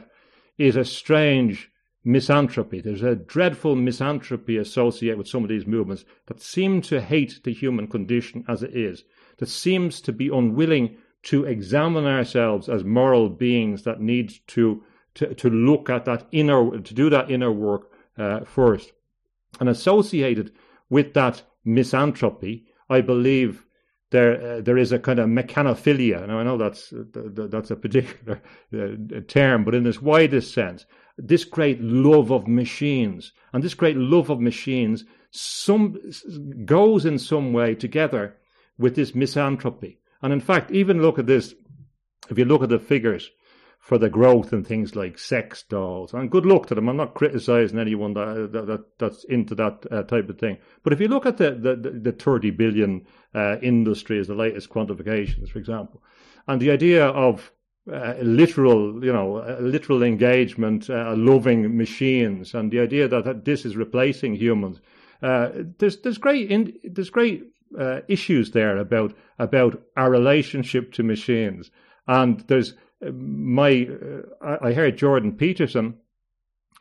is 0.57 0.75
a 0.75 0.85
strange 0.85 1.69
misanthropy. 2.03 2.81
There's 2.81 3.03
a 3.03 3.15
dreadful 3.15 3.75
misanthropy 3.75 4.57
associated 4.57 5.17
with 5.17 5.27
some 5.27 5.43
of 5.43 5.49
these 5.49 5.67
movements 5.67 6.05
that 6.27 6.41
seem 6.41 6.81
to 6.83 7.01
hate 7.01 7.41
the 7.43 7.53
human 7.53 7.87
condition 7.87 8.45
as 8.47 8.63
it 8.63 8.75
is, 8.75 9.03
that 9.37 9.49
seems 9.49 10.01
to 10.01 10.13
be 10.13 10.29
unwilling 10.29 10.97
to 11.23 11.45
examine 11.45 12.05
ourselves 12.05 12.69
as 12.69 12.83
moral 12.83 13.29
beings 13.29 13.83
that 13.83 13.99
need 13.99 14.33
to, 14.47 14.83
to, 15.15 15.33
to 15.33 15.49
look 15.49 15.89
at 15.89 16.05
that 16.05 16.27
inner, 16.31 16.79
to 16.79 16.93
do 16.93 17.09
that 17.09 17.29
inner 17.29 17.51
work 17.51 17.91
uh, 18.17 18.41
first. 18.41 18.91
And 19.59 19.67
associated 19.67 20.51
with 20.89 21.13
that 21.15 21.41
misanthropy, 21.65 22.65
I 22.89 23.01
believe 23.01 23.64
there 24.11 24.57
uh, 24.57 24.61
there 24.61 24.77
is 24.77 24.91
a 24.91 24.99
kind 24.99 25.19
of 25.19 25.27
mechanophilia. 25.29 26.27
Now 26.27 26.39
I 26.39 26.43
know 26.43 26.57
that's 26.57 26.93
uh, 26.93 27.03
that's 27.13 27.71
a 27.71 27.75
particular 27.75 28.41
uh, 28.73 29.21
term, 29.27 29.63
but 29.63 29.75
in 29.75 29.83
this 29.83 30.01
widest 30.01 30.53
sense, 30.53 30.85
this 31.17 31.43
great 31.43 31.81
love 31.81 32.31
of 32.31 32.47
machines 32.47 33.33
and 33.53 33.63
this 33.63 33.73
great 33.73 33.97
love 33.97 34.29
of 34.29 34.39
machines 34.39 35.05
some 35.31 35.99
goes 36.63 37.05
in 37.05 37.19
some 37.19 37.51
way 37.51 37.75
together 37.75 38.37
with 38.77 38.95
this 38.95 39.13
misanthropy. 39.13 39.99
And 40.21 40.31
in 40.31 40.39
fact, 40.39 40.71
even 40.71 41.01
look 41.01 41.19
at 41.19 41.25
this. 41.25 41.53
If 42.29 42.37
you 42.37 42.45
look 42.45 42.63
at 42.63 42.69
the 42.69 42.79
figures 42.79 43.29
for 43.85 43.99
the 43.99 44.09
growth 44.09 44.51
in 44.51 44.63
things 44.63 44.95
like 44.95 45.19
sex 45.19 45.61
dolls. 45.61 46.11
And 46.11 46.31
good 46.31 46.43
luck 46.43 46.65
to 46.65 46.73
them. 46.73 46.89
I'm 46.89 46.97
not 46.97 47.13
criticizing 47.13 47.77
anyone 47.77 48.15
that, 48.15 48.49
that, 48.51 48.65
that 48.65 48.97
that's 48.97 49.23
into 49.25 49.53
that 49.55 49.85
uh, 49.91 50.01
type 50.01 50.27
of 50.27 50.39
thing. 50.39 50.57
But 50.81 50.91
if 50.91 50.99
you 50.99 51.07
look 51.07 51.27
at 51.27 51.37
the, 51.37 51.51
the, 51.51 51.91
the 51.91 52.11
30 52.11 52.49
billion 52.49 53.05
uh, 53.35 53.57
industry 53.61 54.17
as 54.17 54.25
the 54.25 54.33
latest 54.33 54.71
quantifications, 54.71 55.49
for 55.49 55.59
example, 55.59 56.01
and 56.47 56.59
the 56.59 56.71
idea 56.71 57.05
of 57.05 57.51
uh, 57.93 58.15
literal, 58.23 59.05
you 59.05 59.13
know, 59.13 59.35
uh, 59.35 59.57
literal 59.61 60.01
engagement, 60.01 60.89
uh, 60.89 61.13
loving 61.15 61.77
machines, 61.77 62.55
and 62.55 62.71
the 62.71 62.79
idea 62.79 63.07
that, 63.07 63.25
that 63.25 63.45
this 63.45 63.65
is 63.65 63.77
replacing 63.77 64.33
humans. 64.33 64.81
Uh, 65.21 65.49
there's 65.77 65.97
there's 66.01 66.17
great 66.17 66.49
in, 66.49 66.73
there's 66.83 67.11
great 67.11 67.43
issues 68.07 68.49
there 68.49 68.77
about 68.77 69.13
about 69.37 69.79
our 69.95 70.09
relationship 70.09 70.91
to 70.93 71.03
machines, 71.03 71.69
and 72.07 72.39
there's 72.47 72.73
my 73.01 73.87
uh, 74.41 74.57
I 74.61 74.73
heard 74.73 74.97
Jordan 74.97 75.33
Peterson. 75.33 75.95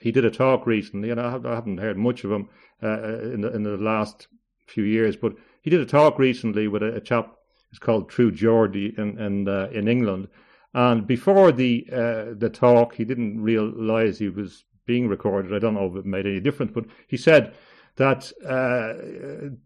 He 0.00 0.12
did 0.12 0.24
a 0.24 0.30
talk 0.30 0.66
recently, 0.66 1.10
and 1.10 1.20
I 1.20 1.30
haven't 1.30 1.78
heard 1.78 1.96
much 1.96 2.24
of 2.24 2.32
him 2.32 2.48
uh, 2.82 3.20
in 3.20 3.40
the 3.40 3.54
in 3.54 3.62
the 3.62 3.76
last 3.76 4.28
few 4.66 4.84
years. 4.84 5.16
But 5.16 5.34
he 5.62 5.70
did 5.70 5.80
a 5.80 5.86
talk 5.86 6.18
recently 6.18 6.68
with 6.68 6.82
a, 6.82 6.94
a 6.94 7.00
chap. 7.00 7.34
It's 7.70 7.78
called 7.78 8.08
True 8.08 8.30
Geordie 8.30 8.94
in 8.96 9.18
in, 9.18 9.48
uh, 9.48 9.68
in 9.72 9.88
England. 9.88 10.28
And 10.74 11.06
before 11.06 11.52
the 11.52 11.86
uh, 11.92 12.34
the 12.36 12.50
talk, 12.52 12.94
he 12.94 13.04
didn't 13.04 13.40
realise 13.40 14.18
he 14.18 14.28
was 14.28 14.64
being 14.86 15.08
recorded. 15.08 15.54
I 15.54 15.58
don't 15.58 15.74
know 15.74 15.86
if 15.86 15.96
it 15.96 16.06
made 16.06 16.26
any 16.26 16.40
difference, 16.40 16.72
but 16.74 16.84
he 17.06 17.16
said 17.16 17.54
that 17.96 18.32
uh, 18.44 18.94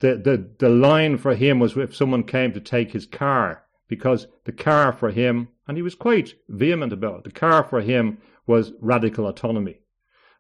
the 0.00 0.20
the 0.22 0.50
the 0.58 0.68
line 0.68 1.16
for 1.16 1.34
him 1.34 1.58
was 1.58 1.76
if 1.76 1.96
someone 1.96 2.24
came 2.24 2.52
to 2.52 2.60
take 2.60 2.92
his 2.92 3.06
car, 3.06 3.64
because 3.88 4.28
the 4.44 4.52
car 4.52 4.92
for 4.92 5.10
him 5.10 5.48
and 5.68 5.76
he 5.76 5.82
was 5.82 5.94
quite 5.94 6.34
vehement 6.48 6.92
about 6.92 7.18
it. 7.18 7.24
The 7.24 7.30
car 7.30 7.62
for 7.62 7.82
him 7.82 8.18
was 8.46 8.72
radical 8.80 9.26
autonomy. 9.26 9.80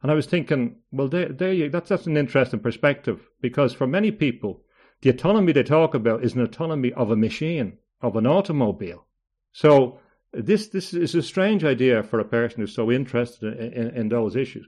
And 0.02 0.10
I 0.10 0.14
was 0.14 0.26
thinking, 0.26 0.76
well, 0.90 1.08
there, 1.08 1.28
there 1.28 1.52
you, 1.52 1.68
that's, 1.68 1.90
that's 1.90 2.06
an 2.06 2.16
interesting 2.16 2.60
perspective 2.60 3.28
because 3.40 3.74
for 3.74 3.86
many 3.86 4.10
people, 4.10 4.62
the 5.02 5.10
autonomy 5.10 5.52
they 5.52 5.62
talk 5.62 5.94
about 5.94 6.24
is 6.24 6.34
an 6.34 6.40
autonomy 6.40 6.92
of 6.94 7.10
a 7.10 7.16
machine, 7.16 7.78
of 8.00 8.16
an 8.16 8.26
automobile. 8.26 9.04
So 9.52 10.00
this, 10.32 10.68
this 10.68 10.94
is 10.94 11.14
a 11.14 11.22
strange 11.22 11.64
idea 11.64 12.02
for 12.02 12.20
a 12.20 12.24
person 12.24 12.60
who's 12.60 12.74
so 12.74 12.90
interested 12.90 13.58
in, 13.58 13.72
in, 13.72 13.96
in 13.96 14.08
those 14.08 14.34
issues. 14.34 14.66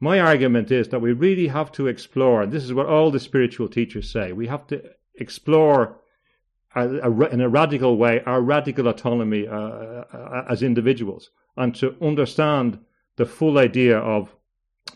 My 0.00 0.18
argument 0.18 0.72
is 0.72 0.88
that 0.88 1.00
we 1.00 1.12
really 1.12 1.46
have 1.46 1.70
to 1.72 1.86
explore, 1.86 2.42
and 2.42 2.50
this 2.50 2.64
is 2.64 2.74
what 2.74 2.86
all 2.86 3.12
the 3.12 3.20
spiritual 3.20 3.68
teachers 3.68 4.10
say, 4.10 4.32
we 4.32 4.48
have 4.48 4.66
to 4.68 4.82
explore 5.14 6.00
in 6.76 7.40
a 7.40 7.48
radical 7.48 7.96
way 7.96 8.22
our 8.24 8.40
radical 8.40 8.88
autonomy 8.88 9.46
uh, 9.46 9.54
uh, 9.54 10.44
as 10.48 10.62
individuals 10.62 11.30
and 11.56 11.74
to 11.74 11.94
understand 12.00 12.78
the 13.16 13.26
full 13.26 13.58
idea 13.58 13.98
of 13.98 14.34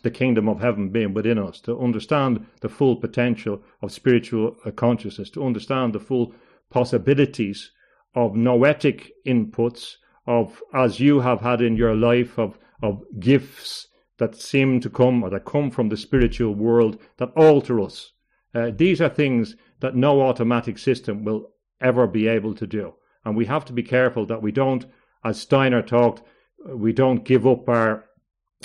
the 0.03 0.11
kingdom 0.11 0.49
of 0.49 0.61
heaven 0.61 0.89
being 0.89 1.15
within 1.15 1.39
us, 1.39 1.61
to 1.61 1.79
understand 1.79 2.47
the 2.61 2.69
full 2.69 2.97
potential 2.97 3.63
of 3.83 3.93
spiritual 3.93 4.57
uh, 4.65 4.71
consciousness, 4.71 5.31
to 5.31 5.45
understand 5.45 5.93
the 5.93 6.01
full 6.01 6.35
possibilities 6.71 7.71
of 8.15 8.35
noetic 8.35 9.13
inputs, 9.27 9.97
of 10.27 10.63
as 10.75 10.99
you 10.99 11.21
have 11.21 11.41
had 11.41 11.61
in 11.61 11.77
your 11.77 11.95
life, 11.95 12.39
of, 12.39 12.59
of 12.83 13.03
gifts 13.21 13.89
that 14.19 14.35
seem 14.35 14.81
to 14.81 14.91
come 14.91 15.23
or 15.23 15.31
that 15.31 15.45
come 15.45 15.71
from 15.71 15.89
the 15.89 15.97
spiritual 15.97 16.55
world 16.55 16.99
that 17.19 17.31
alter 17.37 17.81
us. 17.81 18.13
Uh, 18.55 18.71
these 18.75 19.01
are 19.01 19.09
things 19.09 19.55
that 19.81 19.95
no 19.95 20.23
automatic 20.23 20.79
system 20.79 21.25
will 21.25 21.51
ever 21.81 22.07
be 22.07 22.29
able 22.29 22.55
to 22.55 22.67
do. 22.67 22.95
And 23.25 23.37
we 23.37 23.47
have 23.47 23.65
to 23.67 23.73
be 23.73 23.83
careful 23.83 24.27
that 24.27 24.43
we 24.43 24.53
don't, 24.53 24.87
as 25.25 25.41
Steiner 25.41 25.83
talked, 25.83 26.23
we 26.65 26.93
don't 26.93 27.25
give 27.25 27.47
up 27.47 27.69
our 27.69 28.05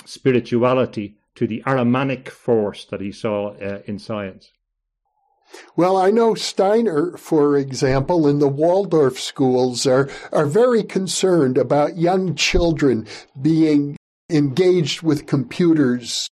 spirituality 0.04 1.16
to 1.34 1.46
the 1.46 1.62
Ahrimanic 1.66 2.28
force 2.28 2.84
that 2.86 3.00
he 3.00 3.12
saw 3.12 3.54
uh, 3.54 3.80
in 3.86 3.98
science. 3.98 4.52
Well, 5.76 5.96
I 5.96 6.10
know 6.10 6.34
Steiner, 6.34 7.16
for 7.16 7.56
example, 7.56 8.26
in 8.26 8.38
the 8.38 8.48
Waldorf 8.48 9.20
schools 9.20 9.86
are, 9.86 10.08
are 10.32 10.46
very 10.46 10.82
concerned 10.82 11.58
about 11.58 11.98
young 11.98 12.34
children 12.34 13.06
being 13.40 13.96
engaged 14.30 15.02
with 15.02 15.26
computers 15.26 16.28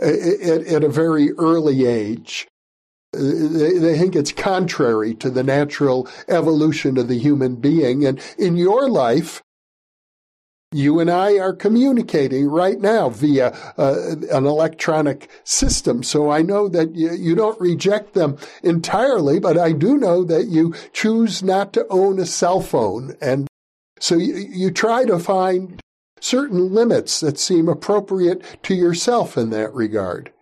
at, 0.00 0.12
at 0.12 0.84
a 0.84 0.88
very 0.88 1.32
early 1.32 1.84
age. 1.86 2.48
They, 3.12 3.98
think 3.98 4.14
it's 4.14 4.32
contrary 4.32 5.14
to 5.14 5.30
the 5.30 5.42
natural 5.42 6.08
evolution 6.28 6.96
of 6.96 7.08
the 7.08 7.18
human 7.18 7.56
being. 7.56 8.04
And 8.04 8.20
in 8.38 8.56
your 8.56 8.88
life, 8.88 9.42
you 10.72 11.00
and 11.00 11.10
I 11.10 11.36
are 11.38 11.52
communicating 11.52 12.46
right 12.46 12.80
now 12.80 13.08
via 13.08 13.48
uh, 13.76 14.14
an 14.30 14.46
electronic 14.46 15.28
system. 15.42 16.04
So 16.04 16.30
I 16.30 16.42
know 16.42 16.68
that 16.68 16.94
you, 16.94 17.12
you, 17.12 17.34
don't 17.34 17.60
reject 17.60 18.14
them 18.14 18.38
entirely, 18.62 19.40
but 19.40 19.58
I 19.58 19.72
do 19.72 19.96
know 19.96 20.22
that 20.24 20.46
you 20.46 20.72
choose 20.92 21.42
not 21.42 21.72
to 21.72 21.86
own 21.90 22.20
a 22.20 22.26
cell 22.26 22.60
phone. 22.60 23.16
And 23.20 23.48
so 23.98 24.14
you, 24.16 24.34
you 24.34 24.70
try 24.70 25.04
to 25.06 25.18
find 25.18 25.80
certain 26.20 26.72
limits 26.72 27.18
that 27.18 27.38
seem 27.38 27.68
appropriate 27.68 28.44
to 28.62 28.74
yourself 28.74 29.36
in 29.36 29.50
that 29.50 29.74
regard. 29.74 30.32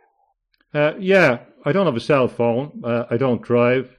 Uh, 0.74 0.92
yeah, 0.98 1.38
I 1.68 1.72
don't 1.72 1.84
have 1.84 1.96
a 1.96 2.00
cell 2.00 2.28
phone. 2.28 2.80
Uh, 2.82 3.04
I 3.10 3.18
don't 3.18 3.42
drive. 3.42 3.98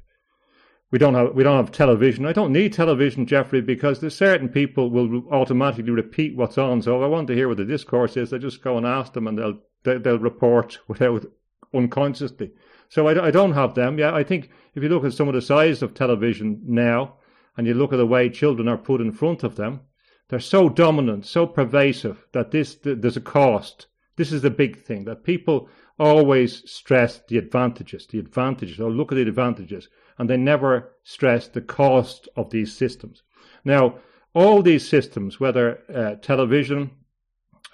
We 0.89 0.97
don't 0.97 1.13
have 1.13 1.35
we 1.35 1.43
don't 1.43 1.57
have 1.57 1.71
television. 1.71 2.25
I 2.25 2.33
don't 2.33 2.51
need 2.51 2.73
television, 2.73 3.27
Jeffrey, 3.27 3.61
because 3.61 3.99
there's 3.99 4.15
certain 4.15 4.49
people 4.49 4.89
will 4.89 5.23
automatically 5.31 5.91
repeat 5.91 6.35
what's 6.35 6.57
on. 6.57 6.81
So 6.81 6.97
if 6.97 7.05
I 7.05 7.07
want 7.07 7.27
to 7.27 7.35
hear 7.35 7.47
what 7.47 7.57
the 7.57 7.65
discourse 7.65 8.17
is, 8.17 8.33
I 8.33 8.39
just 8.39 8.63
go 8.63 8.77
and 8.77 8.87
ask 8.87 9.13
them, 9.13 9.27
and 9.27 9.37
they'll 9.37 9.59
they, 9.83 9.99
they'll 9.99 10.17
report 10.17 10.79
without 10.87 11.27
unconsciously. 11.71 12.53
So 12.89 13.07
I, 13.07 13.27
I 13.27 13.29
don't 13.29 13.53
have 13.53 13.75
them. 13.75 13.99
Yeah, 13.99 14.15
I 14.15 14.23
think 14.23 14.49
if 14.73 14.81
you 14.81 14.89
look 14.89 15.05
at 15.05 15.13
some 15.13 15.27
of 15.27 15.35
the 15.35 15.41
size 15.41 15.83
of 15.83 15.93
television 15.93 16.61
now, 16.65 17.17
and 17.55 17.67
you 17.67 17.75
look 17.75 17.93
at 17.93 17.97
the 17.97 18.07
way 18.07 18.31
children 18.31 18.67
are 18.67 18.79
put 18.79 18.99
in 18.99 19.11
front 19.11 19.43
of 19.43 19.57
them, 19.57 19.81
they're 20.29 20.39
so 20.39 20.69
dominant, 20.69 21.27
so 21.27 21.45
pervasive 21.45 22.25
that 22.31 22.49
this 22.49 22.79
there's 22.81 23.17
a 23.17 23.21
cost. 23.21 23.85
This 24.15 24.31
is 24.31 24.41
the 24.41 24.49
big 24.49 24.81
thing 24.81 25.05
that 25.05 25.23
people 25.23 25.69
always 25.99 26.69
stress 26.69 27.21
the 27.27 27.37
advantages, 27.37 28.07
the 28.07 28.19
advantages, 28.19 28.79
or 28.79 28.89
look 28.89 29.11
at 29.11 29.15
the 29.15 29.21
advantages, 29.21 29.89
and 30.17 30.29
they 30.29 30.37
never 30.37 30.95
stress 31.03 31.47
the 31.47 31.61
cost 31.61 32.27
of 32.35 32.49
these 32.49 32.75
systems. 32.75 33.23
Now, 33.63 33.99
all 34.33 34.61
these 34.61 34.87
systems, 34.87 35.39
whether 35.39 35.79
uh, 35.93 36.15
television 36.15 36.91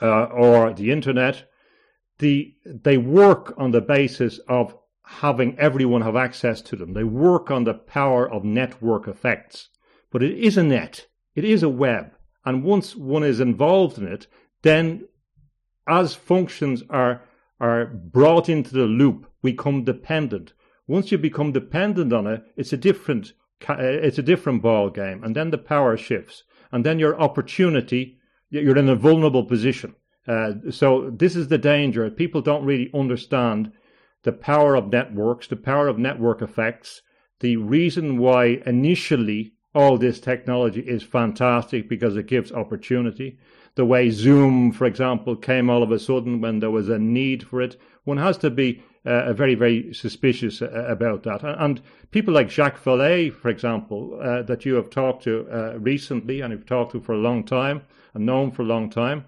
uh, 0.01 0.25
or 0.25 0.73
the 0.73 0.91
internet, 0.91 1.49
the, 2.19 2.55
they 2.65 2.97
work 2.97 3.53
on 3.57 3.71
the 3.71 3.81
basis 3.81 4.39
of 4.47 4.75
having 5.03 5.57
everyone 5.59 6.01
have 6.01 6.15
access 6.15 6.61
to 6.61 6.75
them. 6.75 6.93
They 6.93 7.03
work 7.03 7.51
on 7.51 7.63
the 7.63 7.73
power 7.73 8.29
of 8.29 8.43
network 8.43 9.07
effects. 9.07 9.69
But 10.11 10.23
it 10.23 10.37
is 10.37 10.57
a 10.57 10.63
net, 10.63 11.07
it 11.35 11.43
is 11.43 11.61
a 11.61 11.69
web. 11.69 12.11
And 12.45 12.63
once 12.63 12.95
one 12.95 13.23
is 13.23 13.39
involved 13.39 13.97
in 13.97 14.07
it, 14.07 14.27
then 14.61 15.07
as 15.87 16.15
functions 16.15 16.83
are 16.89 17.21
are 17.59 17.85
brought 17.85 18.49
into 18.49 18.73
the 18.73 18.85
loop, 18.85 19.25
become 19.43 19.83
dependent. 19.83 20.53
Once 20.87 21.11
you 21.11 21.17
become 21.17 21.51
dependent 21.51 22.13
on 22.13 22.27
it, 22.27 22.43
it's 22.57 22.73
a 22.73 22.77
different 22.77 23.33
uh, 23.69 23.75
it's 23.79 24.17
a 24.17 24.23
different 24.23 24.61
ball 24.61 24.89
game, 24.89 25.23
and 25.23 25.35
then 25.35 25.49
the 25.49 25.57
power 25.57 25.95
shifts, 25.97 26.43
and 26.71 26.85
then 26.85 26.99
your 26.99 27.19
opportunity 27.19 28.19
you're 28.49 28.77
in 28.77 28.89
a 28.89 28.95
vulnerable 28.95 29.43
position. 29.43 29.95
Uh, 30.27 30.53
so 30.69 31.11
this 31.11 31.35
is 31.35 31.47
the 31.47 31.57
danger. 31.57 32.09
People 32.09 32.41
don't 32.41 32.65
really 32.65 32.89
understand 32.93 33.71
the 34.23 34.31
power 34.31 34.75
of 34.75 34.91
networks, 34.91 35.47
the 35.47 35.55
power 35.55 35.87
of 35.87 35.99
network 35.99 36.41
effects, 36.41 37.01
the 37.41 37.57
reason 37.57 38.17
why 38.17 38.61
initially 38.65 39.53
all 39.73 39.97
this 39.97 40.19
technology 40.19 40.79
is 40.81 41.03
fantastic 41.03 41.89
because 41.89 42.15
it 42.15 42.27
gives 42.27 42.51
opportunity 42.51 43.37
the 43.75 43.85
way 43.85 44.09
Zoom, 44.09 44.71
for 44.71 44.85
example, 44.85 45.35
came 45.35 45.69
all 45.69 45.83
of 45.83 45.91
a 45.91 45.99
sudden 45.99 46.41
when 46.41 46.59
there 46.59 46.71
was 46.71 46.89
a 46.89 46.97
need 46.97 47.43
for 47.43 47.61
it. 47.61 47.77
One 48.05 48.17
has 48.17 48.37
to 48.39 48.49
be 48.49 48.81
uh, 49.05 49.33
very, 49.33 49.55
very 49.55 49.93
suspicious 49.93 50.61
uh, 50.61 50.85
about 50.87 51.23
that. 51.23 51.43
And 51.43 51.81
people 52.11 52.33
like 52.33 52.49
Jacques 52.49 52.83
Vallée, 52.83 53.33
for 53.33 53.49
example, 53.49 54.19
uh, 54.21 54.41
that 54.43 54.65
you 54.65 54.75
have 54.75 54.89
talked 54.89 55.23
to 55.23 55.47
uh, 55.51 55.77
recently 55.77 56.41
and 56.41 56.51
you've 56.51 56.65
talked 56.65 56.93
to 56.93 57.01
for 57.01 57.13
a 57.13 57.19
long 57.19 57.43
time 57.43 57.83
and 58.13 58.25
known 58.25 58.51
for 58.51 58.63
a 58.63 58.65
long 58.65 58.89
time, 58.89 59.25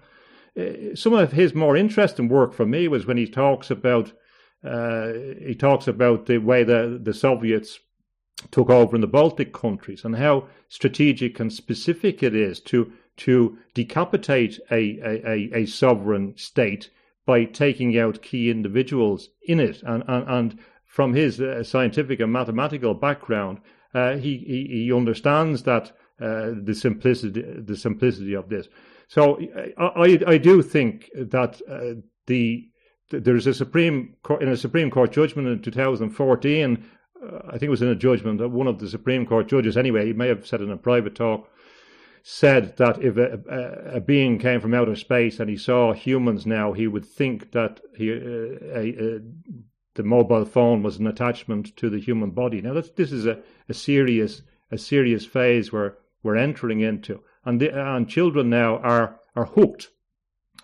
uh, 0.58 0.94
some 0.94 1.12
of 1.12 1.32
his 1.32 1.54
more 1.54 1.76
interesting 1.76 2.28
work 2.28 2.52
for 2.52 2.66
me 2.66 2.88
was 2.88 3.06
when 3.06 3.16
he 3.16 3.26
talks 3.26 3.70
about 3.70 4.12
uh, 4.64 5.12
he 5.46 5.54
talks 5.54 5.86
about 5.86 6.26
the 6.26 6.38
way 6.38 6.64
the, 6.64 6.98
the 7.00 7.14
Soviets 7.14 7.78
took 8.50 8.70
over 8.70 8.96
in 8.96 9.00
the 9.00 9.06
Baltic 9.06 9.52
countries 9.52 10.04
and 10.04 10.16
how 10.16 10.48
strategic 10.68 11.38
and 11.38 11.52
specific 11.52 12.24
it 12.24 12.34
is 12.34 12.58
to 12.60 12.92
to 13.18 13.58
decapitate 13.74 14.58
a, 14.70 14.98
a, 15.04 15.50
a, 15.54 15.66
sovereign 15.66 16.34
state 16.36 16.90
by 17.26 17.44
taking 17.44 17.98
out 17.98 18.22
key 18.22 18.50
individuals 18.50 19.28
in 19.42 19.60
it. 19.60 19.82
And, 19.82 20.02
and, 20.08 20.28
and 20.28 20.58
from 20.86 21.12
his 21.12 21.40
uh, 21.40 21.62
scientific 21.62 22.20
and 22.20 22.32
mathematical 22.32 22.94
background, 22.94 23.58
uh, 23.94 24.16
he, 24.16 24.38
he, 24.38 24.84
he, 24.84 24.92
understands 24.92 25.62
that 25.64 25.92
uh, 26.20 26.50
the 26.62 26.74
simplicity 26.74 27.42
the 27.42 27.76
simplicity 27.76 28.34
of 28.34 28.48
this. 28.48 28.68
So 29.08 29.40
I, 29.78 30.18
I 30.26 30.38
do 30.38 30.62
think 30.62 31.10
that 31.14 31.60
uh, 31.70 32.00
the 32.26 32.68
there's 33.10 33.46
a 33.46 33.54
Supreme 33.54 34.14
Court, 34.22 34.42
in 34.42 34.48
a 34.48 34.56
Supreme 34.56 34.90
Court 34.90 35.12
judgment 35.12 35.48
in 35.48 35.62
2014. 35.62 36.84
Uh, 37.20 37.38
I 37.48 37.52
think 37.52 37.62
it 37.64 37.70
was 37.70 37.82
in 37.82 37.88
a 37.88 37.94
judgment 37.94 38.38
that 38.38 38.50
one 38.50 38.66
of 38.66 38.78
the 38.78 38.88
Supreme 38.88 39.24
Court 39.24 39.48
judges, 39.48 39.76
anyway, 39.76 40.06
he 40.06 40.12
may 40.12 40.28
have 40.28 40.46
said 40.46 40.60
in 40.60 40.70
a 40.70 40.76
private 40.76 41.14
talk, 41.14 41.48
said 42.30 42.76
that 42.76 43.02
if 43.02 43.16
a, 43.16 43.40
a, 43.48 43.96
a, 43.96 44.00
being 44.02 44.38
came 44.38 44.60
from 44.60 44.74
outer 44.74 44.94
space 44.94 45.40
and 45.40 45.48
he 45.48 45.56
saw 45.56 45.94
humans 45.94 46.44
now, 46.44 46.74
he 46.74 46.86
would 46.86 47.06
think 47.06 47.52
that 47.52 47.80
he, 47.96 48.12
uh, 48.12 48.78
a, 48.78 49.20
the 49.94 50.02
mobile 50.02 50.44
phone 50.44 50.82
was 50.82 50.98
an 50.98 51.06
attachment 51.06 51.74
to 51.74 51.88
the 51.88 51.98
human 51.98 52.30
body. 52.30 52.60
Now, 52.60 52.74
this 52.74 53.12
is 53.12 53.24
a, 53.24 53.42
serious 53.72 54.42
a 54.70 54.76
serious 54.76 55.24
phase 55.24 55.72
we're 55.72 55.94
we're 56.22 56.36
entering 56.36 56.80
into, 56.80 57.22
and 57.46 57.62
the, 57.62 57.70
and 57.70 58.06
children 58.06 58.50
now 58.50 58.76
are 58.76 59.18
are 59.34 59.46
hooked, 59.46 59.88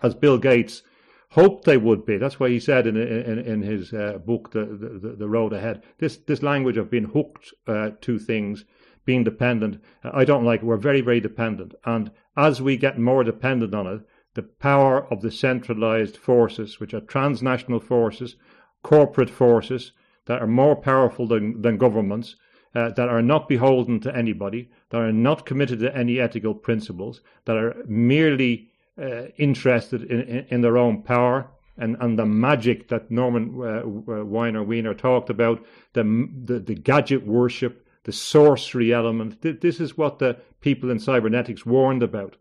as 0.03 0.15
Bill 0.15 0.37
Gates 0.37 0.83
hoped 1.31 1.65
they 1.65 1.79
would 1.79 2.05
be. 2.05 2.19
That's 2.19 2.39
why 2.39 2.51
he 2.51 2.61
said 2.61 2.87
in 2.87 2.99
in, 2.99 3.39
in 3.39 3.63
his 3.63 3.95
uh, 3.95 4.19
book, 4.19 4.51
the, 4.51 4.67
the, 4.67 5.17
the 5.19 5.29
Road 5.31 5.55
Ahead, 5.55 5.83
this 5.97 6.19
this 6.19 6.43
language 6.43 6.77
of 6.77 6.91
being 6.91 7.05
hooked 7.05 7.55
uh, 7.67 7.93
to 8.03 8.19
things 8.19 8.67
being 9.05 9.25
dependent. 9.25 9.83
I 10.03 10.25
don't 10.25 10.45
like 10.45 10.61
it. 10.61 10.67
We're 10.67 10.77
very, 10.77 11.01
very 11.01 11.21
dependent. 11.21 11.75
And 11.85 12.11
as 12.37 12.63
we 12.63 12.77
get 12.77 12.99
more 12.99 13.25
dependent 13.25 13.75
on 13.75 13.87
it, 13.87 14.01
the 14.35 14.43
power 14.43 15.07
of 15.13 15.21
the 15.21 15.31
centralized 15.31 16.17
forces, 16.17 16.81
which 16.81 16.95
are 16.95 17.01
transnational 17.01 17.81
forces, 17.81 18.37
corporate 18.83 19.31
forces 19.31 19.93
that 20.27 20.43
are 20.43 20.47
more 20.47 20.77
powerful 20.77 21.27
than, 21.27 21.63
than 21.63 21.77
governments, 21.77 22.37
uh, 22.75 22.91
that 22.91 23.09
are 23.09 23.23
not 23.23 23.49
beholden 23.49 24.01
to 24.01 24.17
anybody, 24.17 24.69
that 24.91 25.01
are 25.01 25.13
not 25.13 25.47
committed 25.47 25.79
to 25.79 25.97
any 25.97 26.19
ethical 26.19 26.55
principles, 26.55 27.21
that 27.45 27.57
are 27.57 27.77
merely 27.87 28.69
uh, 29.01 29.27
interested 29.37 30.03
in, 30.03 30.23
in, 30.23 30.47
in, 30.51 30.61
their 30.61 30.77
own 30.77 31.03
power 31.03 31.49
and, 31.77 31.97
and 32.01 32.19
the 32.19 32.27
magic 32.27 32.89
that 32.89 33.11
Norman 33.11 33.61
uh, 33.63 34.25
Weiner 34.25 34.63
Wiener 34.63 34.95
talked 34.95 35.31
about, 35.31 35.65
the, 35.93 36.03
the, 36.45 36.59
the 36.61 36.75
gadget 36.75 37.27
worship, 37.27 37.84
the 38.05 38.13
sorcery 38.13 38.93
element. 38.93 39.43
This 39.43 39.81
is 39.81 39.99
what 39.99 40.19
the 40.19 40.37
people 40.61 40.91
in 40.91 40.99
cybernetics 40.99 41.67
warned 41.67 42.03
about. 42.03 42.37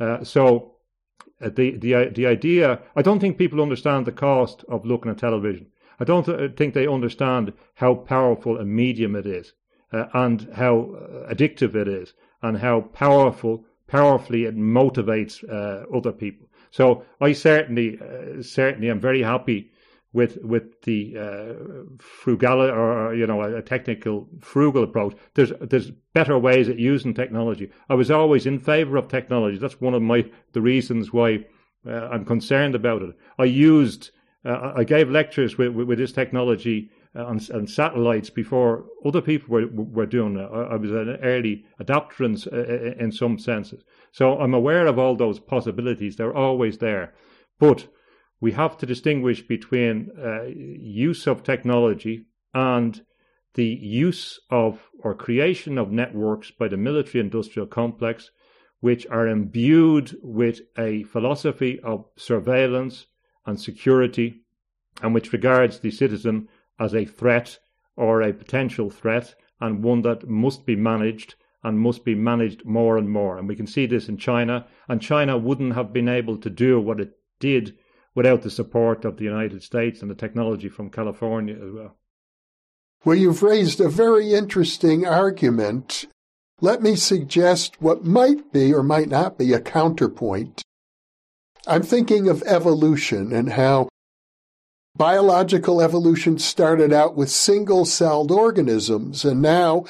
Uh, 0.00 0.24
so 0.24 0.76
uh, 1.40 1.50
the 1.50 1.76
the 1.76 2.10
the 2.14 2.26
idea, 2.26 2.80
I 2.96 3.02
don't 3.02 3.20
think 3.20 3.36
people 3.36 3.60
understand 3.60 4.06
the 4.06 4.12
cost 4.12 4.64
of 4.68 4.86
looking 4.86 5.10
at 5.10 5.18
television. 5.18 5.66
I 6.00 6.04
don't 6.04 6.24
th- 6.24 6.56
think 6.56 6.74
they 6.74 6.86
understand 6.86 7.52
how 7.74 7.94
powerful 7.94 8.58
a 8.58 8.64
medium 8.64 9.16
it 9.16 9.26
is, 9.26 9.52
uh, 9.92 10.06
and 10.14 10.48
how 10.54 10.94
uh, 10.94 11.34
addictive 11.34 11.74
it 11.74 11.88
is, 11.88 12.14
and 12.42 12.58
how 12.58 12.80
powerful 12.80 13.64
powerfully 13.88 14.44
it 14.44 14.56
motivates 14.56 15.42
uh, 15.48 15.84
other 15.96 16.12
people. 16.12 16.46
So 16.70 17.04
I 17.20 17.32
certainly 17.32 17.98
uh, 17.98 18.42
certainly 18.42 18.90
am 18.90 19.00
very 19.00 19.22
happy 19.22 19.70
with 20.12 20.38
with 20.42 20.82
the 20.82 21.16
uh, 21.18 21.52
frugality 21.98 22.72
or 22.72 23.14
you 23.14 23.26
know 23.26 23.42
a, 23.42 23.62
technical 23.62 24.28
frugal 24.40 24.82
approach. 24.82 25.14
There's 25.34 25.52
there's 25.60 25.90
better 26.14 26.38
ways 26.38 26.68
at 26.68 26.78
using 26.78 27.14
technology. 27.14 27.70
I 27.88 27.94
was 27.94 28.10
always 28.10 28.46
in 28.46 28.58
favour 28.58 28.96
of 28.96 29.08
technology. 29.08 29.58
That's 29.58 29.80
one 29.80 29.94
of 29.94 30.02
my 30.02 30.24
the 30.52 30.62
reasons 30.62 31.12
why 31.12 31.44
uh, 31.86 32.08
I'm 32.08 32.24
concerned 32.24 32.74
about 32.74 33.02
it. 33.02 33.14
I 33.38 33.44
used 33.44 34.10
uh, 34.44 34.72
I 34.76 34.84
gave 34.84 35.10
lectures 35.10 35.58
with 35.58 35.72
with, 35.72 35.86
with 35.86 35.98
this 35.98 36.12
technology 36.12 36.90
uh, 37.14 37.24
on, 37.24 37.40
on, 37.52 37.66
satellites 37.66 38.30
before 38.30 38.86
other 39.04 39.20
people 39.20 39.48
were 39.50 39.66
were 39.66 40.06
doing 40.06 40.36
it. 40.38 40.48
I, 40.50 40.74
I 40.74 40.76
was 40.76 40.90
an 40.90 41.18
early 41.22 41.66
adopter 41.80 42.24
in, 42.24 42.36
uh, 42.50 43.02
in 43.02 43.12
some 43.12 43.38
senses. 43.38 43.84
So 44.12 44.38
I'm 44.40 44.54
aware 44.54 44.86
of 44.86 44.98
all 44.98 45.16
those 45.16 45.38
possibilities. 45.38 46.16
They're 46.16 46.34
always 46.34 46.78
there, 46.78 47.12
but 47.58 47.88
we 48.40 48.52
have 48.52 48.78
to 48.78 48.86
distinguish 48.86 49.42
between 49.46 50.10
uh, 50.16 50.44
use 50.44 51.26
of 51.26 51.42
technology 51.42 52.26
and 52.54 53.02
the 53.54 53.66
use 53.66 54.38
of 54.50 54.88
or 55.00 55.14
creation 55.14 55.78
of 55.78 55.90
networks 55.90 56.50
by 56.50 56.68
the 56.68 56.76
military 56.76 57.20
industrial 57.20 57.66
complex, 57.66 58.30
which 58.80 59.06
are 59.08 59.26
imbued 59.26 60.16
with 60.22 60.60
a 60.76 61.02
philosophy 61.04 61.80
of 61.80 62.04
surveillance 62.16 63.06
and 63.46 63.60
security, 63.60 64.42
and 65.02 65.14
which 65.14 65.32
regards 65.32 65.80
the 65.80 65.90
citizen 65.90 66.48
as 66.78 66.94
a 66.94 67.04
threat 67.04 67.58
or 67.96 68.22
a 68.22 68.32
potential 68.32 68.90
threat 68.90 69.34
and 69.60 69.82
one 69.82 70.02
that 70.02 70.28
must 70.28 70.64
be 70.64 70.76
managed 70.76 71.34
and 71.64 71.78
must 71.78 72.04
be 72.04 72.14
managed 72.14 72.64
more 72.64 72.96
and 72.96 73.10
more. 73.10 73.36
And 73.36 73.48
we 73.48 73.56
can 73.56 73.66
see 73.66 73.86
this 73.86 74.08
in 74.08 74.16
China. 74.16 74.66
And 74.88 75.02
China 75.02 75.36
wouldn't 75.36 75.74
have 75.74 75.92
been 75.92 76.08
able 76.08 76.36
to 76.38 76.50
do 76.50 76.80
what 76.80 77.00
it 77.00 77.10
did 77.40 77.76
without 78.14 78.42
the 78.42 78.50
support 78.50 79.04
of 79.04 79.16
the 79.16 79.24
United 79.24 79.62
States 79.62 80.02
and 80.02 80.10
the 80.10 80.14
technology 80.14 80.68
from 80.68 80.90
California 80.90 81.54
as 81.54 81.72
well. 81.72 81.96
Well, 83.04 83.16
you've 83.16 83.42
raised 83.42 83.80
a 83.80 83.88
very 83.88 84.34
interesting 84.34 85.06
argument. 85.06 86.06
Let 86.60 86.82
me 86.82 86.96
suggest 86.96 87.80
what 87.80 88.04
might 88.04 88.52
be 88.52 88.74
or 88.74 88.82
might 88.82 89.08
not 89.08 89.38
be 89.38 89.52
a 89.52 89.60
counterpoint. 89.60 90.62
I'm 91.66 91.82
thinking 91.82 92.28
of 92.28 92.42
evolution 92.42 93.32
and 93.32 93.52
how 93.52 93.88
biological 94.96 95.80
evolution 95.80 96.38
started 96.38 96.92
out 96.92 97.14
with 97.14 97.30
single 97.30 97.84
celled 97.84 98.32
organisms, 98.32 99.24
and 99.24 99.40
now, 99.40 99.84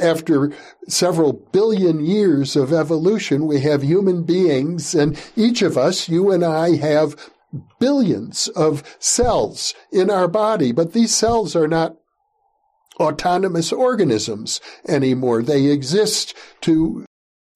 after 0.00 0.52
several 0.86 1.32
billion 1.32 2.04
years 2.04 2.54
of 2.54 2.72
evolution, 2.72 3.46
we 3.46 3.60
have 3.62 3.82
human 3.82 4.22
beings, 4.22 4.94
and 4.94 5.20
each 5.34 5.62
of 5.62 5.76
us, 5.76 6.08
you 6.08 6.30
and 6.30 6.44
I, 6.44 6.76
have 6.76 7.16
billions 7.78 8.48
of 8.48 8.82
cells 8.98 9.74
in 9.92 10.10
our 10.10 10.28
body, 10.28 10.72
but 10.72 10.92
these 10.92 11.14
cells 11.14 11.54
are 11.54 11.68
not 11.68 11.96
autonomous 12.98 13.72
organisms 13.72 14.60
anymore. 14.88 15.42
They 15.42 15.66
exist 15.66 16.34
to 16.62 17.04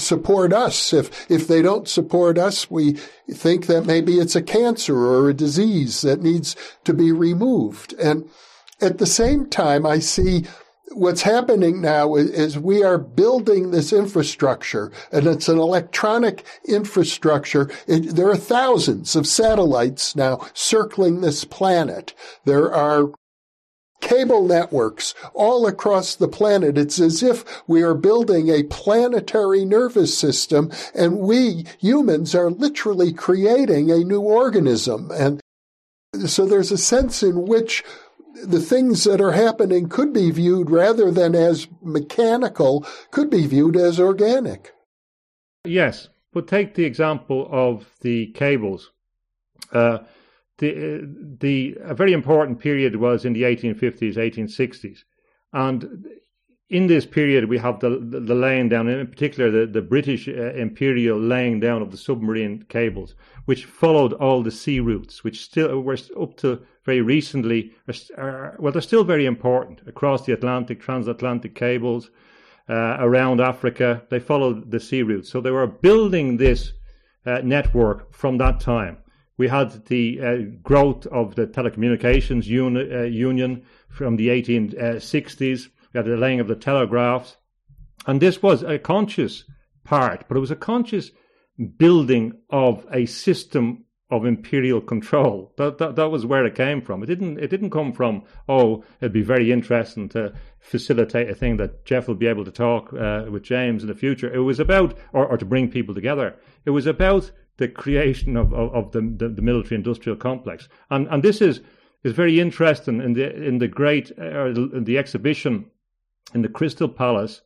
support 0.00 0.52
us. 0.52 0.92
If, 0.92 1.30
if 1.30 1.46
they 1.46 1.62
don't 1.62 1.88
support 1.88 2.38
us, 2.38 2.70
we 2.70 2.92
think 3.30 3.66
that 3.66 3.86
maybe 3.86 4.18
it's 4.18 4.36
a 4.36 4.42
cancer 4.42 4.96
or 4.96 5.28
a 5.28 5.34
disease 5.34 6.00
that 6.02 6.22
needs 6.22 6.56
to 6.84 6.92
be 6.92 7.12
removed. 7.12 7.94
And 7.94 8.28
at 8.80 8.98
the 8.98 9.06
same 9.06 9.48
time, 9.48 9.86
I 9.86 9.98
see 9.98 10.46
what's 10.92 11.22
happening 11.22 11.80
now 11.80 12.16
is, 12.16 12.58
we 12.58 12.82
are 12.82 12.98
building 12.98 13.70
this 13.70 13.92
infrastructure 13.92 14.90
and 15.12 15.26
it's 15.26 15.48
an 15.48 15.58
electronic 15.58 16.44
infrastructure. 16.66 17.70
It, 17.86 18.16
there 18.16 18.28
are 18.28 18.36
thousands 18.36 19.16
of 19.16 19.26
satellites 19.26 20.16
now 20.16 20.46
circling 20.54 21.20
this 21.20 21.44
planet. 21.44 22.14
There 22.44 22.72
are 22.72 23.10
cable 24.00 24.46
networks 24.46 25.14
all 25.34 25.66
across 25.66 26.14
the 26.14 26.28
planet. 26.28 26.78
It's 26.78 26.98
as 26.98 27.22
if 27.22 27.44
we 27.68 27.82
are 27.82 27.94
building 27.94 28.48
a 28.48 28.64
planetary 28.64 29.64
nervous 29.64 30.16
system 30.16 30.72
and 30.94 31.18
we 31.18 31.66
humans 31.78 32.34
are 32.34 32.50
literally 32.50 33.12
creating 33.12 33.90
a 33.90 33.98
new 33.98 34.20
organism. 34.20 35.10
And 35.12 35.40
so 36.26 36.46
there's 36.46 36.72
a 36.72 36.78
sense 36.78 37.22
in 37.22 37.46
which 37.46 37.84
the 38.44 38.60
things 38.60 39.04
that 39.04 39.20
are 39.20 39.32
happening 39.32 39.88
could 39.88 40.12
be 40.12 40.30
viewed 40.30 40.70
rather 40.70 41.10
than 41.10 41.34
as 41.34 41.68
mechanical, 41.82 42.86
could 43.10 43.30
be 43.30 43.46
viewed 43.46 43.76
as 43.76 44.00
organic. 44.00 44.72
Yes, 45.64 46.08
but 46.32 46.46
take 46.46 46.74
the 46.74 46.84
example 46.84 47.48
of 47.50 47.86
the 48.00 48.28
cables. 48.28 48.90
Uh, 49.72 49.98
the 50.58 51.00
the 51.40 51.76
a 51.80 51.94
very 51.94 52.12
important 52.12 52.60
period 52.60 52.96
was 52.96 53.24
in 53.24 53.32
the 53.32 53.42
1850s, 53.42 54.16
1860s, 54.16 55.04
and 55.52 56.06
in 56.68 56.86
this 56.86 57.06
period 57.06 57.48
we 57.48 57.58
have 57.58 57.80
the 57.80 57.90
the, 57.90 58.20
the 58.20 58.34
laying 58.34 58.68
down, 58.68 58.88
in 58.88 59.06
particular 59.06 59.50
the 59.50 59.66
the 59.66 59.82
British 59.82 60.28
uh, 60.28 60.52
imperial 60.54 61.18
laying 61.18 61.60
down 61.60 61.82
of 61.82 61.90
the 61.90 61.96
submarine 61.96 62.64
cables, 62.68 63.14
which 63.44 63.64
followed 63.64 64.12
all 64.14 64.42
the 64.42 64.50
sea 64.50 64.80
routes, 64.80 65.24
which 65.24 65.42
still 65.42 65.80
were 65.80 65.96
up 66.20 66.36
to 66.36 66.60
very 66.84 67.00
recently 67.00 67.72
are, 68.16 68.56
well 68.58 68.72
they're 68.72 68.82
still 68.82 69.04
very 69.04 69.26
important 69.26 69.80
across 69.86 70.24
the 70.24 70.32
Atlantic, 70.32 70.80
transatlantic 70.80 71.54
cables. 71.54 72.10
Uh, 72.68 72.96
around 73.00 73.40
Africa, 73.40 74.00
they 74.10 74.20
followed 74.20 74.70
the 74.70 74.78
sea 74.78 75.02
routes. 75.02 75.28
So 75.28 75.40
they 75.40 75.50
were 75.50 75.66
building 75.66 76.36
this 76.36 76.72
uh, 77.26 77.40
network 77.42 78.14
from 78.14 78.38
that 78.38 78.60
time. 78.60 78.98
We 79.36 79.48
had 79.48 79.86
the 79.86 80.20
uh, 80.20 80.36
growth 80.62 81.06
of 81.06 81.34
the 81.34 81.46
telecommunications 81.46 82.46
uni- 82.46 82.92
uh, 82.92 83.02
union 83.02 83.64
from 83.88 84.16
the 84.16 84.28
1860s. 84.28 85.68
We 85.92 85.98
had 85.98 86.06
the 86.06 86.16
laying 86.16 86.40
of 86.40 86.46
the 86.46 86.54
telegraphs. 86.54 87.38
And 88.06 88.20
this 88.20 88.42
was 88.42 88.62
a 88.62 88.78
conscious 88.78 89.44
part, 89.82 90.26
but 90.28 90.36
it 90.36 90.40
was 90.40 90.50
a 90.50 90.56
conscious 90.56 91.10
building 91.66 92.32
of 92.50 92.86
a 92.92 93.06
system 93.06 93.84
of 94.10 94.26
imperial 94.26 94.80
control. 94.80 95.52
That, 95.56 95.78
that 95.78 95.94
that 95.94 96.08
was 96.10 96.26
where 96.26 96.44
it 96.44 96.56
came 96.56 96.80
from. 96.82 97.02
It 97.02 97.06
didn't 97.06 97.38
it 97.38 97.48
didn't 97.48 97.70
come 97.70 97.92
from 97.92 98.24
oh 98.48 98.82
it'd 99.00 99.12
be 99.12 99.22
very 99.22 99.52
interesting 99.52 100.08
to 100.10 100.32
facilitate 100.58 101.30
a 101.30 101.34
thing 101.34 101.58
that 101.58 101.84
Jeff 101.84 102.08
will 102.08 102.16
be 102.16 102.26
able 102.26 102.44
to 102.44 102.50
talk 102.50 102.92
uh, 102.92 103.26
with 103.30 103.44
James 103.44 103.82
in 103.82 103.88
the 103.88 103.94
future. 103.94 104.32
It 104.32 104.40
was 104.40 104.58
about 104.58 104.98
or, 105.12 105.26
or 105.26 105.36
to 105.36 105.44
bring 105.44 105.70
people 105.70 105.94
together. 105.94 106.34
It 106.64 106.70
was 106.70 106.86
about 106.86 107.30
the 107.60 107.68
creation 107.68 108.36
of, 108.36 108.52
of, 108.52 108.74
of 108.74 108.92
the, 108.92 109.02
the, 109.02 109.28
the, 109.28 109.42
military 109.42 109.76
industrial 109.76 110.16
complex. 110.16 110.68
And, 110.88 111.06
and 111.08 111.22
this 111.22 111.42
is, 111.42 111.60
is 112.02 112.14
very 112.14 112.40
interesting 112.40 113.02
in 113.02 113.12
the, 113.12 113.36
in 113.36 113.58
the 113.58 113.68
great, 113.68 114.10
uh, 114.18 114.46
in 114.46 114.84
the 114.84 114.96
exhibition 114.96 115.66
in 116.34 116.40
the 116.40 116.48
Crystal 116.48 116.88
Palace 116.88 117.42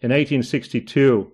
in 0.00 0.10
1862. 0.10 1.32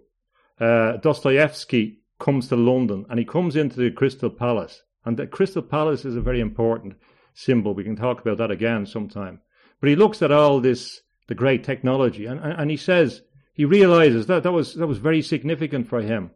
Uh, 0.60 0.98
Dostoevsky 0.98 2.01
comes 2.22 2.48
to 2.48 2.56
London 2.56 3.04
and 3.10 3.18
he 3.18 3.24
comes 3.26 3.56
into 3.56 3.76
the 3.76 3.90
Crystal 3.90 4.30
Palace. 4.30 4.82
And 5.04 5.16
the 5.16 5.26
Crystal 5.26 5.62
Palace 5.62 6.06
is 6.06 6.16
a 6.16 6.20
very 6.20 6.40
important 6.40 6.94
symbol. 7.34 7.74
We 7.74 7.84
can 7.84 7.96
talk 7.96 8.20
about 8.20 8.38
that 8.38 8.50
again 8.50 8.86
sometime. 8.86 9.40
But 9.80 9.90
he 9.90 9.96
looks 9.96 10.22
at 10.22 10.32
all 10.32 10.60
this, 10.60 11.02
the 11.28 11.34
great 11.34 11.64
technology, 11.64 12.24
and, 12.26 12.40
and, 12.40 12.70
he 12.70 12.76
says, 12.76 13.22
he 13.52 13.64
realizes 13.64 14.26
that 14.26 14.44
that 14.44 14.52
was, 14.52 14.74
that 14.76 14.86
was 14.86 14.98
very 14.98 15.20
significant 15.20 15.88
for 15.88 16.00
him 16.00 16.30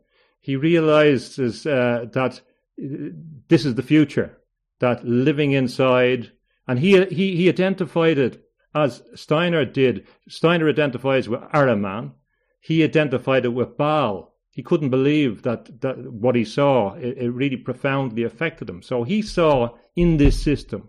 he 0.46 0.54
realizes 0.54 1.66
uh, 1.66 2.06
that 2.12 2.40
uh, 2.80 3.10
this 3.48 3.64
is 3.64 3.74
the 3.74 3.82
future, 3.82 4.38
that 4.78 5.04
living 5.04 5.50
inside, 5.50 6.30
and 6.68 6.78
he, 6.78 7.04
he, 7.06 7.34
he 7.34 7.48
identified 7.48 8.16
it 8.16 8.44
as 8.72 9.02
Steiner 9.16 9.64
did. 9.64 10.06
Steiner 10.28 10.68
identifies 10.68 11.28
with 11.28 11.40
Ahriman. 11.52 12.12
He 12.60 12.84
identified 12.84 13.44
it 13.44 13.54
with 13.54 13.76
Baal. 13.76 14.35
He 14.56 14.62
couldn't 14.62 14.88
believe 14.88 15.42
that, 15.42 15.82
that 15.82 16.10
what 16.10 16.34
he 16.34 16.42
saw, 16.46 16.94
it, 16.94 17.18
it 17.18 17.30
really 17.30 17.58
profoundly 17.58 18.22
affected 18.22 18.70
him. 18.70 18.80
So 18.80 19.02
he 19.02 19.20
saw 19.20 19.74
in 19.94 20.16
this 20.16 20.42
system 20.42 20.88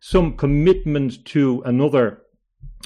some 0.00 0.36
commitment 0.36 1.24
to 1.26 1.62
another, 1.64 2.24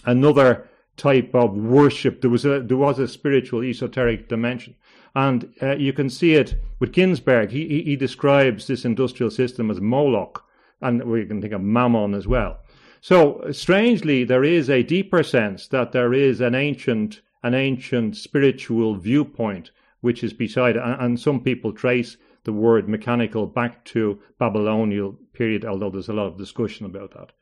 another 0.05 0.69
type 0.99 1.35
of 1.35 1.57
worship. 1.57 2.21
There 2.21 2.29
was 2.29 2.45
a, 2.45 2.61
there 2.61 2.77
was 2.77 2.99
a 2.99 3.09
spiritual 3.09 3.63
esoteric 3.63 4.29
dimension. 4.29 4.75
And 5.15 5.51
uh, 5.63 5.77
you 5.77 5.95
can 5.95 6.11
see 6.11 6.35
it 6.35 6.61
with 6.79 6.93
Ginsberg. 6.93 7.51
He, 7.51 7.67
he, 7.67 7.83
he, 7.85 7.97
describes 7.97 8.67
this 8.67 8.85
industrial 8.85 9.31
system 9.31 9.71
as 9.71 9.81
Moloch, 9.81 10.45
and 10.83 11.03
we 11.05 11.25
can 11.25 11.41
think 11.41 11.55
of 11.55 11.63
Mammon 11.63 12.13
as 12.13 12.27
well. 12.27 12.59
So 13.01 13.47
strangely, 13.53 14.25
there 14.25 14.45
is 14.45 14.69
a 14.69 14.83
deeper 14.83 15.23
sense 15.23 15.69
that 15.69 15.93
there 15.93 16.13
is 16.13 16.43
an 16.43 16.55
ancient, 16.55 17.23
an 17.43 17.55
ancient 17.55 18.19
spiritual 18.19 18.95
viewpoint 18.97 19.71
which 20.01 20.23
is 20.23 20.33
beside. 20.33 20.77
And, 20.77 21.19
some 21.19 21.41
people 21.41 21.73
trace 21.73 22.17
the 22.45 22.53
word 22.53 22.89
mechanical 22.89 23.47
back 23.47 23.85
to 23.87 24.21
Babylonian 24.39 25.17
period, 25.33 25.65
although 25.65 25.91
there's 25.91 26.09
a 26.09 26.13
lot 26.15 26.27
of 26.27 26.39
discussion 26.39 26.87
about 26.87 27.13
that. 27.15 27.33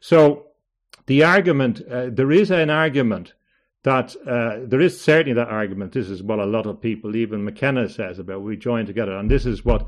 So 0.00 0.46
the 1.06 1.24
argument, 1.24 1.80
uh, 1.90 2.10
there 2.10 2.30
is 2.32 2.50
an 2.50 2.70
argument 2.70 3.34
that 3.82 4.16
uh, 4.26 4.60
there 4.66 4.80
is 4.80 5.00
certainly 5.00 5.34
that 5.34 5.48
argument. 5.48 5.92
This 5.92 6.08
is 6.08 6.22
what 6.22 6.38
a 6.38 6.46
lot 6.46 6.66
of 6.66 6.80
people, 6.80 7.16
even 7.16 7.44
McKenna 7.44 7.88
says 7.88 8.18
about 8.18 8.42
we 8.42 8.56
join 8.56 8.86
together, 8.86 9.16
and 9.16 9.30
this 9.30 9.44
is 9.44 9.64
what 9.64 9.86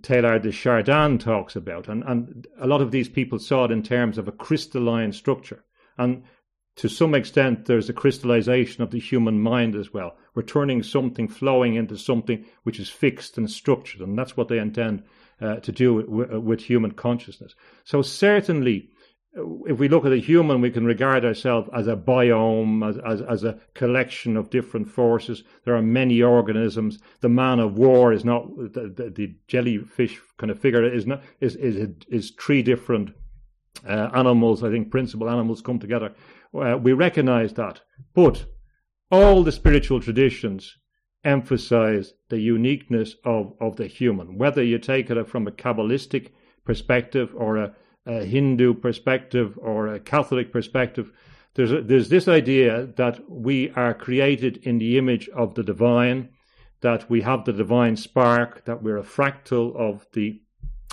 Teilhard 0.00 0.42
de 0.42 0.50
Chardin 0.50 1.18
talks 1.18 1.54
about. 1.54 1.88
And, 1.88 2.02
and 2.04 2.46
a 2.60 2.66
lot 2.66 2.80
of 2.80 2.90
these 2.90 3.08
people 3.08 3.38
saw 3.38 3.64
it 3.64 3.70
in 3.70 3.82
terms 3.82 4.18
of 4.18 4.26
a 4.26 4.32
crystalline 4.32 5.12
structure. 5.12 5.64
And 5.98 6.24
to 6.76 6.88
some 6.88 7.14
extent, 7.14 7.64
there's 7.64 7.88
a 7.88 7.94
crystallization 7.94 8.82
of 8.82 8.90
the 8.90 8.98
human 8.98 9.40
mind 9.40 9.74
as 9.74 9.92
well. 9.94 10.16
We're 10.34 10.42
turning 10.42 10.82
something 10.82 11.26
flowing 11.26 11.74
into 11.74 11.96
something 11.96 12.44
which 12.64 12.78
is 12.78 12.90
fixed 12.90 13.38
and 13.38 13.50
structured, 13.50 14.02
and 14.02 14.18
that's 14.18 14.36
what 14.36 14.48
they 14.48 14.58
intend 14.58 15.02
uh, 15.40 15.56
to 15.56 15.72
do 15.72 15.94
with, 15.94 16.30
with 16.30 16.60
human 16.60 16.92
consciousness. 16.92 17.54
So 17.84 18.02
certainly, 18.02 18.90
if 19.66 19.78
we 19.78 19.88
look 19.88 20.04
at 20.04 20.12
a 20.12 20.18
human, 20.18 20.60
we 20.60 20.70
can 20.70 20.84
regard 20.84 21.24
ourselves 21.24 21.68
as 21.74 21.86
a 21.86 21.96
biome, 21.96 22.86
as, 22.86 22.98
as, 22.98 23.22
as, 23.22 23.44
a 23.44 23.58
collection 23.74 24.36
of 24.36 24.50
different 24.50 24.88
forces. 24.88 25.44
There 25.64 25.76
are 25.76 25.82
many 25.82 26.22
organisms. 26.22 26.98
The 27.20 27.28
man 27.28 27.58
of 27.58 27.78
war 27.78 28.12
is 28.12 28.24
not 28.24 28.54
the, 28.56 28.92
the, 28.94 29.10
the 29.10 29.34
jellyfish 29.48 30.18
kind 30.38 30.50
of 30.50 30.58
figure 30.58 30.84
is 30.84 31.06
not 31.06 31.22
is 31.40 31.56
is 31.56 31.88
is 32.08 32.32
three 32.38 32.62
different 32.62 33.14
uh, 33.86 34.10
animals. 34.14 34.62
I 34.62 34.70
think 34.70 34.90
principal 34.90 35.28
animals 35.28 35.60
come 35.60 35.78
together. 35.78 36.14
Uh, 36.58 36.76
we 36.76 36.92
recognize 36.92 37.52
that, 37.54 37.80
but 38.14 38.46
all 39.10 39.42
the 39.42 39.52
spiritual 39.52 40.00
traditions 40.00 40.76
emphasize 41.24 42.14
the 42.28 42.40
uniqueness 42.40 43.16
of 43.24 43.52
of 43.60 43.76
the 43.76 43.86
human. 43.86 44.38
Whether 44.38 44.62
you 44.62 44.78
take 44.78 45.10
it 45.10 45.28
from 45.28 45.46
a 45.46 45.52
kabbalistic 45.52 46.30
perspective 46.64 47.34
or 47.36 47.56
a 47.56 47.74
a 48.06 48.24
Hindu 48.24 48.74
perspective 48.74 49.58
or 49.60 49.88
a 49.88 50.00
Catholic 50.00 50.52
perspective, 50.52 51.12
there's 51.54 51.72
a, 51.72 51.82
there's 51.82 52.08
this 52.08 52.28
idea 52.28 52.86
that 52.96 53.18
we 53.28 53.70
are 53.70 53.94
created 53.94 54.58
in 54.58 54.78
the 54.78 54.96
image 54.96 55.28
of 55.30 55.54
the 55.54 55.64
divine, 55.64 56.28
that 56.82 57.10
we 57.10 57.22
have 57.22 57.44
the 57.44 57.52
divine 57.52 57.96
spark, 57.96 58.64
that 58.64 58.82
we're 58.82 58.98
a 58.98 59.02
fractal 59.02 59.74
of 59.74 60.06
the 60.12 60.40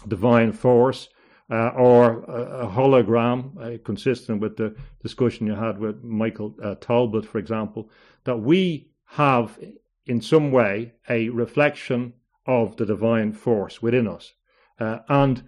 divine 0.07 0.51
force, 0.51 1.09
uh, 1.49 1.69
or 1.69 2.23
a, 2.23 2.65
a 2.65 2.67
hologram, 2.67 3.57
uh, 3.59 3.77
consistent 3.83 4.41
with 4.41 4.57
the 4.57 4.75
discussion 5.01 5.47
you 5.47 5.55
had 5.55 5.77
with 5.77 6.03
Michael 6.03 6.55
uh, 6.63 6.75
Talbot, 6.75 7.25
for 7.25 7.37
example, 7.37 7.89
that 8.23 8.37
we 8.37 8.89
have 9.05 9.59
in 10.05 10.21
some 10.21 10.51
way 10.51 10.93
a 11.09 11.29
reflection 11.29 12.13
of 12.45 12.75
the 12.77 12.85
divine 12.85 13.31
force 13.31 13.81
within 13.81 14.07
us. 14.07 14.33
Uh, 14.79 14.99
and 15.07 15.43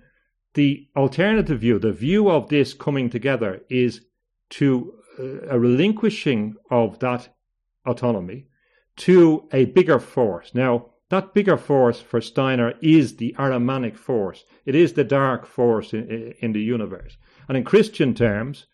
the 0.54 0.88
alternative 0.96 1.60
view, 1.60 1.80
the 1.80 1.92
view 1.92 2.30
of 2.30 2.50
this 2.50 2.74
coming 2.74 3.10
together, 3.10 3.62
is 3.70 4.02
to 4.50 4.94
uh, 5.20 5.24
a 5.50 5.60
relinquishing 5.60 6.56
of 6.70 7.00
that 7.00 7.30
autonomy 7.86 8.48
to 8.96 9.48
a 9.52 9.66
bigger 9.66 10.00
force. 10.00 10.52
Now, 10.54 10.92
that 11.10 11.34
bigger 11.34 11.58
force 11.58 12.00
for 12.02 12.20
Steiner 12.20 12.74
is 12.82 13.18
the 13.18 13.36
Ahrimanic 13.38 13.96
force. 13.96 14.44
It 14.66 14.74
is 14.74 14.94
the 14.94 15.04
dark 15.04 15.46
force 15.46 15.94
in, 15.94 16.34
in 16.40 16.54
the 16.54 16.62
universe. 16.62 17.18
And 17.48 17.56
in 17.56 17.64
Christian 17.64 18.16
terms, 18.16 18.66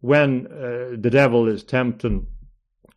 when 0.00 0.46
uh, 0.46 0.96
the 0.96 1.10
devil 1.10 1.48
is 1.48 1.64
tempting 1.64 2.28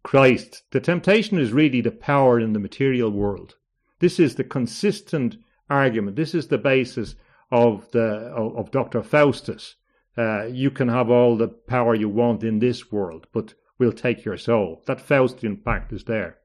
Christ, 0.03 0.63
the 0.71 0.79
temptation 0.79 1.39
is 1.39 1.51
really 1.51 1.81
the 1.81 1.91
power 1.91 2.39
in 2.39 2.53
the 2.53 2.59
material 2.59 3.09
world. 3.09 3.55
This 3.99 4.19
is 4.19 4.35
the 4.35 4.43
consistent 4.43 5.37
argument. 5.69 6.15
This 6.15 6.35
is 6.35 6.47
the 6.47 6.57
basis 6.59 7.15
of 7.51 7.89
the 7.91 8.31
of, 8.35 8.57
of 8.57 8.71
Dr. 8.71 9.01
Faustus. 9.01 9.75
Uh, 10.17 10.45
you 10.45 10.71
can 10.71 10.87
have 10.87 11.09
all 11.09 11.35
the 11.35 11.47
power 11.47 11.95
you 11.95 12.09
want 12.09 12.43
in 12.43 12.59
this 12.59 12.91
world, 12.91 13.27
but 13.33 13.53
we'll 13.79 13.91
take 13.91 14.25
your 14.25 14.37
soul. 14.37 14.83
That 14.85 14.99
Faustian 14.99 15.63
pact 15.63 15.93
is 15.93 16.03
there. 16.05 16.37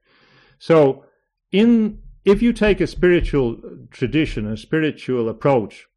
So, 0.59 1.05
in 1.51 1.99
if 2.25 2.41
you 2.41 2.53
take 2.53 2.79
a 2.79 2.87
spiritual 2.87 3.59
tradition, 3.91 4.47
a 4.47 4.57
spiritual 4.57 5.29
approach, 5.29 5.87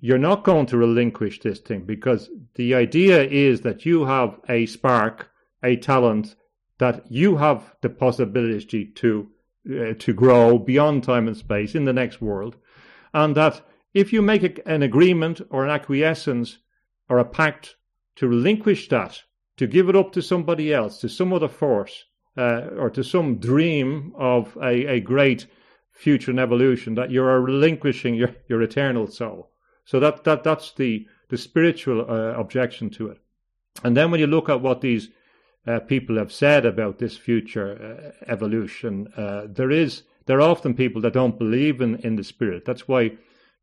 you're 0.00 0.18
not 0.18 0.44
going 0.44 0.66
to 0.66 0.76
relinquish 0.76 1.40
this 1.40 1.58
thing 1.58 1.84
because 1.84 2.30
the 2.54 2.74
idea 2.74 3.22
is 3.22 3.62
that 3.62 3.86
you 3.86 4.04
have 4.04 4.38
a 4.48 4.66
spark, 4.66 5.30
a 5.62 5.76
talent 5.76 6.36
that 6.78 7.10
you 7.10 7.36
have 7.36 7.74
the 7.82 7.88
possibility 7.88 8.86
to 8.86 9.28
uh, 9.66 9.94
to 9.98 10.12
grow 10.12 10.58
beyond 10.58 11.02
time 11.02 11.26
and 11.26 11.36
space 11.36 11.74
in 11.74 11.84
the 11.84 11.92
next 11.92 12.20
world, 12.20 12.56
and 13.14 13.34
that 13.34 13.62
if 13.94 14.12
you 14.12 14.20
make 14.20 14.42
a, 14.42 14.68
an 14.68 14.82
agreement 14.82 15.40
or 15.48 15.64
an 15.64 15.70
acquiescence 15.70 16.58
or 17.08 17.18
a 17.18 17.24
pact 17.24 17.76
to 18.16 18.28
relinquish 18.28 18.88
that, 18.88 19.22
to 19.56 19.66
give 19.66 19.88
it 19.88 19.96
up 19.96 20.12
to 20.12 20.20
somebody 20.20 20.74
else, 20.74 20.98
to 20.98 21.08
some 21.08 21.32
other 21.32 21.48
force, 21.48 22.04
uh, 22.36 22.68
or 22.76 22.90
to 22.90 23.02
some 23.02 23.38
dream 23.38 24.12
of 24.18 24.54
a, 24.60 24.86
a 24.86 25.00
great 25.00 25.46
future 25.94 26.30
and 26.30 26.40
evolution, 26.40 26.94
that 26.96 27.10
you 27.10 27.24
are 27.24 27.40
relinquishing 27.40 28.14
your, 28.14 28.34
your 28.48 28.60
eternal 28.60 29.06
soul. 29.06 29.50
So 29.84 30.00
that, 30.00 30.24
that 30.24 30.44
that's 30.44 30.72
the 30.72 31.06
the 31.28 31.38
spiritual 31.38 32.02
uh, 32.02 32.38
objection 32.38 32.90
to 32.90 33.08
it. 33.08 33.18
And 33.82 33.96
then 33.96 34.10
when 34.10 34.20
you 34.20 34.26
look 34.26 34.48
at 34.48 34.60
what 34.60 34.80
these 34.80 35.08
uh, 35.66 35.80
people 35.80 36.18
have 36.18 36.30
said 36.30 36.66
about 36.66 36.98
this 36.98 37.16
future 37.16 38.12
uh, 38.28 38.30
evolution, 38.30 39.08
uh, 39.16 39.46
there 39.48 39.70
is 39.70 40.02
there 40.26 40.38
are 40.38 40.50
often 40.50 40.74
people 40.74 41.00
that 41.02 41.12
don't 41.12 41.38
believe 41.38 41.80
in, 41.80 41.96
in 41.96 42.16
the 42.16 42.24
spirit. 42.24 42.64
That's 42.64 42.88
why 42.88 43.16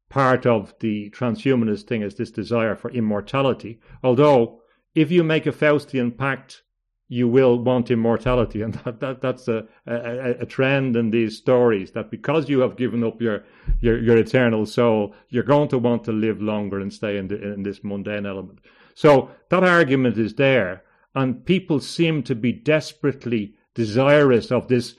part 0.09 0.45
of 0.45 0.73
the 0.79 1.09
transhumanist 1.11 1.83
thing 1.83 2.01
is 2.01 2.15
this 2.15 2.31
desire 2.31 2.75
for 2.75 2.91
immortality. 2.91 3.79
Although, 4.03 4.61
if 4.93 5.11
you 5.11 5.23
make 5.23 5.45
a 5.45 5.51
Faustian 5.51 6.15
pact 6.15 6.63
you 7.11 7.27
will 7.27 7.59
want 7.59 7.91
immortality. 7.91 8.61
And 8.61 8.73
that, 8.85 9.01
that 9.01 9.21
that's 9.21 9.49
a, 9.49 9.65
a, 9.85 10.35
a, 10.39 10.45
trend 10.45 10.95
in 10.95 11.11
these 11.11 11.37
stories 11.37 11.91
that 11.91 12.09
because 12.09 12.47
you 12.47 12.61
have 12.61 12.77
given 12.77 13.03
up 13.03 13.21
your, 13.21 13.43
your, 13.81 13.99
your 14.01 14.15
eternal 14.15 14.65
soul, 14.65 15.13
you're 15.27 15.43
going 15.43 15.67
to 15.69 15.77
want 15.77 16.05
to 16.05 16.13
live 16.13 16.41
longer 16.41 16.79
and 16.79 16.91
stay 16.93 17.17
in, 17.17 17.27
the, 17.27 17.53
in 17.53 17.63
this 17.63 17.83
mundane 17.83 18.25
element. 18.25 18.59
So 18.95 19.29
that 19.49 19.61
argument 19.61 20.17
is 20.17 20.35
there. 20.35 20.83
And 21.13 21.45
people 21.45 21.81
seem 21.81 22.23
to 22.23 22.33
be 22.33 22.53
desperately 22.53 23.55
desirous 23.75 24.49
of 24.49 24.69
this 24.69 24.95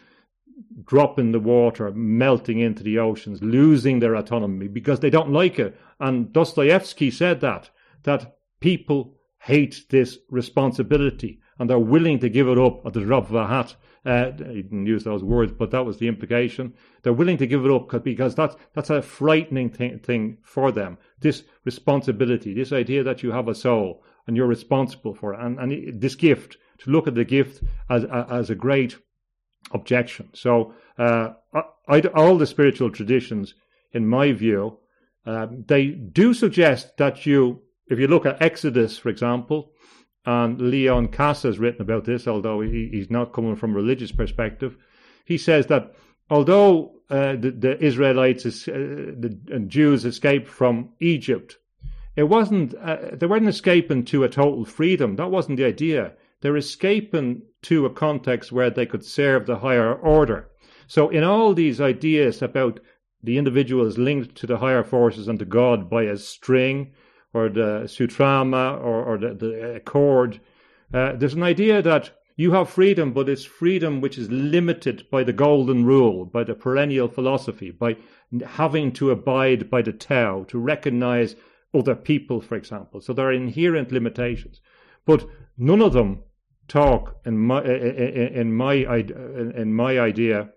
drop 0.84 1.18
in 1.18 1.32
the 1.32 1.40
water, 1.40 1.90
melting 1.92 2.58
into 2.58 2.82
the 2.82 2.98
oceans, 2.98 3.42
losing 3.42 4.00
their 4.00 4.16
autonomy 4.16 4.68
because 4.68 5.00
they 5.00 5.08
don't 5.08 5.32
like 5.32 5.58
it. 5.58 5.80
And 5.98 6.30
Dostoevsky 6.30 7.10
said 7.10 7.40
that, 7.40 7.70
that 8.02 8.36
people 8.60 9.14
hate 9.38 9.86
this 9.88 10.18
responsibility 10.28 11.38
and 11.58 11.68
they're 11.68 11.78
willing 11.78 12.18
to 12.20 12.28
give 12.28 12.48
it 12.48 12.58
up 12.58 12.84
at 12.86 12.92
the 12.92 13.00
drop 13.00 13.28
of 13.28 13.34
a 13.34 13.46
hat. 13.46 13.74
Uh, 14.04 14.32
he 14.32 14.62
didn't 14.62 14.86
use 14.86 15.04
those 15.04 15.22
words, 15.22 15.52
but 15.52 15.70
that 15.70 15.84
was 15.84 15.98
the 15.98 16.08
implication. 16.08 16.74
They're 17.02 17.12
willing 17.12 17.36
to 17.38 17.46
give 17.46 17.64
it 17.64 17.70
up 17.70 18.02
because 18.02 18.34
that's 18.34 18.56
that's 18.74 18.90
a 18.90 19.00
frightening 19.02 19.70
thing, 19.70 19.98
thing 20.00 20.38
for 20.42 20.72
them. 20.72 20.98
This 21.20 21.44
responsibility, 21.64 22.52
this 22.52 22.72
idea 22.72 23.04
that 23.04 23.22
you 23.22 23.30
have 23.30 23.48
a 23.48 23.54
soul 23.54 24.02
and 24.26 24.36
you're 24.36 24.46
responsible 24.46 25.14
for 25.14 25.34
it, 25.34 25.40
and, 25.40 25.58
and 25.58 26.00
this 26.00 26.16
gift 26.16 26.56
to 26.78 26.90
look 26.90 27.06
at 27.06 27.14
the 27.14 27.24
gift 27.24 27.62
as 27.88 28.04
as 28.04 28.50
a 28.50 28.56
great 28.56 28.96
objection. 29.72 30.30
So 30.32 30.74
uh, 30.98 31.34
I, 31.88 32.00
all 32.14 32.38
the 32.38 32.46
spiritual 32.46 32.90
traditions, 32.90 33.54
in 33.92 34.06
my 34.06 34.32
view, 34.32 34.78
um, 35.26 35.64
they 35.66 35.86
do 35.86 36.34
suggest 36.34 36.96
that 36.96 37.26
you, 37.26 37.62
if 37.86 37.98
you 37.98 38.08
look 38.08 38.26
at 38.26 38.42
Exodus, 38.42 38.98
for 38.98 39.08
example, 39.08 39.72
and 40.24 40.60
Leon 40.60 41.08
Kass 41.08 41.42
has 41.42 41.58
written 41.58 41.82
about 41.82 42.04
this, 42.04 42.28
although 42.28 42.60
he, 42.60 42.88
he's 42.92 43.10
not 43.10 43.32
coming 43.32 43.56
from 43.56 43.72
a 43.72 43.76
religious 43.76 44.12
perspective. 44.12 44.76
He 45.24 45.36
says 45.36 45.66
that 45.66 45.94
although 46.30 46.92
uh, 47.10 47.36
the, 47.36 47.50
the, 47.50 47.84
Israelites 47.84 48.46
uh, 48.46 48.72
the, 48.72 49.36
and 49.50 49.68
Jews 49.68 50.04
escaped 50.04 50.48
from 50.48 50.90
Egypt, 51.00 51.58
it 52.14 52.24
wasn't 52.24 52.74
uh, 52.74 52.98
they 53.12 53.26
weren't 53.26 53.48
escaping 53.48 54.04
to 54.06 54.24
a 54.24 54.28
total 54.28 54.64
freedom. 54.64 55.16
That 55.16 55.30
wasn't 55.30 55.56
the 55.56 55.64
idea. 55.64 56.12
They're 56.40 56.56
escaping 56.56 57.42
to 57.62 57.86
a 57.86 57.90
context 57.90 58.52
where 58.52 58.70
they 58.70 58.86
could 58.86 59.04
serve 59.04 59.46
the 59.46 59.58
higher 59.58 59.94
order. 59.94 60.48
So, 60.86 61.08
in 61.08 61.24
all 61.24 61.54
these 61.54 61.80
ideas 61.80 62.42
about 62.42 62.80
the 63.22 63.38
individual 63.38 63.86
is 63.86 63.98
linked 63.98 64.34
to 64.36 64.46
the 64.46 64.58
higher 64.58 64.82
forces 64.82 65.28
and 65.28 65.38
to 65.38 65.44
God 65.44 65.88
by 65.88 66.02
a 66.04 66.16
string, 66.16 66.92
or 67.34 67.48
the 67.48 67.82
Sutratman 67.84 68.80
or, 68.82 69.04
or 69.04 69.18
the, 69.18 69.34
the 69.34 69.74
accord. 69.76 70.40
Uh, 70.92 71.12
there's 71.16 71.34
an 71.34 71.42
idea 71.42 71.82
that 71.82 72.10
you 72.36 72.52
have 72.52 72.70
freedom, 72.70 73.12
but 73.12 73.28
it's 73.28 73.44
freedom 73.44 74.00
which 74.00 74.18
is 74.18 74.30
limited 74.30 75.06
by 75.10 75.22
the 75.22 75.32
golden 75.32 75.84
rule, 75.84 76.24
by 76.24 76.44
the 76.44 76.54
perennial 76.54 77.08
philosophy, 77.08 77.70
by 77.70 77.96
having 78.46 78.92
to 78.92 79.10
abide 79.10 79.70
by 79.70 79.82
the 79.82 79.92
Tao, 79.92 80.44
to 80.44 80.58
recognize 80.58 81.36
other 81.74 81.94
people, 81.94 82.40
for 82.40 82.56
example. 82.56 83.00
So 83.00 83.12
there 83.12 83.28
are 83.28 83.32
inherent 83.32 83.92
limitations, 83.92 84.60
but 85.04 85.26
none 85.58 85.82
of 85.82 85.92
them 85.92 86.22
talk 86.68 87.16
in 87.26 87.38
my 87.38 87.62
in 87.62 88.52
my 88.52 88.74
in 88.74 89.74
my 89.74 89.98
idea 89.98 90.50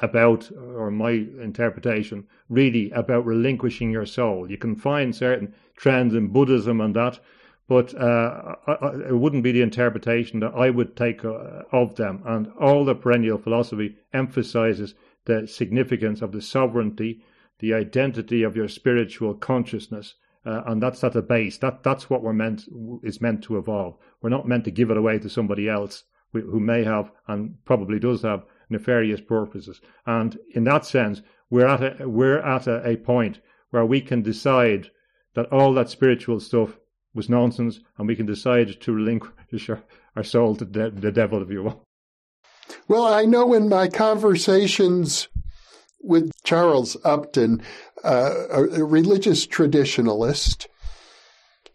about 0.00 0.50
or 0.56 0.90
my 0.90 1.10
interpretation 1.10 2.26
really 2.48 2.90
about 2.92 3.26
relinquishing 3.26 3.90
your 3.90 4.06
soul. 4.06 4.50
You 4.50 4.58
can 4.58 4.74
find 4.74 5.14
certain 5.14 5.54
trends 5.82 6.14
in 6.14 6.28
Buddhism 6.28 6.80
and 6.80 6.94
that, 6.94 7.18
but 7.66 7.92
uh, 7.94 8.54
it 9.08 9.18
wouldn't 9.18 9.42
be 9.42 9.50
the 9.50 9.62
interpretation 9.62 10.38
that 10.40 10.54
I 10.54 10.70
would 10.70 10.96
take 10.96 11.24
uh, 11.24 11.62
of 11.72 11.96
them. 11.96 12.22
And 12.24 12.52
all 12.60 12.84
the 12.84 12.94
perennial 12.94 13.38
philosophy 13.38 13.96
emphasizes 14.12 14.94
the 15.24 15.48
significance 15.48 16.22
of 16.22 16.30
the 16.30 16.40
sovereignty, 16.40 17.22
the 17.58 17.74
identity 17.74 18.44
of 18.44 18.54
your 18.54 18.68
spiritual 18.68 19.34
consciousness, 19.34 20.14
uh, 20.46 20.62
and 20.66 20.80
that's 20.80 21.02
at 21.02 21.14
the 21.14 21.22
base. 21.22 21.58
That 21.58 21.82
that's 21.82 22.08
what 22.08 22.22
we're 22.22 22.32
meant 22.32 22.64
is 23.02 23.20
meant 23.20 23.42
to 23.44 23.58
evolve. 23.58 23.96
We're 24.20 24.30
not 24.30 24.46
meant 24.46 24.64
to 24.64 24.70
give 24.70 24.90
it 24.90 24.96
away 24.96 25.18
to 25.18 25.28
somebody 25.28 25.68
else 25.68 26.04
who 26.32 26.60
may 26.60 26.84
have 26.84 27.10
and 27.26 27.56
probably 27.64 27.98
does 27.98 28.22
have 28.22 28.44
nefarious 28.70 29.20
purposes. 29.20 29.80
And 30.06 30.38
in 30.54 30.64
that 30.64 30.86
sense, 30.86 31.22
we're 31.50 31.66
at 31.66 32.00
a, 32.00 32.08
we're 32.08 32.40
at 32.40 32.66
a, 32.66 32.88
a 32.88 32.96
point 32.96 33.40
where 33.70 33.84
we 33.84 34.00
can 34.00 34.22
decide 34.22 34.90
that 35.34 35.46
all 35.52 35.72
that 35.74 35.90
spiritual 35.90 36.40
stuff 36.40 36.78
was 37.14 37.28
nonsense, 37.28 37.80
and 37.98 38.08
we 38.08 38.16
can 38.16 38.26
decide 38.26 38.80
to 38.80 38.92
relinquish 38.92 39.68
our, 39.68 39.82
our 40.16 40.24
soul 40.24 40.56
to 40.56 40.64
de- 40.64 40.90
the 40.90 41.12
devil, 41.12 41.42
if 41.42 41.50
you 41.50 41.62
will. 41.62 41.84
Well, 42.88 43.04
I 43.04 43.24
know 43.24 43.52
in 43.54 43.68
my 43.68 43.88
conversations 43.88 45.28
with 46.00 46.30
Charles 46.44 46.96
Upton, 47.04 47.62
uh, 48.02 48.44
a, 48.50 48.84
religious 48.84 49.46
traditionalist, 49.46 50.66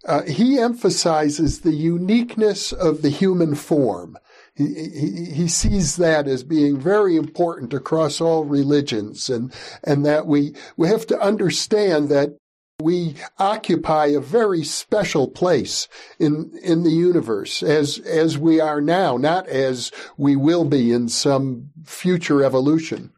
uh, 0.06 0.24
he 0.24 0.58
emphasizes 0.58 1.62
the 1.62 1.74
uniqueness 1.74 2.72
of 2.72 3.02
the 3.02 3.10
human 3.10 3.56
form. 3.56 4.18
He, 4.56 4.74
he, 4.74 5.26
he, 5.34 5.48
sees 5.48 5.98
that 5.98 6.28
as 6.28 6.44
being 6.44 6.80
very 6.80 7.16
important 7.16 7.74
across 7.74 8.20
all 8.20 8.44
religions 8.44 9.30
and, 9.30 9.54
and 9.84 10.04
that 10.06 10.26
we, 10.26 10.56
we 10.76 10.88
have 10.88 11.06
to 11.08 11.20
understand 11.22 12.10
that 12.10 12.38
We 12.80 13.16
occupy 13.40 14.08
a 14.08 14.20
very 14.20 14.64
special 14.64 15.28
place 15.28 15.88
in, 16.20 16.52
in 16.62 16.84
the 16.84 16.92
universe 16.92 17.64
as, 17.64 17.98
as 17.98 18.38
we 18.38 18.60
are 18.60 18.82
now, 18.82 19.18
not 19.18 19.48
as 19.48 19.92
we 20.16 20.36
will 20.36 20.64
be 20.64 20.94
in 20.94 21.10
some 21.10 21.72
future 21.84 22.44
evolution. 22.44 23.14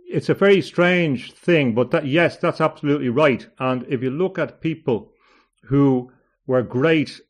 It's 0.00 0.28
a 0.28 0.34
very 0.34 0.60
strange 0.60 1.32
thing, 1.32 1.74
but 1.74 1.92
that, 1.92 2.06
yes, 2.06 2.36
that's 2.36 2.60
absolutely 2.60 3.08
right. 3.08 3.48
And 3.58 3.86
if 3.88 4.02
you 4.02 4.10
look 4.10 4.38
at 4.38 4.60
people 4.60 5.12
who 5.62 6.12
were 6.46 6.62
great 6.62 7.22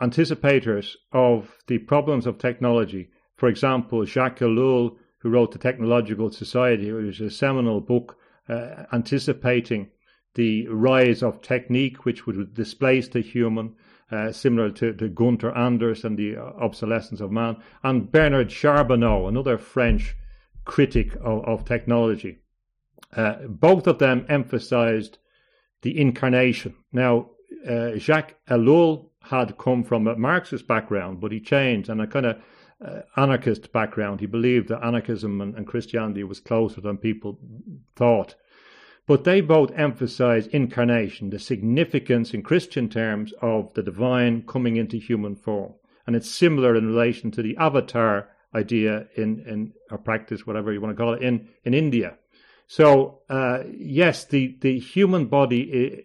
anticipators 0.00 0.94
of 1.10 1.56
the 1.66 1.78
problems 1.78 2.26
of 2.26 2.38
technology, 2.38 3.10
for 3.34 3.48
example, 3.48 4.04
Jacques 4.04 4.38
Ellul, 4.38 4.96
who 5.18 5.30
wrote 5.30 5.50
The 5.50 5.58
Technological 5.58 6.30
Society, 6.30 6.92
which 6.92 7.20
is 7.20 7.32
a 7.32 7.36
seminal 7.36 7.80
book 7.80 8.16
uh, 8.48 8.84
anticipating 8.92 9.90
the 10.36 10.68
rise 10.68 11.22
of 11.22 11.42
technique 11.42 12.04
which 12.04 12.26
would 12.26 12.54
displace 12.54 13.08
the 13.08 13.20
human, 13.20 13.74
uh, 14.12 14.30
similar 14.30 14.70
to, 14.70 14.92
to 14.94 15.08
Gunther 15.08 15.56
Anders 15.56 16.04
and 16.04 16.16
the 16.16 16.36
obsolescence 16.36 17.20
of 17.20 17.32
man, 17.32 17.56
and 17.82 18.12
Bernard 18.12 18.52
Charbonneau, 18.52 19.26
another 19.26 19.58
French 19.58 20.14
critic 20.64 21.16
of, 21.16 21.44
of 21.44 21.64
technology. 21.64 22.38
Uh, 23.16 23.36
both 23.48 23.86
of 23.86 23.98
them 23.98 24.26
emphasized 24.28 25.18
the 25.82 25.98
incarnation. 25.98 26.74
Now, 26.92 27.30
uh, 27.68 27.96
Jacques 27.96 28.34
Ellul 28.48 29.10
had 29.22 29.56
come 29.58 29.84
from 29.84 30.06
a 30.06 30.16
Marxist 30.16 30.66
background, 30.68 31.20
but 31.20 31.32
he 31.32 31.40
changed 31.40 31.88
and 31.88 32.00
a 32.00 32.06
kind 32.06 32.26
of 32.26 32.36
uh, 32.84 33.00
anarchist 33.16 33.72
background. 33.72 34.20
He 34.20 34.26
believed 34.26 34.68
that 34.68 34.84
anarchism 34.84 35.40
and, 35.40 35.54
and 35.54 35.66
Christianity 35.66 36.24
was 36.24 36.40
closer 36.40 36.80
than 36.80 36.98
people 36.98 37.38
thought. 37.94 38.34
But 39.06 39.24
they 39.24 39.40
both 39.40 39.70
emphasize 39.76 40.48
incarnation, 40.48 41.30
the 41.30 41.38
significance 41.38 42.34
in 42.34 42.42
Christian 42.42 42.88
terms 42.88 43.32
of 43.40 43.72
the 43.74 43.82
divine 43.82 44.42
coming 44.42 44.76
into 44.76 44.96
human 44.96 45.36
form. 45.36 45.74
And 46.06 46.16
it's 46.16 46.30
similar 46.30 46.74
in 46.74 46.86
relation 46.86 47.30
to 47.32 47.42
the 47.42 47.56
avatar 47.56 48.28
idea 48.54 49.06
in, 49.16 49.44
in 49.46 49.72
or 49.90 49.98
practice, 49.98 50.46
whatever 50.46 50.72
you 50.72 50.80
want 50.80 50.96
to 50.96 51.02
call 51.02 51.14
it, 51.14 51.22
in, 51.22 51.48
in 51.64 51.74
India. 51.74 52.16
So, 52.66 53.20
uh, 53.30 53.60
yes, 53.78 54.24
the, 54.24 54.56
the 54.60 54.78
human 54.78 55.26
body 55.26 56.04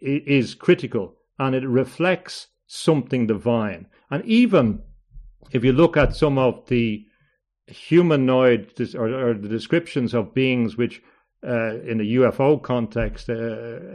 is 0.00 0.54
critical 0.54 1.14
and 1.38 1.54
it 1.54 1.66
reflects 1.66 2.48
something 2.66 3.26
divine. 3.26 3.86
And 4.10 4.24
even 4.26 4.82
if 5.52 5.64
you 5.64 5.72
look 5.72 5.96
at 5.96 6.16
some 6.16 6.36
of 6.36 6.66
the 6.66 7.06
humanoid 7.66 8.72
or, 8.94 9.30
or 9.30 9.34
the 9.34 9.48
descriptions 9.48 10.12
of 10.12 10.34
beings 10.34 10.76
which 10.76 11.02
uh, 11.46 11.80
in 11.80 12.00
a 12.00 12.04
UFO 12.04 12.62
context, 12.62 13.28
uh, 13.28 13.34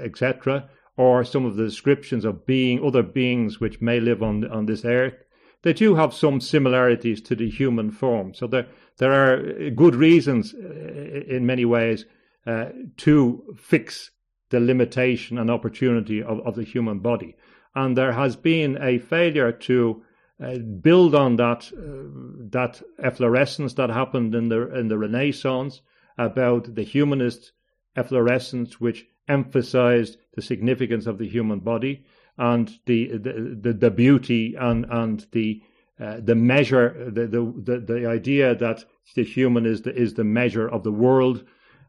etc., 0.02 0.70
or 0.98 1.24
some 1.24 1.46
of 1.46 1.56
the 1.56 1.64
descriptions 1.64 2.26
of 2.26 2.46
being 2.46 2.84
other 2.84 3.04
beings 3.04 3.60
which 3.60 3.82
may 3.82 4.00
live 4.00 4.24
on 4.24 4.50
on 4.50 4.66
this 4.66 4.84
earth, 4.84 5.24
they 5.62 5.74
do 5.74 5.96
have 5.96 6.14
some 6.14 6.42
similarities 6.42 7.22
to 7.22 7.36
the 7.36 7.50
human 7.50 7.92
form. 7.92 8.34
So 8.34 8.48
there 8.48 8.68
there 8.98 9.14
are 9.14 9.70
good 9.70 9.96
reasons, 9.96 10.54
uh, 10.54 11.24
in 11.28 11.46
many 11.46 11.66
ways, 11.66 12.06
uh, 12.46 12.70
to 12.98 13.56
fix 13.58 14.12
the 14.50 14.60
limitation 14.60 15.38
and 15.38 15.52
opportunity 15.52 16.24
of, 16.24 16.40
of 16.48 16.56
the 16.56 16.64
human 16.64 17.00
body. 17.00 17.36
And 17.76 17.96
there 17.96 18.14
has 18.14 18.36
been 18.36 18.78
a 18.82 18.98
failure 18.98 19.52
to 19.52 20.04
uh, 20.44 20.58
build 20.58 21.14
on 21.16 21.36
that 21.36 21.72
uh, 21.74 22.50
that 22.52 22.82
efflorescence 23.04 23.74
that 23.74 23.90
happened 23.90 24.36
in 24.36 24.50
the 24.50 24.74
in 24.78 24.88
the 24.88 24.98
Renaissance 24.98 25.82
about 26.18 26.76
the 26.76 26.84
humanist 26.84 27.52
efflorescence, 27.96 28.80
which 28.80 29.06
emphasized 29.28 30.18
the 30.36 30.42
significance 30.42 31.06
of 31.06 31.18
the 31.18 31.28
human 31.28 31.60
body 31.60 32.06
and 32.38 32.80
the 32.86 33.18
the, 33.18 33.58
the, 33.62 33.74
the 33.74 33.92
beauty 33.92 34.56
and 34.56 34.86
and 34.90 35.26
the 35.32 35.62
uh, 36.00 36.20
the 36.24 36.36
measure 36.36 37.12
the, 37.12 37.28
the 37.28 37.80
the 37.80 38.08
idea 38.08 38.56
that 38.56 38.86
the 39.16 39.24
human 39.24 39.66
is 39.66 39.82
the 39.82 39.96
is 39.96 40.14
the 40.14 40.24
measure 40.24 40.68
of 40.68 40.84
the 40.84 40.92
world. 40.92 41.44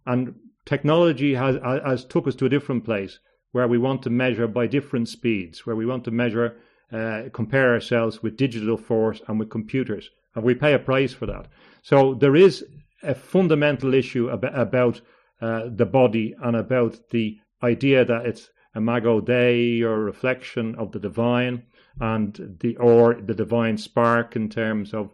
And 0.06 0.34
technology 0.64 1.34
has 1.34 1.56
has 1.62 2.04
took 2.04 2.26
us 2.26 2.34
to 2.36 2.46
a 2.46 2.50
different 2.50 2.84
place 2.84 3.18
where 3.52 3.68
we 3.68 3.78
want 3.78 4.02
to 4.02 4.10
measure 4.10 4.46
by 4.46 4.66
different 4.66 5.08
speeds 5.08 5.66
where 5.66 5.76
we 5.76 5.86
want 5.86 6.04
to 6.04 6.10
measure 6.10 6.56
uh, 6.92 7.24
compare 7.32 7.72
ourselves 7.74 8.22
with 8.22 8.36
digital 8.36 8.76
force 8.76 9.20
and 9.28 9.38
with 9.38 9.50
computers. 9.50 10.10
And 10.34 10.44
we 10.44 10.54
pay 10.54 10.72
a 10.72 10.78
price 10.78 11.12
for 11.12 11.26
that. 11.26 11.48
So 11.82 12.14
there 12.14 12.36
is 12.36 12.64
a 13.02 13.14
fundamental 13.14 13.94
issue 13.94 14.28
about, 14.28 14.58
about 14.58 15.00
uh, 15.40 15.68
the 15.74 15.86
body 15.86 16.34
and 16.42 16.56
about 16.56 16.98
the 17.10 17.38
idea 17.62 18.04
that 18.04 18.26
it's 18.26 18.50
imago 18.74 19.20
Dei 19.20 19.82
or 19.82 19.98
reflection 20.00 20.74
of 20.76 20.92
the 20.92 20.98
divine 20.98 21.62
and 22.00 22.56
the 22.60 22.76
or 22.76 23.14
the 23.14 23.34
divine 23.34 23.76
spark 23.76 24.36
in 24.36 24.48
terms 24.48 24.94
of 24.94 25.10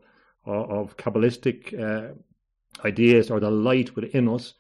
of, 0.47 0.97
kabbalistic 0.99 1.73
uh, 1.73 2.13
ideas 2.85 3.31
or 3.31 3.41
the 3.41 3.51
light 3.51 3.97
within 3.97 4.29
us. 4.29 4.53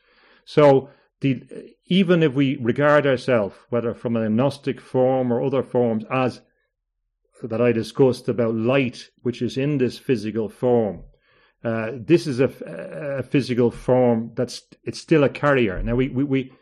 So 0.47 0.89
the, 1.21 1.43
even 1.87 2.23
if 2.23 2.33
we 2.33 2.57
regard 2.57 3.07
ourselves, 3.07 3.57
whether 3.69 3.93
from 3.93 4.17
a 4.17 4.29
Gnostic 4.31 4.81
form 4.81 5.31
or 5.31 5.43
other 5.43 5.63
forms, 5.63 6.05
as 6.11 6.41
that 7.43 7.61
I 7.61 7.73
discussed 7.73 8.29
about 8.29 8.55
light, 8.55 9.11
which 9.23 9.43
is 9.43 9.59
in 9.59 9.77
this 9.77 9.99
physical 9.99 10.49
form, 10.49 11.03
uh, 11.65 11.93
this 11.95 12.27
is 12.27 12.41
a, 12.41 12.51
a, 13.19 13.23
physical 13.23 13.71
form 13.71 14.31
that's 14.35 14.63
it's 14.83 15.01
still 15.01 15.25
a 15.25 15.31
carrier. 15.31 15.83
Now 15.83 15.95
we 15.95 16.09
we, 16.09 16.25
we 16.25 16.53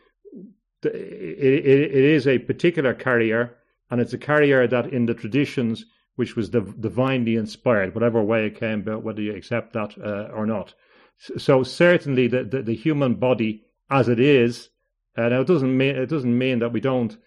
it, 0.83 1.65
it, 1.65 1.93
is 1.93 2.25
a 2.25 2.39
particular 2.39 2.93
carrier, 2.93 3.57
and 3.91 3.99
it's 3.99 4.13
a 4.13 4.17
carrier 4.17 4.65
that 4.67 4.93
in 4.93 5.05
the 5.05 5.13
traditions 5.13 5.85
which 6.15 6.35
was 6.35 6.49
div- 6.49 6.79
divinely 6.79 7.35
inspired, 7.35 7.93
whatever 7.93 8.21
way 8.23 8.45
it 8.45 8.59
came 8.59 8.79
about, 8.81 9.03
whether 9.03 9.21
you 9.21 9.35
accept 9.35 9.73
that 9.73 9.97
uh, 9.97 10.31
or 10.33 10.45
not. 10.45 10.73
So 11.17 11.63
certainly 11.63 12.27
the, 12.27 12.43
the, 12.43 12.61
the 12.61 12.75
human 12.75 13.15
body 13.15 13.65
as 13.89 14.07
it 14.07 14.19
is, 14.19 14.69
uh, 15.17 15.29
now 15.29 15.41
it 15.41 15.47
doesn't 15.47 15.75
mean 15.75 15.95
it 15.95 16.09
doesn't 16.09 16.37
mean 16.37 16.59
that 16.59 16.71
we 16.71 16.79
don't 16.79 17.17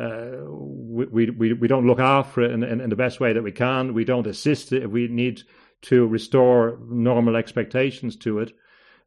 uh, 0.00 0.42
we, 0.48 1.30
we 1.30 1.52
we 1.52 1.68
don't 1.68 1.86
look 1.86 2.00
after 2.00 2.42
it 2.42 2.50
in, 2.50 2.62
in, 2.62 2.80
in, 2.80 2.90
the 2.90 2.96
best 2.96 3.20
way 3.20 3.32
that 3.32 3.42
we 3.42 3.52
can. 3.52 3.94
We 3.94 4.04
don't 4.04 4.26
assist 4.26 4.72
it 4.72 4.90
we 4.90 5.08
need 5.08 5.42
to 5.86 6.06
restore 6.06 6.78
normal 6.88 7.36
expectations 7.36 8.16
to 8.16 8.38
it. 8.40 8.52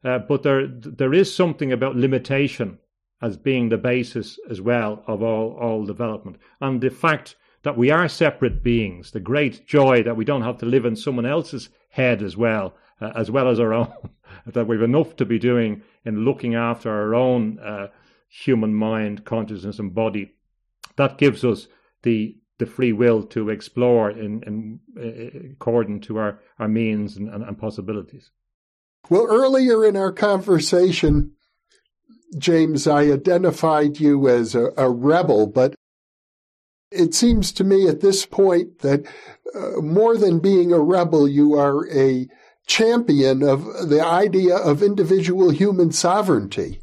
Uh, 0.02 0.18
but 0.18 0.42
there 0.42 0.66
there 0.66 1.12
is 1.12 1.34
something 1.34 1.72
about 1.72 1.96
limitation 1.96 2.78
as 3.22 3.36
being 3.36 3.68
the 3.68 3.76
basis 3.76 4.38
as 4.48 4.60
well 4.60 5.04
of 5.06 5.22
all, 5.22 5.56
all 5.60 5.84
development. 5.84 6.38
And 6.60 6.80
the 6.80 6.90
fact 6.90 7.36
that 7.62 7.76
we 7.76 7.90
are 7.90 8.08
separate 8.08 8.62
beings, 8.62 9.10
the 9.10 9.20
great 9.20 9.66
joy 9.66 10.02
that 10.02 10.16
we 10.16 10.24
don't 10.24 10.42
have 10.42 10.56
to 10.58 10.66
live 10.66 10.86
in 10.86 10.96
someone 10.96 11.26
else's 11.26 11.68
head 11.90 12.22
as 12.22 12.36
well, 12.36 12.74
uh, 13.00 13.12
as 13.14 13.30
well 13.30 13.48
as 13.48 13.60
our 13.60 13.74
own, 13.80 13.92
that 14.46 14.66
we've 14.66 14.80
enough 14.80 15.16
to 15.16 15.26
be 15.26 15.38
doing 15.38 15.82
in 16.06 16.24
looking 16.24 16.54
after 16.54 16.90
our 16.90 17.14
own 17.14 17.58
uh, 17.58 17.88
human 18.28 18.74
mind, 18.74 19.26
consciousness, 19.26 19.78
and 19.78 19.94
body. 19.94 20.32
That 20.96 21.18
gives 21.18 21.44
us 21.44 21.68
the 22.02 22.39
the 22.60 22.66
free 22.66 22.92
will 22.92 23.24
to 23.24 23.48
explore 23.48 24.10
in, 24.10 24.42
in, 24.44 24.78
in 24.96 25.50
according 25.54 26.00
to 26.02 26.18
our, 26.18 26.38
our 26.60 26.68
means 26.68 27.16
and, 27.16 27.28
and, 27.28 27.42
and 27.42 27.58
possibilities. 27.58 28.30
Well, 29.08 29.26
earlier 29.28 29.84
in 29.84 29.96
our 29.96 30.12
conversation, 30.12 31.32
James, 32.38 32.86
I 32.86 33.10
identified 33.10 33.98
you 33.98 34.28
as 34.28 34.54
a, 34.54 34.70
a 34.76 34.88
rebel, 34.88 35.48
but 35.48 35.74
it 36.92 37.14
seems 37.14 37.50
to 37.52 37.64
me 37.64 37.88
at 37.88 38.00
this 38.00 38.26
point 38.26 38.80
that 38.80 39.06
uh, 39.54 39.80
more 39.80 40.16
than 40.16 40.38
being 40.38 40.72
a 40.72 40.78
rebel, 40.78 41.26
you 41.26 41.54
are 41.54 41.88
a 41.90 42.28
champion 42.66 43.42
of 43.42 43.88
the 43.88 44.04
idea 44.04 44.56
of 44.56 44.82
individual 44.82 45.50
human 45.50 45.90
sovereignty. 45.90 46.80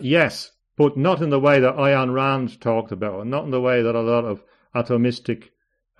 Yes, 0.00 0.52
but 0.78 0.96
not 0.96 1.20
in 1.20 1.30
the 1.30 1.40
way 1.40 1.58
that 1.58 1.74
Ayn 1.76 2.14
Rand 2.14 2.60
talked 2.60 2.92
about, 2.92 3.26
not 3.26 3.44
in 3.44 3.50
the 3.50 3.60
way 3.60 3.82
that 3.82 3.96
a 3.96 4.00
lot 4.00 4.24
of 4.24 4.44
atomistic 4.76 5.48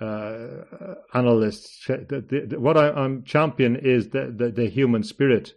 uh, 0.00 0.94
analysts. 1.12 1.84
The, 1.88 2.46
the, 2.48 2.60
what 2.60 2.76
I, 2.76 3.04
am 3.04 3.24
champion 3.24 3.74
is 3.74 4.10
the, 4.10 4.52
the 4.54 4.68
human 4.68 5.02
spirit, 5.02 5.54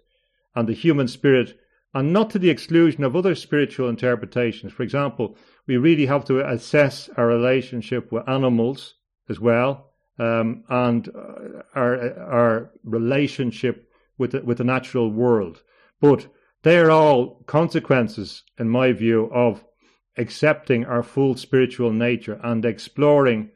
and 0.55 0.67
the 0.67 0.73
human 0.73 1.07
spirit, 1.07 1.55
and 1.93 2.11
not 2.11 2.31
to 2.31 2.39
the 2.39 2.49
exclusion 2.49 3.03
of 3.03 3.15
other 3.15 3.35
spiritual 3.35 3.89
interpretations. 3.89 4.73
For 4.73 4.81
example, 4.81 5.37
we 5.67 5.77
really 5.77 6.07
have 6.07 6.25
to 6.25 6.39
assess 6.39 7.07
our 7.15 7.27
relationship 7.27 8.11
with 8.11 8.27
animals 8.27 8.95
as 9.29 9.39
well, 9.39 9.91
um, 10.17 10.63
and 10.67 11.07
uh, 11.09 11.61
our 11.75 12.19
our 12.19 12.71
relationship 12.83 13.87
with 14.17 14.31
the, 14.31 14.41
with 14.41 14.57
the 14.57 14.63
natural 14.63 15.11
world. 15.11 15.61
But 15.99 16.27
they 16.63 16.77
are 16.77 16.91
all 16.91 17.43
consequences, 17.47 18.43
in 18.59 18.69
my 18.69 18.91
view, 18.91 19.29
of 19.33 19.63
accepting 20.17 20.85
our 20.85 21.03
full 21.03 21.35
spiritual 21.35 21.91
nature 21.91 22.39
and 22.43 22.65
exploring 22.65 23.49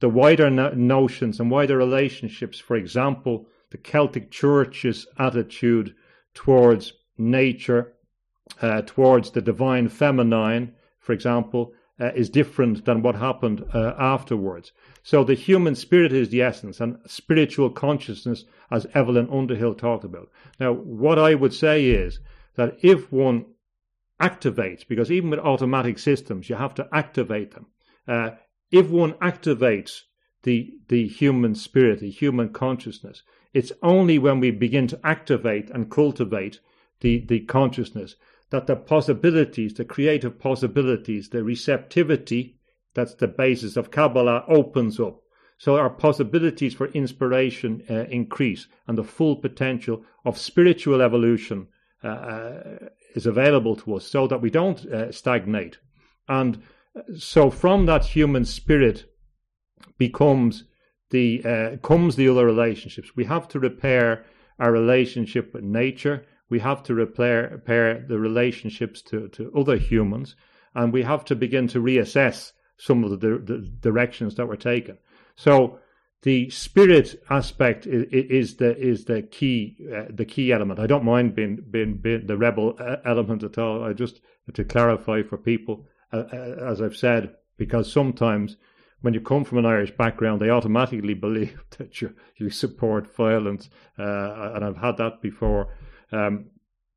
the 0.00 0.08
wider 0.08 0.50
no- 0.50 0.70
notions 0.70 1.40
and 1.40 1.50
wider 1.50 1.76
relationships. 1.76 2.58
For 2.58 2.76
example, 2.76 3.46
the 3.70 3.78
Celtic 3.78 4.30
Church's 4.30 5.06
attitude 5.18 5.94
towards 6.34 6.92
nature, 7.16 7.94
uh, 8.60 8.82
towards 8.82 9.30
the 9.30 9.40
divine 9.40 9.88
feminine, 9.88 10.74
for 11.00 11.12
example, 11.12 11.72
uh, 12.00 12.10
is 12.14 12.30
different 12.30 12.84
than 12.84 13.02
what 13.02 13.14
happened 13.14 13.64
uh, 13.74 13.94
afterwards. 13.98 14.72
So 15.02 15.24
the 15.24 15.34
human 15.34 15.74
spirit 15.74 16.12
is 16.12 16.28
the 16.28 16.42
essence, 16.42 16.80
and 16.80 16.98
spiritual 17.06 17.70
consciousness, 17.70 18.44
as 18.70 18.86
Evelyn 18.94 19.28
Underhill 19.30 19.74
talked 19.74 20.04
about. 20.04 20.30
Now, 20.58 20.72
what 20.72 21.18
I 21.18 21.34
would 21.34 21.54
say 21.54 21.86
is 21.86 22.18
that 22.56 22.76
if 22.82 23.10
one 23.12 23.46
activates, 24.20 24.86
because 24.86 25.10
even 25.10 25.30
with 25.30 25.40
automatic 25.40 25.98
systems, 25.98 26.48
you 26.48 26.56
have 26.56 26.74
to 26.74 26.88
activate 26.92 27.52
them. 27.52 27.66
Uh, 28.06 28.30
if 28.70 28.88
one 28.88 29.12
activates 29.14 30.02
the 30.42 30.74
the 30.88 31.06
human 31.06 31.54
spirit, 31.54 32.00
the 32.00 32.10
human 32.10 32.48
consciousness, 32.48 33.22
it's 33.52 33.72
only 33.82 34.18
when 34.18 34.40
we 34.40 34.50
begin 34.50 34.86
to 34.88 35.00
activate 35.04 35.70
and 35.70 35.90
cultivate 35.90 36.60
the, 37.00 37.24
the 37.26 37.40
consciousness 37.40 38.16
that 38.50 38.66
the 38.66 38.76
possibilities, 38.76 39.74
the 39.74 39.84
creative 39.84 40.38
possibilities, 40.38 41.30
the 41.30 41.42
receptivity, 41.42 42.58
that's 42.94 43.14
the 43.14 43.26
basis 43.26 43.76
of 43.76 43.90
Kabbalah, 43.90 44.44
opens 44.46 45.00
up. 45.00 45.22
So 45.56 45.76
our 45.76 45.90
possibilities 45.90 46.74
for 46.74 46.88
inspiration 46.88 47.82
uh, 47.88 48.04
increase, 48.10 48.66
and 48.86 48.98
the 48.98 49.04
full 49.04 49.36
potential 49.36 50.04
of 50.24 50.36
spiritual 50.36 51.00
evolution 51.00 51.68
is 53.14 53.26
available 53.26 53.76
to 53.76 53.96
us, 53.96 54.06
so 54.06 54.26
that 54.26 54.40
we 54.40 54.50
don't 54.50 54.84
uh, 54.86 55.12
stagnate. 55.12 55.78
And 56.28 56.62
so, 57.16 57.50
from 57.50 57.86
that 57.86 58.04
human 58.04 58.44
spirit 58.44 59.06
becomes 59.98 60.64
the 61.10 61.44
uh, 61.44 61.76
comes 61.86 62.16
the 62.16 62.28
other 62.28 62.46
relationships. 62.46 63.16
We 63.16 63.24
have 63.24 63.48
to 63.48 63.60
repair 63.60 64.24
our 64.58 64.72
relationship 64.72 65.54
with 65.54 65.64
nature 65.64 66.26
we 66.52 66.60
have 66.60 66.82
to 66.82 66.94
repair, 66.94 67.48
repair 67.50 68.04
the 68.06 68.18
relationships 68.18 69.00
to, 69.00 69.28
to 69.28 69.50
other 69.56 69.78
humans, 69.78 70.36
and 70.74 70.92
we 70.92 71.02
have 71.02 71.24
to 71.24 71.34
begin 71.34 71.66
to 71.68 71.80
reassess 71.80 72.52
some 72.76 73.02
of 73.04 73.10
the, 73.10 73.16
the 73.16 73.72
directions 73.80 74.34
that 74.34 74.46
we're 74.46 74.56
taking. 74.56 74.98
So 75.34 75.78
the 76.22 76.48
spirit 76.50 77.20
aspect 77.30 77.86
is, 77.86 78.04
is 78.12 78.56
the 78.56 78.76
is 78.76 79.04
the 79.04 79.22
key 79.22 79.76
uh, 79.92 80.04
the 80.08 80.24
key 80.24 80.52
element. 80.52 80.78
I 80.78 80.86
don't 80.86 81.04
mind 81.04 81.34
being, 81.34 81.58
being, 81.70 81.96
being 81.96 82.26
the 82.26 82.36
rebel 82.36 82.76
uh, 82.78 82.96
element 83.04 83.42
at 83.42 83.58
all. 83.58 83.82
I 83.82 83.92
just 83.92 84.20
to 84.54 84.64
clarify 84.64 85.22
for 85.22 85.36
people, 85.36 85.86
uh, 86.12 86.24
uh, 86.32 86.70
as 86.70 86.80
I've 86.80 86.96
said, 86.96 87.34
because 87.56 87.92
sometimes 87.92 88.56
when 89.00 89.14
you 89.14 89.20
come 89.20 89.44
from 89.44 89.58
an 89.58 89.66
Irish 89.66 89.90
background, 89.96 90.40
they 90.40 90.50
automatically 90.50 91.14
believe 91.26 91.60
that 91.78 92.00
you 92.00 92.14
you 92.36 92.50
support 92.50 93.14
violence, 93.16 93.68
uh, 93.98 94.52
and 94.54 94.64
I've 94.64 94.76
had 94.76 94.96
that 94.98 95.22
before. 95.22 95.74
Um, 96.12 96.50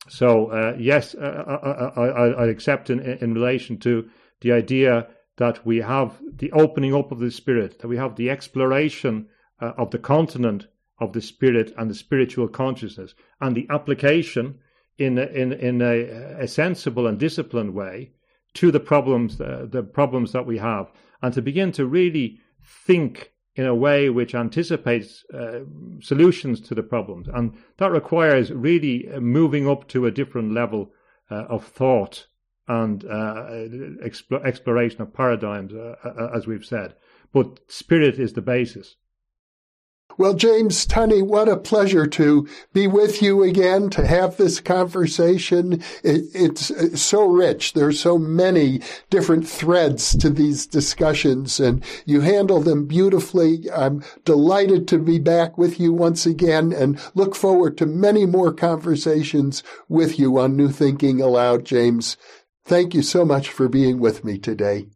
so 0.07 0.47
uh, 0.51 0.76
yes, 0.78 1.15
I, 1.19 1.26
I, 1.26 2.28
I, 2.28 2.45
accept 2.47 2.91
in, 2.91 2.99
in 2.99 3.34
relation 3.34 3.80
to 3.80 4.07
the 4.41 4.51
idea 4.51 5.07
that 5.38 5.65
we 5.65 5.77
have 5.77 6.21
the 6.38 6.51
opening 6.51 6.95
up 6.95 7.11
of 7.11 7.19
the 7.19 7.31
spirit, 7.31 7.79
that 7.79 7.88
we 7.88 7.97
have 7.97 8.15
the 8.15 8.29
exploration 8.29 9.27
uh, 9.61 9.73
of 9.77 9.91
the 9.91 9.99
continent 9.99 10.67
of 10.99 11.13
the 11.13 11.21
spirit 11.21 11.73
and 11.77 11.89
the 11.89 11.95
spiritual 11.95 12.47
consciousness, 12.47 13.13
and 13.41 13.55
the 13.55 13.67
application 13.69 14.59
in 14.97 15.17
a, 15.17 15.25
in 15.25 15.51
in 15.53 15.81
a, 15.81 16.03
a 16.43 16.47
sensible 16.47 17.07
and 17.07 17.19
disciplined 17.19 17.73
way 17.73 18.11
to 18.53 18.71
the 18.71 18.79
problems 18.79 19.41
uh, 19.41 19.67
the 19.69 19.83
problems 19.83 20.31
that 20.31 20.45
we 20.45 20.57
have, 20.57 20.91
and 21.21 21.33
to 21.33 21.41
begin 21.41 21.71
to 21.71 21.86
really 21.86 22.39
think 22.63 23.33
in 23.55 23.65
a 23.65 23.75
way 23.75 24.09
which 24.09 24.36
anticipates 24.36 25.23
uh, 25.33 25.59
solutions 26.01 26.59
to 26.59 26.75
the 26.75 26.83
problems. 26.83 27.27
And 27.33 27.53
that 27.77 27.91
requires 27.91 28.51
really 28.51 29.07
moving 29.19 29.67
up 29.67 29.88
to 29.89 30.05
a 30.05 30.11
different 30.11 30.53
level 30.53 30.91
uh, 31.31 31.45
of 31.45 31.65
thought 31.65 32.27
and 32.68 33.03
uh, 33.05 33.45
exp- 34.03 34.43
exploration 34.45 35.01
of 35.01 35.13
paradigms, 35.13 35.74
uh, 35.74 35.95
uh, 36.03 36.32
as 36.36 36.47
we've 36.47 36.66
said. 36.66 36.95
But 37.32 37.59
spirit 37.68 38.20
is 38.20 38.34
the 38.34 38.41
basis. 38.41 38.95
Well, 40.18 40.34
James 40.34 40.86
Tunney, 40.86 41.22
what 41.22 41.49
a 41.49 41.57
pleasure 41.57 42.07
to 42.07 42.47
be 42.72 42.88
with 42.88 43.22
you 43.22 43.43
again, 43.43 43.89
to 43.89 44.07
have 44.07 44.38
this 44.38 44.61
conversation. 44.61 45.82
It, 46.05 46.24
it's, 46.34 46.70
it's 46.70 47.01
so 47.01 47.26
rich. 47.26 47.74
There's 47.74 47.99
so 47.99 48.18
many 48.18 48.80
different 49.09 49.45
threads 49.45 50.16
to 50.18 50.30
these 50.30 50.68
discussions 50.68 51.59
and 51.59 51.84
you 52.05 52.22
handle 52.22 52.61
them 52.61 52.86
beautifully. 52.86 53.70
I'm 53.70 54.05
delighted 54.24 54.88
to 54.89 54.99
be 54.99 55.20
back 55.20 55.57
with 55.57 55.82
you 55.82 55.91
once 55.91 56.26
again 56.26 56.72
and 56.72 56.97
look 57.13 57.36
forward 57.36 57.78
to 57.80 57.86
many 57.86 58.26
more 58.26 58.53
conversations 58.53 59.63
with 59.89 60.18
you 60.18 60.39
on 60.39 60.55
New 60.55 60.70
Thinking 60.70 61.20
Allowed, 61.20 61.66
James. 61.66 62.16
Thank 62.66 62.95
you 62.95 63.03
so 63.03 63.24
much 63.26 63.49
for 63.49 63.70
being 63.70 63.99
with 63.99 64.26
me 64.26 64.39
today. 64.39 64.88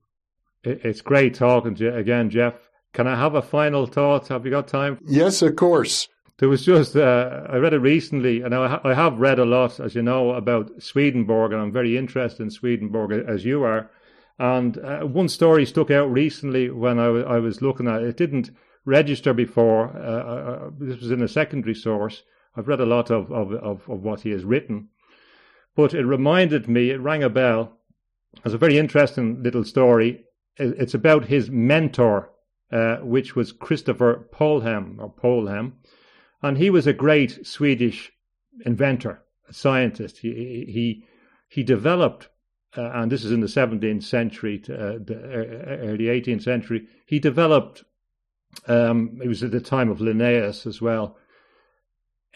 It's 0.64 1.02
great 1.02 1.36
talking 1.36 1.76
to 1.76 1.84
you 1.84 1.94
again, 1.94 2.32
Jeff. 2.32 2.56
Can 2.94 3.06
I 3.06 3.16
have 3.16 3.36
a 3.36 3.44
final 3.44 3.86
thought? 3.86 4.30
Have 4.30 4.44
you 4.44 4.50
got 4.50 4.68
time? 4.68 4.98
Yes, 5.06 5.44
of 5.44 5.56
course. 5.56 6.08
There 6.40 6.50
was 6.50 6.66
just, 6.66 6.96
uh, 6.96 7.46
I 7.48 7.58
read 7.58 7.76
it 7.76 7.80
recently, 7.80 8.42
and 8.42 8.56
I, 8.56 8.80
I, 8.84 8.96
have 8.96 9.20
read 9.20 9.38
a 9.38 9.46
lot, 9.46 9.80
as 9.80 9.94
you 9.94 10.02
know, 10.02 10.32
about 10.32 10.82
Swedenborg, 10.82 11.52
and 11.52 11.62
I'm 11.62 11.72
very 11.72 11.96
interested 11.96 12.42
in 12.42 12.50
Swedenborg, 12.50 13.12
as 13.12 13.46
you 13.46 13.64
are. 13.64 13.92
And 14.40 14.80
uh, 14.80 15.02
one 15.02 15.30
story 15.30 15.68
stuck 15.68 15.92
out 15.92 16.12
recently 16.12 16.72
when 16.72 16.98
I, 16.98 17.06
w- 17.06 17.26
I 17.26 17.38
was 17.38 17.62
looking 17.62 17.88
at 17.88 18.02
it. 18.02 18.08
It 18.08 18.18
didn't 18.18 18.50
register 18.86 19.32
before. 19.32 19.96
Uh, 19.96 20.00
uh, 20.00 20.66
uh, 20.66 20.70
this 20.80 21.00
was 21.02 21.12
in 21.12 21.22
a 21.22 21.28
secondary 21.28 21.76
source. 21.76 22.24
I've 22.56 22.68
read 22.68 22.80
a 22.80 22.86
lot 22.88 23.12
of, 23.12 23.32
of, 23.32 23.54
of, 23.54 23.88
of 23.88 24.02
what 24.02 24.22
he 24.22 24.32
has 24.32 24.44
written. 24.44 24.88
But 25.76 25.94
it 25.94 26.06
reminded 26.06 26.68
me, 26.68 26.90
it 26.90 27.00
rang 27.00 27.24
a 27.24 27.30
bell. 27.30 27.78
It's 28.44 28.54
a 28.54 28.58
very 28.58 28.78
interesting 28.78 29.42
little 29.44 29.64
story. 29.64 30.26
It's 30.58 30.94
about 30.94 31.26
his 31.26 31.50
mentor 31.50 32.32
uh, 32.72 32.98
which 32.98 33.36
was 33.36 33.52
Christopher 33.52 34.28
Polhem 34.32 35.00
or 35.00 35.12
Polhem, 35.12 35.74
and 36.44 36.58
he 36.58 36.70
was 36.70 36.86
a 36.86 36.94
great 36.94 37.46
Swedish 37.46 38.12
inventor, 38.66 39.24
a 39.48 39.54
scientist. 39.54 40.20
He 40.20 40.66
he 40.68 41.04
he 41.48 41.64
developed, 41.64 42.30
uh, 42.78 42.92
and 42.94 43.12
this 43.12 43.24
is 43.24 43.32
in 43.32 43.40
the 43.40 43.48
17th 43.48 44.04
century, 44.04 44.60
to, 44.60 44.76
uh, 44.76 45.00
the 45.04 45.16
uh, 45.16 45.88
early 45.88 46.06
18th 46.06 46.44
century. 46.44 46.88
He 47.08 47.20
developed. 47.20 47.84
Um, 48.68 49.20
it 49.24 49.28
was 49.28 49.44
at 49.44 49.52
the 49.52 49.62
time 49.62 49.90
of 49.90 50.02
Linnaeus 50.02 50.66
as 50.66 50.82
well. 50.82 51.18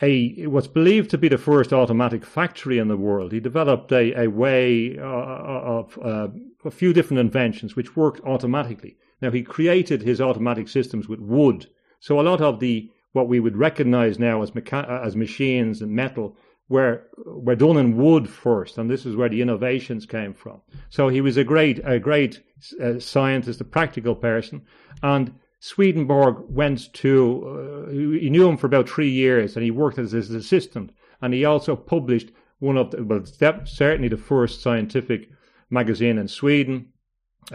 A 0.01 0.47
what's 0.47 0.67
believed 0.67 1.11
to 1.11 1.17
be 1.17 1.27
the 1.27 1.37
first 1.37 1.71
automatic 1.71 2.25
factory 2.25 2.79
in 2.79 2.87
the 2.87 2.97
world. 2.97 3.31
He 3.31 3.39
developed 3.39 3.91
a 3.91 4.23
a 4.23 4.27
way 4.27 4.97
uh, 4.97 5.03
of 5.03 5.99
uh, 6.03 6.27
a 6.65 6.71
few 6.71 6.93
different 6.93 7.19
inventions 7.19 7.75
which 7.75 7.95
worked 7.95 8.21
automatically. 8.25 8.97
Now 9.21 9.31
he 9.31 9.43
created 9.43 10.01
his 10.01 10.19
automatic 10.19 10.67
systems 10.67 11.07
with 11.07 11.19
wood, 11.19 11.67
so 11.99 12.19
a 12.19 12.21
lot 12.21 12.41
of 12.41 12.59
the 12.59 12.89
what 13.11 13.27
we 13.27 13.39
would 13.39 13.55
recognize 13.55 14.17
now 14.17 14.41
as 14.41 14.51
mecha- 14.51 15.05
as 15.05 15.15
machines 15.15 15.81
and 15.81 15.91
metal 15.91 16.35
were 16.69 17.03
were 17.25 17.55
done 17.55 17.77
in 17.77 17.95
wood 17.95 18.27
first, 18.27 18.77
and 18.77 18.89
this 18.89 19.05
is 19.05 19.15
where 19.15 19.29
the 19.29 19.41
innovations 19.41 20.05
came 20.07 20.33
from. 20.33 20.61
So 20.89 21.07
he 21.07 21.21
was 21.21 21.37
a 21.37 21.43
great 21.43 21.79
a 21.83 21.99
great 21.99 22.41
uh, 22.81 22.99
scientist, 22.99 23.61
a 23.61 23.65
practical 23.65 24.15
person, 24.15 24.63
and 25.03 25.33
Swedenborg 25.65 26.43
went 26.49 26.91
to 26.91 27.87
uh, 27.87 27.89
he 27.89 28.29
knew 28.29 28.49
him 28.49 28.57
for 28.57 28.67
about 28.67 28.89
three 28.89 29.09
years, 29.09 29.55
and 29.55 29.63
he 29.63 29.71
worked 29.71 29.97
as 29.97 30.11
his 30.11 30.29
assistant, 30.29 30.91
and 31.21 31.33
he 31.33 31.45
also 31.45 31.73
published 31.73 32.31
one 32.59 32.75
of 32.75 32.91
the 32.91 33.01
well 33.01 33.23
certainly 33.63 34.09
the 34.09 34.17
first 34.17 34.61
scientific 34.61 35.29
magazine 35.69 36.17
in 36.17 36.27
Sweden 36.27 36.89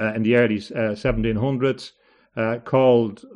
uh, 0.01 0.15
in 0.15 0.23
the 0.23 0.37
early 0.37 0.57
uh, 0.57 0.97
1700s 0.97 1.93
uh, 2.35 2.61
called 2.65 3.27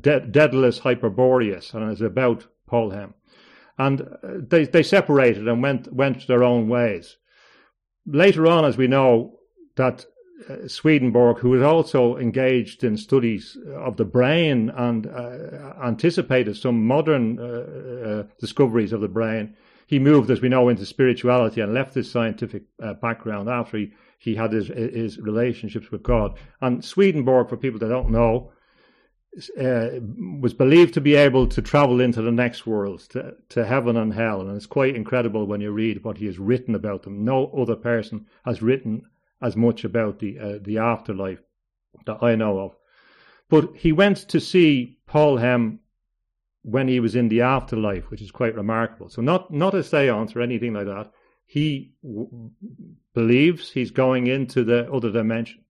De- 0.00 0.26
Daedalus 0.30 0.78
Hyperboreus, 0.78 1.74
and 1.74 1.90
it's 1.90 2.00
about 2.00 2.46
Polhem. 2.70 3.14
And 3.76 4.06
they, 4.22 4.66
they 4.66 4.84
separated 4.84 5.48
and 5.48 5.60
went, 5.60 5.92
went 5.92 6.28
their 6.28 6.44
own 6.44 6.68
ways. 6.68 7.16
Later 8.06 8.46
on, 8.46 8.64
as 8.64 8.76
we 8.76 8.86
know, 8.86 9.40
that 9.74 10.06
uh, 10.48 10.68
Swedenborg, 10.68 11.38
who 11.38 11.50
was 11.50 11.62
also 11.62 12.16
engaged 12.16 12.84
in 12.84 12.96
studies 12.96 13.56
of 13.74 13.96
the 13.96 14.04
brain 14.04 14.70
and 14.70 15.06
uh, 15.06 15.74
anticipated 15.82 16.56
some 16.56 16.86
modern 16.86 17.38
uh, 17.38 18.24
discoveries 18.38 18.92
of 18.92 19.00
the 19.00 19.08
brain, 19.08 19.56
he 19.86 19.98
moved, 19.98 20.30
as 20.30 20.40
we 20.40 20.48
know, 20.48 20.68
into 20.68 20.86
spirituality 20.86 21.60
and 21.60 21.74
left 21.74 21.94
his 21.94 22.10
scientific 22.10 22.62
background 23.00 23.48
after 23.48 23.78
he 23.78 23.92
he 24.18 24.36
had 24.36 24.52
his 24.52 24.68
his 24.68 25.18
relationships 25.18 25.90
with 25.90 26.02
God. 26.02 26.38
And 26.60 26.84
Swedenborg, 26.84 27.48
for 27.48 27.56
people 27.56 27.80
that 27.80 27.88
don't 27.88 28.10
know, 28.10 28.52
uh, 29.58 29.88
was 30.40 30.52
believed 30.52 30.94
to 30.94 31.00
be 31.00 31.14
able 31.14 31.46
to 31.48 31.62
travel 31.62 32.00
into 32.00 32.20
the 32.20 32.30
next 32.30 32.66
world, 32.66 33.00
to, 33.10 33.34
to 33.48 33.64
heaven 33.64 33.96
and 33.96 34.12
hell. 34.12 34.42
And 34.42 34.56
it's 34.56 34.66
quite 34.66 34.94
incredible 34.94 35.46
when 35.46 35.60
you 35.60 35.72
read 35.72 36.04
what 36.04 36.18
he 36.18 36.26
has 36.26 36.38
written 36.38 36.74
about 36.74 37.02
them. 37.02 37.24
No 37.24 37.46
other 37.46 37.76
person 37.76 38.26
has 38.44 38.62
written 38.62 39.02
as 39.42 39.56
much 39.56 39.84
about 39.84 40.18
the 40.18 40.38
uh, 40.38 40.58
the 40.62 40.78
afterlife 40.78 41.40
that 42.06 42.22
I 42.22 42.34
know 42.36 42.58
of. 42.58 42.76
But 43.48 43.76
he 43.76 43.92
went 43.92 44.28
to 44.28 44.40
see 44.40 44.98
Polhem 45.08 45.78
when 46.62 46.88
he 46.88 47.00
was 47.00 47.16
in 47.16 47.28
the 47.28 47.42
afterlife, 47.42 48.10
which 48.10 48.22
is 48.22 48.30
quite 48.30 48.54
remarkable. 48.54 49.08
So 49.08 49.20
not 49.20 49.50
not 49.50 49.74
a 49.74 49.82
seance 49.82 50.34
or 50.34 50.40
anything 50.40 50.74
like 50.74 50.86
that 50.86 51.12
he 51.52 51.92
w- 52.02 52.50
believes 53.12 53.70
he's 53.70 53.90
going 53.90 54.26
into 54.26 54.64
the 54.64 54.90
other 54.90 55.10
dimension. 55.12 55.62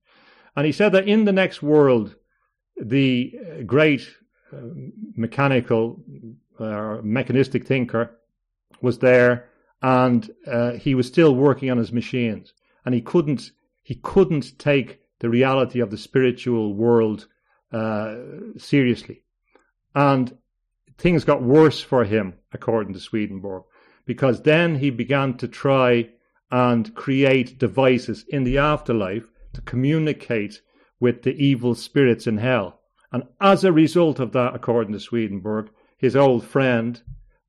And 0.54 0.64
he 0.64 0.70
said 0.70 0.92
that 0.92 1.08
in 1.08 1.24
the 1.24 1.32
next 1.32 1.60
world, 1.60 2.14
the 2.80 3.34
great 3.66 4.08
uh, 4.52 4.58
mechanical 5.16 6.00
or 6.60 6.98
uh, 6.98 7.02
mechanistic 7.02 7.66
thinker 7.66 8.16
was 8.80 9.00
there 9.00 9.48
and 9.82 10.30
uh, 10.46 10.72
he 10.74 10.94
was 10.94 11.08
still 11.08 11.34
working 11.34 11.68
on 11.68 11.78
his 11.78 11.90
machines 11.90 12.54
and 12.84 12.94
he 12.94 13.00
couldn't 13.00 13.50
he 13.82 13.94
couldn't 13.94 14.58
take 14.58 15.00
the 15.20 15.28
reality 15.28 15.80
of 15.80 15.90
the 15.90 15.98
spiritual 15.98 16.74
world 16.74 17.26
uh, 17.72 18.16
seriously 18.56 19.22
and 19.94 20.36
things 20.98 21.24
got 21.24 21.42
worse 21.42 21.80
for 21.80 22.04
him 22.04 22.34
according 22.52 22.92
to 22.92 23.00
Swedenborg 23.00 23.64
because 24.04 24.42
then 24.42 24.76
he 24.76 24.90
began 24.90 25.36
to 25.36 25.48
try 25.48 26.08
and 26.50 26.94
create 26.94 27.58
devices 27.58 28.24
in 28.28 28.44
the 28.44 28.58
afterlife 28.58 29.24
to 29.54 29.60
communicate 29.62 30.60
with 31.00 31.22
the 31.22 31.34
evil 31.34 31.74
spirits 31.74 32.26
in 32.26 32.38
hell 32.38 32.80
and 33.12 33.22
as 33.40 33.64
a 33.64 33.72
result 33.72 34.20
of 34.20 34.32
that 34.32 34.54
according 34.54 34.92
to 34.92 35.00
Swedenborg 35.00 35.70
his 35.96 36.16
old 36.16 36.44
friend 36.44 37.00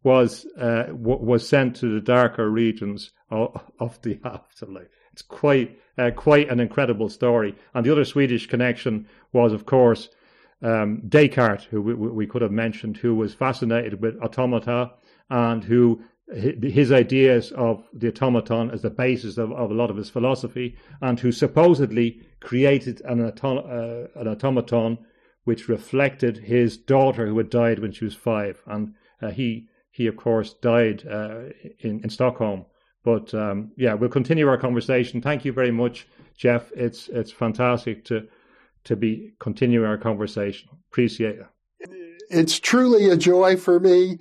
was 0.04 0.46
uh, 0.58 0.84
w- 0.84 1.26
was 1.26 1.48
sent 1.48 1.76
to 1.78 1.94
the 1.94 2.02
darker 2.02 2.50
regions 2.50 3.12
of, 3.32 3.60
of 3.80 4.02
the 4.02 4.20
afterlife. 4.26 4.88
It's 5.14 5.22
quite 5.22 5.80
uh, 5.98 6.12
quite 6.12 6.50
an 6.50 6.60
incredible 6.60 7.08
story. 7.08 7.56
And 7.74 7.86
the 7.86 7.92
other 7.92 8.06
Swedish 8.06 8.48
connection 8.48 9.08
was, 9.32 9.54
of 9.54 9.66
course, 9.66 10.10
um, 10.64 11.02
Descartes, 11.08 11.66
who 11.66 11.82
we, 11.82 11.94
we, 11.94 12.28
could 12.28 12.42
have 12.42 12.52
mentioned, 12.52 12.98
who 12.98 13.14
was 13.14 13.34
fascinated 13.34 14.02
with 14.02 14.20
automata 14.22 14.92
and 15.30 15.64
who 15.64 16.02
his 16.34 16.92
ideas 16.92 17.52
of 17.52 17.84
the 17.94 18.08
automaton 18.08 18.72
as 18.72 18.82
the 18.82 18.90
basis 18.90 19.38
of, 19.38 19.52
of 19.52 19.70
a 19.70 19.74
lot 19.74 19.92
of 19.92 19.98
his 19.98 20.10
philosophy, 20.10 20.76
and 21.02 21.20
who 21.20 21.32
supposedly 21.32 22.22
created 22.40 23.02
an, 23.02 23.22
uh, 23.22 24.08
an 24.16 24.28
automaton 24.28 24.98
which 25.44 25.68
reflected 25.68 26.38
his 26.38 26.78
daughter 26.78 27.28
who 27.28 27.38
had 27.38 27.50
died 27.50 27.80
when 27.80 27.92
she 27.92 28.06
was 28.06 28.16
five. 28.16 28.62
And 28.66 28.96
uh, 29.22 29.30
he 29.32 29.68
he, 29.92 30.08
of 30.08 30.16
course, 30.16 30.56
died 30.56 31.06
uh, 31.08 31.50
in, 31.80 32.00
in 32.04 32.10
Stockholm. 32.10 32.66
But 33.04 33.34
um, 33.34 33.72
yeah, 33.76 33.94
we'll 33.94 34.10
continue 34.10 34.48
our 34.48 34.58
conversation. 34.58 35.22
Thank 35.22 35.46
you 35.46 35.52
very 35.52 35.72
much, 35.72 36.08
Jeff. 36.36 36.72
It's 36.76 37.10
it's 37.10 37.32
fantastic 37.32 38.06
to 38.06 38.28
to 38.86 38.96
be 38.96 39.34
continuing 39.40 39.86
our 39.86 39.98
conversation. 39.98 40.70
Appreciate 40.92 41.40
it. 41.40 41.46
It's 42.30 42.60
truly 42.60 43.10
a 43.10 43.18
joy 43.18 43.58
for 43.58 43.80
me. 43.80 44.20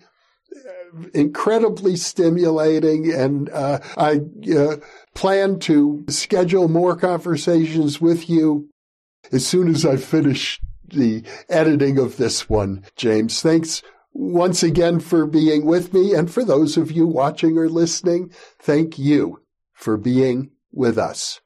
Incredibly 1.15 1.97
stimulating, 1.97 3.11
and 3.11 3.49
uh, 3.51 3.79
I 3.97 4.21
uh, 4.55 4.77
plan 5.15 5.59
to 5.61 6.05
schedule 6.09 6.69
more 6.69 6.97
conversations 6.97 7.99
with 7.99 8.29
you 8.29 8.69
as 9.31 9.47
soon 9.47 9.69
as 9.69 9.87
I 9.87 9.97
finish 9.97 10.61
the 10.87 11.23
editing 11.49 11.99
of 11.99 12.19
this 12.19 12.51
one. 12.51 12.85
James, 12.97 13.41
thanks 13.41 13.83
once 14.13 14.63
again 14.63 15.01
for 15.01 15.27
being 15.27 15.65
with 15.65 15.93
me. 15.93 16.15
And 16.15 16.31
for 16.31 16.45
those 16.45 16.77
of 16.77 16.91
you 16.91 17.07
watching 17.07 17.59
or 17.59 17.69
listening, 17.69 18.33
thank 18.61 18.99
you 18.99 19.43
for 19.73 19.97
being 19.97 20.51
with 20.73 20.99
us. 20.99 21.41